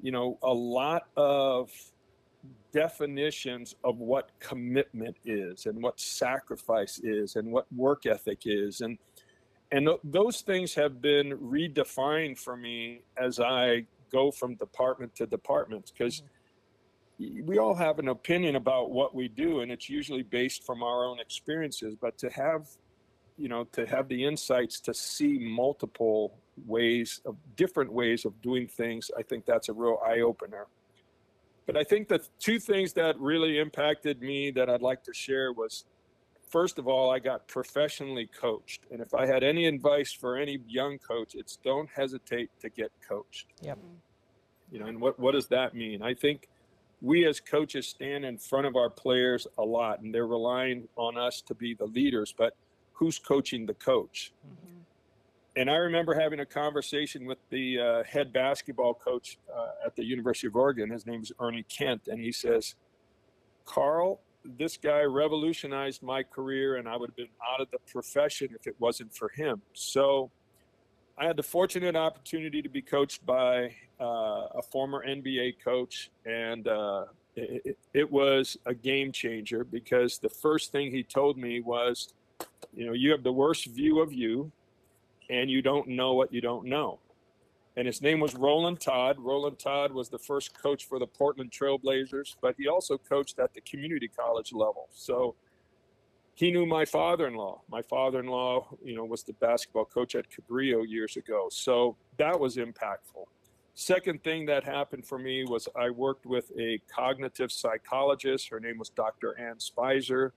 you 0.00 0.12
know 0.12 0.38
a 0.42 0.52
lot 0.52 1.04
of 1.16 1.70
definitions 2.72 3.74
of 3.84 3.98
what 3.98 4.30
commitment 4.38 5.16
is 5.24 5.66
and 5.66 5.82
what 5.82 5.98
sacrifice 5.98 7.00
is 7.02 7.36
and 7.36 7.50
what 7.50 7.66
work 7.74 8.06
ethic 8.06 8.42
is 8.44 8.80
and 8.80 8.96
and 9.72 9.86
th- 9.86 10.00
those 10.04 10.40
things 10.40 10.74
have 10.74 11.00
been 11.00 11.36
redefined 11.38 12.38
for 12.38 12.56
me 12.56 13.02
as 13.16 13.40
I 13.40 13.86
go 14.10 14.30
from 14.30 14.54
department 14.56 15.14
to 15.16 15.26
department 15.26 15.90
because 15.92 16.22
mm-hmm. 17.20 17.46
we 17.46 17.58
all 17.58 17.74
have 17.74 17.98
an 17.98 18.08
opinion 18.08 18.56
about 18.56 18.90
what 18.90 19.14
we 19.14 19.28
do 19.28 19.60
and 19.60 19.70
it's 19.70 19.88
usually 19.88 20.22
based 20.22 20.64
from 20.64 20.82
our 20.82 21.04
own 21.04 21.20
experiences 21.20 21.94
but 22.00 22.16
to 22.18 22.28
have 22.30 22.66
you 23.36 23.48
know 23.48 23.64
to 23.72 23.86
have 23.86 24.08
the 24.08 24.24
insights 24.24 24.80
to 24.80 24.92
see 24.92 25.38
multiple 25.38 26.34
ways 26.66 27.20
of 27.24 27.36
different 27.56 27.92
ways 27.92 28.24
of 28.24 28.40
doing 28.42 28.66
things 28.66 29.10
i 29.18 29.22
think 29.22 29.46
that's 29.46 29.68
a 29.68 29.72
real 29.72 29.98
eye 30.06 30.20
opener 30.20 30.66
but 31.66 31.76
i 31.76 31.82
think 31.82 32.08
the 32.08 32.20
two 32.38 32.58
things 32.58 32.92
that 32.92 33.18
really 33.18 33.58
impacted 33.58 34.20
me 34.20 34.50
that 34.50 34.68
i'd 34.68 34.82
like 34.82 35.02
to 35.02 35.12
share 35.14 35.52
was 35.52 35.84
first 36.50 36.78
of 36.78 36.86
all 36.86 37.10
i 37.10 37.18
got 37.18 37.46
professionally 37.48 38.28
coached 38.38 38.82
and 38.90 39.00
if 39.00 39.14
i 39.14 39.24
had 39.26 39.42
any 39.42 39.66
advice 39.66 40.12
for 40.12 40.36
any 40.36 40.58
young 40.66 40.98
coach 40.98 41.34
it's 41.34 41.56
don't 41.56 41.88
hesitate 41.94 42.50
to 42.60 42.68
get 42.68 42.90
coached. 43.06 43.46
Yep. 43.62 43.78
You 44.70 44.78
know 44.78 44.86
and 44.86 45.00
what 45.00 45.18
what 45.18 45.32
does 45.32 45.48
that 45.48 45.74
mean? 45.74 46.02
I 46.02 46.14
think 46.14 46.48
we 47.02 47.26
as 47.26 47.40
coaches 47.40 47.86
stand 47.86 48.24
in 48.24 48.36
front 48.38 48.66
of 48.66 48.76
our 48.76 48.90
players 48.90 49.46
a 49.58 49.62
lot 49.62 50.00
and 50.00 50.14
they're 50.14 50.26
relying 50.26 50.86
on 50.96 51.16
us 51.16 51.40
to 51.42 51.54
be 51.54 51.74
the 51.74 51.86
leaders 51.86 52.34
but 52.36 52.54
who's 52.92 53.18
coaching 53.18 53.66
the 53.66 53.74
coach? 53.74 54.32
Mm-hmm. 54.46 54.78
And 55.56 55.70
I 55.70 55.76
remember 55.76 56.14
having 56.14 56.40
a 56.40 56.46
conversation 56.46 57.26
with 57.26 57.38
the 57.48 57.80
uh, 57.80 58.04
head 58.04 58.32
basketball 58.32 58.94
coach 58.94 59.38
uh, 59.52 59.86
at 59.86 59.96
the 59.96 60.04
University 60.04 60.46
of 60.46 60.54
Oregon. 60.54 60.90
His 60.90 61.06
name 61.06 61.22
is 61.22 61.32
Ernie 61.40 61.64
Kent, 61.64 62.02
and 62.06 62.20
he 62.20 62.30
says, 62.30 62.76
"Carl, 63.64 64.20
this 64.44 64.76
guy 64.76 65.02
revolutionized 65.02 66.02
my 66.02 66.22
career, 66.22 66.76
and 66.76 66.88
I 66.88 66.96
would 66.96 67.10
have 67.10 67.16
been 67.16 67.28
out 67.52 67.60
of 67.60 67.70
the 67.70 67.78
profession 67.90 68.48
if 68.58 68.66
it 68.66 68.74
wasn't 68.78 69.14
for 69.14 69.28
him." 69.28 69.62
So, 69.72 70.30
I 71.18 71.26
had 71.26 71.36
the 71.36 71.42
fortunate 71.42 71.96
opportunity 71.96 72.62
to 72.62 72.68
be 72.68 72.82
coached 72.82 73.24
by 73.26 73.74
uh, 74.00 74.48
a 74.54 74.62
former 74.62 75.04
NBA 75.06 75.56
coach, 75.62 76.10
and 76.24 76.66
uh, 76.66 77.04
it, 77.36 77.78
it 77.92 78.10
was 78.10 78.56
a 78.66 78.74
game 78.74 79.12
changer 79.12 79.64
because 79.64 80.18
the 80.18 80.30
first 80.30 80.72
thing 80.72 80.90
he 80.90 81.02
told 81.02 81.36
me 81.36 81.60
was, 81.60 82.14
"You 82.74 82.86
know, 82.86 82.92
you 82.92 83.10
have 83.10 83.22
the 83.22 83.32
worst 83.32 83.66
view 83.66 84.00
of 84.00 84.12
you." 84.12 84.52
and 85.30 85.48
you 85.48 85.62
don't 85.62 85.86
know 85.88 86.12
what 86.12 86.32
you 86.32 86.40
don't 86.40 86.66
know. 86.66 86.98
And 87.80 87.86
his 87.86 88.02
name 88.02 88.20
was 88.20 88.34
Rolland 88.34 88.78
Todd. 88.78 89.16
Rolland 89.18 89.58
Todd 89.58 89.90
was 89.90 90.10
the 90.10 90.18
first 90.18 90.52
coach 90.52 90.84
for 90.84 90.98
the 90.98 91.06
Portland 91.06 91.50
Trailblazers, 91.50 92.36
but 92.42 92.54
he 92.58 92.68
also 92.68 92.98
coached 92.98 93.38
at 93.38 93.54
the 93.54 93.62
community 93.62 94.06
college 94.06 94.52
level. 94.52 94.90
So 94.92 95.34
he 96.34 96.50
knew 96.50 96.66
my 96.66 96.84
father-in-law. 96.84 97.62
My 97.70 97.80
father-in-law, 97.80 98.76
you 98.84 98.94
know, 98.96 99.06
was 99.06 99.22
the 99.22 99.32
basketball 99.32 99.86
coach 99.86 100.14
at 100.14 100.26
Cabrillo 100.30 100.86
years 100.86 101.16
ago. 101.16 101.48
So 101.50 101.96
that 102.18 102.38
was 102.38 102.58
impactful. 102.58 103.24
Second 103.72 104.22
thing 104.22 104.44
that 104.44 104.62
happened 104.62 105.06
for 105.06 105.18
me 105.18 105.46
was 105.46 105.66
I 105.74 105.88
worked 105.88 106.26
with 106.26 106.52
a 106.58 106.82
cognitive 106.94 107.50
psychologist. 107.50 108.50
Her 108.50 108.60
name 108.60 108.76
was 108.76 108.90
Dr. 108.90 109.38
Ann 109.38 109.58
Spicer. 109.58 110.34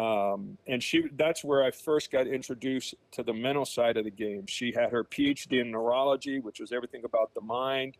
Um, 0.00 0.56
and 0.66 0.82
she 0.82 1.08
that's 1.16 1.44
where 1.44 1.62
I 1.62 1.70
first 1.70 2.10
got 2.10 2.26
introduced 2.26 2.94
to 3.12 3.22
the 3.22 3.34
mental 3.34 3.66
side 3.66 3.98
of 3.98 4.04
the 4.04 4.10
game. 4.10 4.46
She 4.46 4.72
had 4.72 4.90
her 4.92 5.04
PhD 5.04 5.60
in 5.60 5.70
neurology, 5.70 6.38
which 6.40 6.58
was 6.58 6.72
everything 6.72 7.04
about 7.04 7.34
the 7.34 7.42
mind. 7.42 7.98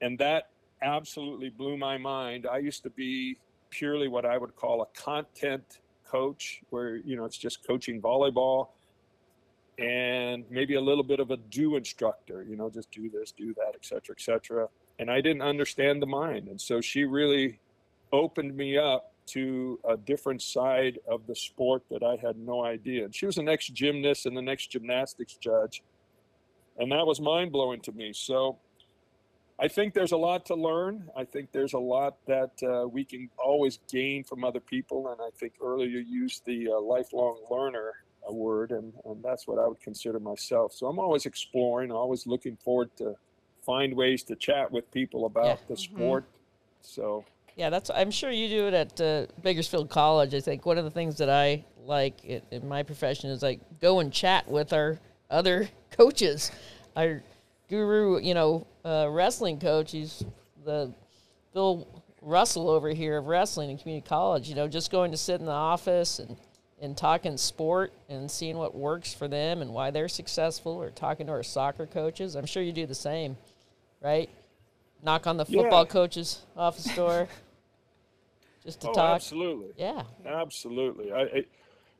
And 0.00 0.18
that 0.18 0.50
absolutely 0.80 1.50
blew 1.50 1.76
my 1.76 1.98
mind. 1.98 2.46
I 2.50 2.58
used 2.58 2.82
to 2.84 2.90
be 2.90 3.36
purely 3.68 4.08
what 4.08 4.24
I 4.24 4.38
would 4.38 4.56
call 4.56 4.80
a 4.80 4.86
content 4.98 5.80
coach, 6.06 6.62
where 6.70 6.96
you 6.96 7.16
know 7.16 7.26
it's 7.26 7.36
just 7.36 7.66
coaching 7.66 8.00
volleyball 8.00 8.68
and 9.78 10.44
maybe 10.48 10.76
a 10.76 10.80
little 10.80 11.04
bit 11.04 11.20
of 11.20 11.30
a 11.30 11.36
do 11.36 11.76
instructor, 11.76 12.42
you 12.48 12.56
know, 12.56 12.70
just 12.70 12.90
do 12.90 13.10
this, 13.10 13.32
do 13.32 13.52
that, 13.52 13.72
et 13.74 13.84
cetera, 13.84 14.14
et 14.16 14.22
cetera. 14.22 14.66
And 14.98 15.10
I 15.10 15.20
didn't 15.20 15.42
understand 15.42 16.00
the 16.00 16.06
mind. 16.06 16.48
And 16.48 16.58
so 16.58 16.80
she 16.80 17.04
really 17.04 17.60
opened 18.10 18.56
me 18.56 18.78
up 18.78 19.12
to 19.26 19.78
a 19.88 19.96
different 19.96 20.42
side 20.42 20.98
of 21.08 21.26
the 21.26 21.34
sport 21.34 21.82
that 21.90 22.02
I 22.02 22.16
had 22.16 22.36
no 22.36 22.64
idea. 22.64 23.04
And 23.04 23.14
she 23.14 23.26
was 23.26 23.38
an 23.38 23.48
ex 23.48 23.66
gymnast 23.68 24.26
and 24.26 24.36
the 24.36 24.42
next 24.42 24.68
gymnastics 24.68 25.34
judge. 25.34 25.82
And 26.78 26.92
that 26.92 27.06
was 27.06 27.20
mind 27.20 27.52
blowing 27.52 27.80
to 27.82 27.92
me. 27.92 28.12
So 28.12 28.58
I 29.58 29.68
think 29.68 29.94
there's 29.94 30.12
a 30.12 30.16
lot 30.16 30.44
to 30.46 30.54
learn. 30.54 31.10
I 31.16 31.24
think 31.24 31.50
there's 31.52 31.72
a 31.72 31.78
lot 31.78 32.16
that 32.26 32.50
uh, 32.62 32.86
we 32.86 33.04
can 33.04 33.30
always 33.42 33.78
gain 33.90 34.22
from 34.22 34.44
other 34.44 34.60
people. 34.60 35.08
And 35.08 35.20
I 35.20 35.30
think 35.38 35.54
earlier 35.62 35.88
you 35.88 36.00
used 36.00 36.44
the 36.44 36.68
uh, 36.68 36.80
lifelong 36.80 37.40
learner 37.50 37.94
a 38.28 38.34
word, 38.34 38.72
and, 38.72 38.92
and 39.04 39.22
that's 39.22 39.46
what 39.46 39.58
I 39.58 39.66
would 39.66 39.80
consider 39.80 40.18
myself. 40.18 40.72
So 40.72 40.86
I'm 40.86 40.98
always 40.98 41.26
exploring, 41.26 41.90
always 41.90 42.26
looking 42.26 42.56
forward 42.56 42.90
to 42.98 43.14
find 43.64 43.94
ways 43.94 44.22
to 44.24 44.36
chat 44.36 44.70
with 44.70 44.90
people 44.90 45.26
about 45.26 45.46
yeah. 45.46 45.56
the 45.68 45.74
mm-hmm. 45.74 45.96
sport. 45.96 46.24
So 46.82 47.24
yeah, 47.56 47.70
that's. 47.70 47.90
I'm 47.90 48.10
sure 48.10 48.30
you 48.30 48.48
do 48.48 48.68
it 48.68 48.74
at 48.74 49.00
uh, 49.00 49.26
Bakersfield 49.42 49.88
College. 49.88 50.34
I 50.34 50.40
think 50.40 50.66
one 50.66 50.76
of 50.76 50.84
the 50.84 50.90
things 50.90 51.16
that 51.16 51.30
I 51.30 51.64
like 51.86 52.22
in, 52.22 52.42
in 52.50 52.68
my 52.68 52.82
profession 52.82 53.30
is 53.30 53.42
like 53.42 53.60
go 53.80 54.00
and 54.00 54.12
chat 54.12 54.46
with 54.46 54.74
our 54.74 55.00
other 55.30 55.68
coaches. 55.90 56.52
Our 56.94 57.22
guru, 57.68 58.20
you 58.20 58.34
know, 58.34 58.66
uh, 58.84 59.08
wrestling 59.10 59.58
coach. 59.58 59.92
He's 59.92 60.22
the 60.64 60.92
Bill 61.54 61.88
Russell 62.20 62.68
over 62.68 62.90
here 62.90 63.16
of 63.16 63.26
wrestling 63.26 63.70
in 63.70 63.78
community 63.78 64.06
college. 64.06 64.50
You 64.50 64.54
know, 64.54 64.68
just 64.68 64.90
going 64.90 65.10
to 65.12 65.16
sit 65.16 65.40
in 65.40 65.46
the 65.46 65.52
office 65.52 66.18
and 66.18 66.36
and 66.82 66.94
talking 66.94 67.38
sport 67.38 67.90
and 68.10 68.30
seeing 68.30 68.58
what 68.58 68.74
works 68.74 69.14
for 69.14 69.28
them 69.28 69.62
and 69.62 69.72
why 69.72 69.90
they're 69.90 70.08
successful, 70.08 70.72
or 70.72 70.90
talking 70.90 71.26
to 71.26 71.32
our 71.32 71.42
soccer 71.42 71.86
coaches. 71.86 72.34
I'm 72.34 72.44
sure 72.44 72.62
you 72.62 72.72
do 72.72 72.84
the 72.84 72.94
same, 72.94 73.38
right? 74.02 74.28
Knock 75.02 75.26
on 75.26 75.38
the 75.38 75.46
football 75.46 75.84
yeah. 75.84 75.90
coach's 75.90 76.42
office 76.54 76.94
door. 76.94 77.28
just 78.66 78.80
to 78.82 78.90
oh, 78.90 78.92
talk. 78.92 79.14
Absolutely. 79.14 79.72
Yeah. 79.76 80.02
Absolutely. 80.26 81.12
I, 81.12 81.20
it, 81.22 81.48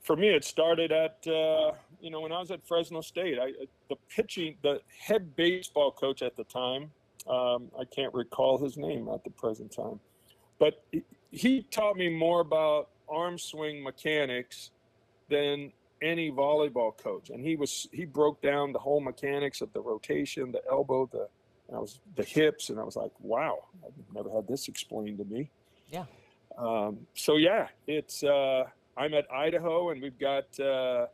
for 0.03 0.17
me, 0.17 0.29
it 0.29 0.45
started 0.45 0.93
at 0.93 1.27
uh, 1.27 1.73
you 2.01 2.11
know 2.11 2.21
when 2.21 2.33
I 2.33 2.39
was 2.39 2.51
at 2.51 2.67
Fresno 2.67 3.01
State. 3.01 3.39
I 3.41 3.53
the 3.89 3.97
pitching, 4.15 4.57
the 4.63 4.81
head 4.99 5.35
baseball 5.37 5.91
coach 5.91 6.23
at 6.23 6.37
the 6.37 6.45
time. 6.45 6.91
Um, 7.29 7.71
I 7.79 7.85
can't 7.85 8.15
recall 8.15 8.59
his 8.59 8.77
name 8.77 9.09
at 9.13 9.25
the 9.25 9.31
present 9.31 9.73
time, 9.73 9.99
but 10.61 10.85
he, 10.93 11.03
he 11.31 11.63
taught 11.63 11.97
me 11.97 12.09
more 12.09 12.41
about 12.41 12.91
arm 13.09 13.37
swing 13.37 13.83
mechanics 13.83 14.71
than 15.29 15.73
any 16.03 16.31
volleyball 16.31 16.97
coach. 16.97 17.31
And 17.31 17.41
he 17.41 17.57
was 17.57 17.89
he 17.93 18.05
broke 18.05 18.41
down 18.43 18.73
the 18.73 18.79
whole 18.79 19.01
mechanics 19.01 19.61
of 19.61 19.73
the 19.73 19.81
rotation, 19.81 20.53
the 20.53 20.63
elbow, 20.71 21.09
the 21.11 21.29
I 21.75 21.79
was 21.79 21.99
the 22.15 22.23
hips, 22.23 22.71
and 22.71 22.79
I 22.79 22.85
was 22.85 22.95
like, 22.95 23.11
wow, 23.19 23.65
I've 23.85 24.15
never 24.15 24.31
had 24.31 24.47
this 24.47 24.69
explained 24.69 25.19
to 25.19 25.25
me. 25.25 25.51
Yeah. 25.91 26.05
Um, 26.57 26.99
so 27.15 27.37
yeah, 27.37 27.69
it's 27.87 28.23
uh, 28.23 28.65
I'm 28.97 29.15
at 29.15 29.31
Idaho, 29.33 29.91
and 29.91 30.01
we've 30.01 30.19
got 30.19 30.45
uh, 30.59 31.07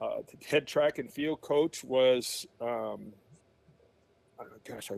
uh, 0.00 0.22
head 0.46 0.66
track 0.66 0.98
and 0.98 1.10
field 1.10 1.40
coach 1.40 1.82
was 1.84 2.46
um, 2.60 3.12
gosh, 4.64 4.90
I, 4.90 4.96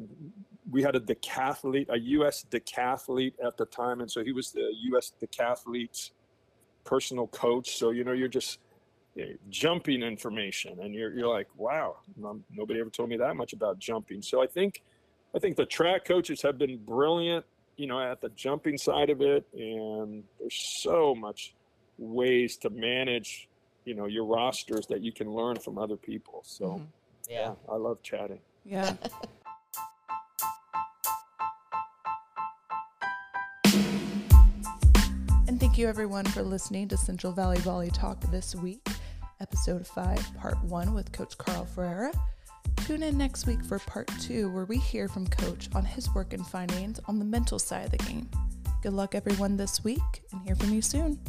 we 0.71 0.83
had 0.83 0.97
a 0.97 1.01
decathlete, 1.01 1.89
a 1.91 1.99
U.S. 1.99 2.45
decathlete 2.51 3.35
at 3.45 3.57
the 3.57 3.67
time, 3.67 4.01
and 4.01 4.11
so 4.11 4.23
he 4.25 4.33
was 4.33 4.53
the 4.53 4.73
U.S. 4.91 5.13
decathlete's 5.21 6.13
personal 6.85 7.27
coach. 7.29 7.77
So 7.77 7.91
you 7.91 8.05
know, 8.05 8.13
you're 8.13 8.29
just 8.29 8.59
you 9.15 9.27
know, 9.27 9.33
jumping 9.51 10.03
information, 10.03 10.79
and 10.81 10.95
you're 10.95 11.13
you're 11.13 11.29
like, 11.29 11.49
wow, 11.57 11.97
nobody 12.51 12.81
ever 12.81 12.91
told 12.91 13.09
me 13.09 13.17
that 13.19 13.37
much 13.37 13.53
about 13.53 13.79
jumping. 13.79 14.23
So 14.23 14.43
I 14.43 14.47
think 14.47 14.83
I 15.35 15.39
think 15.39 15.57
the 15.57 15.67
track 15.67 16.05
coaches 16.05 16.43
have 16.43 16.59
been 16.59 16.79
brilliant 16.79 17.45
you 17.77 17.87
know, 17.87 18.01
at 18.01 18.21
the 18.21 18.29
jumping 18.31 18.77
side 18.79 19.11
of 19.11 19.21
it. 19.21 19.47
And 19.55 20.25
there's 20.39 20.55
so 20.55 21.15
much 21.15 21.55
ways 21.99 22.57
to 22.59 22.71
manage, 22.71 23.49
you 23.85 23.95
know, 23.95 24.07
your 24.07 24.25
rosters 24.25 24.87
that 24.87 25.03
you 25.03 25.13
can 25.13 25.31
learn 25.33 25.57
from 25.57 25.79
other 25.79 25.97
people. 25.97 26.43
So, 26.45 26.65
mm-hmm. 26.65 26.85
yeah. 27.29 27.41
yeah, 27.41 27.55
I 27.71 27.77
love 27.77 28.03
chatting. 28.03 28.41
Yeah. 28.65 28.95
and 35.49 35.59
thank 35.59 35.79
you 35.79 35.89
everyone 35.89 36.25
for 36.27 36.43
listening 36.43 36.89
to 36.89 36.97
Central 36.97 37.33
Valley 37.33 37.59
Volley 37.59 37.91
Talk 37.91 38.21
this 38.31 38.55
week, 38.55 38.87
episode 39.41 39.87
5, 39.87 40.37
part 40.37 40.63
1 40.65 40.95
with 40.95 41.11
Coach 41.13 41.37
Carl 41.39 41.65
Ferreira. 41.65 42.13
Tune 42.87 43.05
in 43.05 43.17
next 43.17 43.47
week 43.47 43.65
for 43.65 43.79
part 43.79 44.09
two, 44.21 44.51
where 44.53 44.65
we 44.65 44.77
hear 44.77 45.07
from 45.07 45.29
Coach 45.29 45.69
on 45.73 45.85
his 45.85 46.13
work 46.15 46.33
and 46.33 46.45
findings 46.45 46.99
on 47.07 47.21
the 47.21 47.25
mental 47.25 47.61
side 47.61 47.85
of 47.85 47.93
the 47.93 47.99
game. 47.99 48.29
Good 48.83 48.93
luck, 48.93 49.15
everyone, 49.15 49.57
this 49.57 49.85
week, 49.85 50.01
and 50.33 50.43
hear 50.43 50.57
from 50.57 50.75
you 50.75 50.83
soon. 50.83 51.21